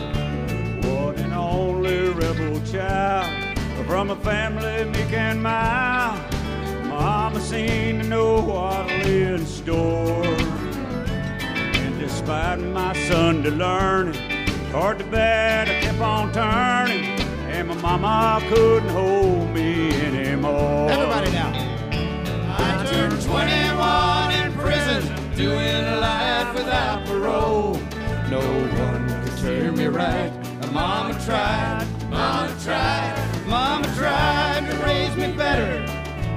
[0.84, 6.20] What an only rebel child from a family meek and mild.
[6.86, 10.26] Mama seemed to know what lay in store.
[10.26, 17.04] And despite my son Sunday learning, hard to bed, I kept on turning.
[17.48, 20.90] And my mama couldn't hold me anymore.
[20.90, 21.52] Everybody now.
[22.58, 27.74] I turned 21 in prison, doing life without parole.
[28.30, 30.32] No one could turn me right.
[30.72, 35.84] Mama tried, Mama tried, Mama tried to raise me better,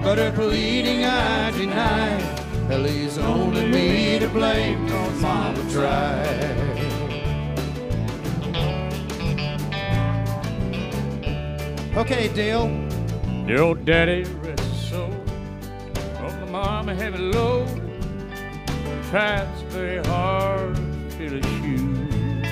[0.03, 2.21] but her pleading I denied.
[2.69, 6.67] That leaves only me to blame, cause Mama tried.
[11.97, 12.69] Okay, Dale.
[13.47, 15.09] Your daddy, rest his soul.
[16.19, 17.66] Brought my mom a heavy load.
[19.09, 20.75] Tried so very hard
[21.11, 22.43] to shoes.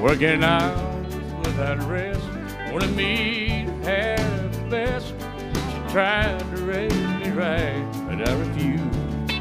[0.00, 2.22] Working hours without rest.
[2.72, 5.08] Wanted me to have the best.
[5.08, 9.32] She tried to raise me right, but I refused.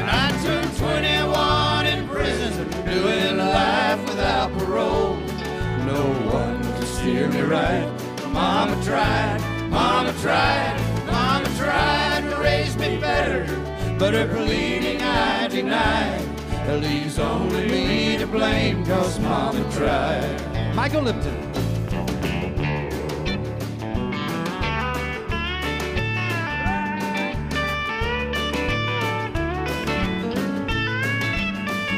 [0.00, 5.16] And I turned 21 in prison, doing life without parole.
[5.84, 7.86] No one to steer me right.
[8.32, 13.44] Mama tried, Mama tried, Mama tried to raise me better,
[13.98, 16.20] but her pleading I denied.
[16.68, 20.74] It leaves only me to blame, cause Mama tried.
[20.74, 21.34] Michael Lipton.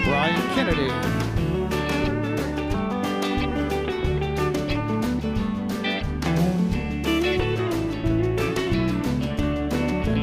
[0.04, 1.18] Brian Kennedy.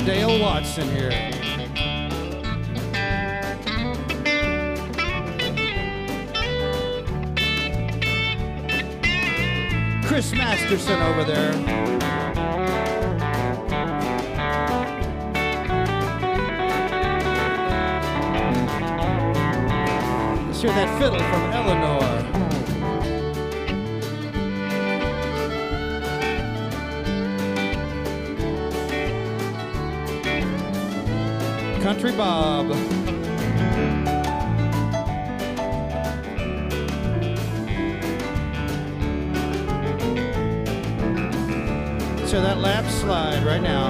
[0.05, 1.34] Dale Watson here.
[10.15, 11.51] Chris Masterson over there.
[20.45, 22.21] Let's hear that fiddle from Eleanor.
[31.83, 32.94] Country Bob.
[42.35, 43.87] Let's that lap slide right now.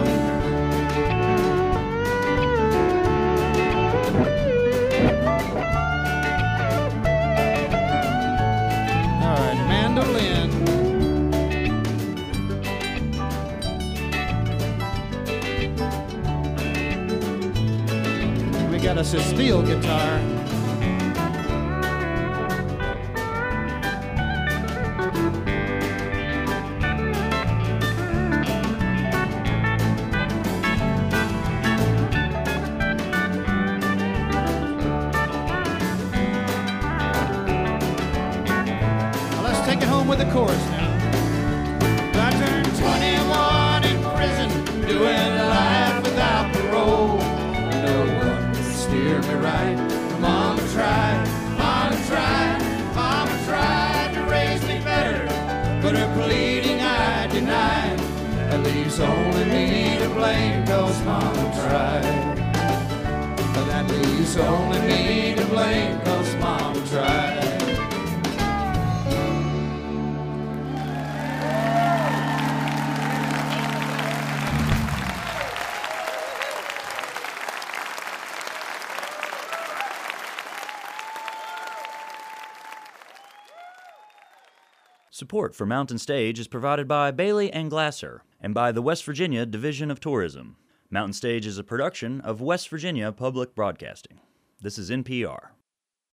[9.24, 10.52] All right, mandolin.
[18.70, 20.35] We got us a steel guitar.
[85.26, 89.44] Support for Mountain Stage is provided by Bailey and Glasser and by the West Virginia
[89.44, 90.56] Division of Tourism.
[90.92, 94.20] Mountain Stage is a production of West Virginia Public Broadcasting.
[94.62, 95.55] This is NPR.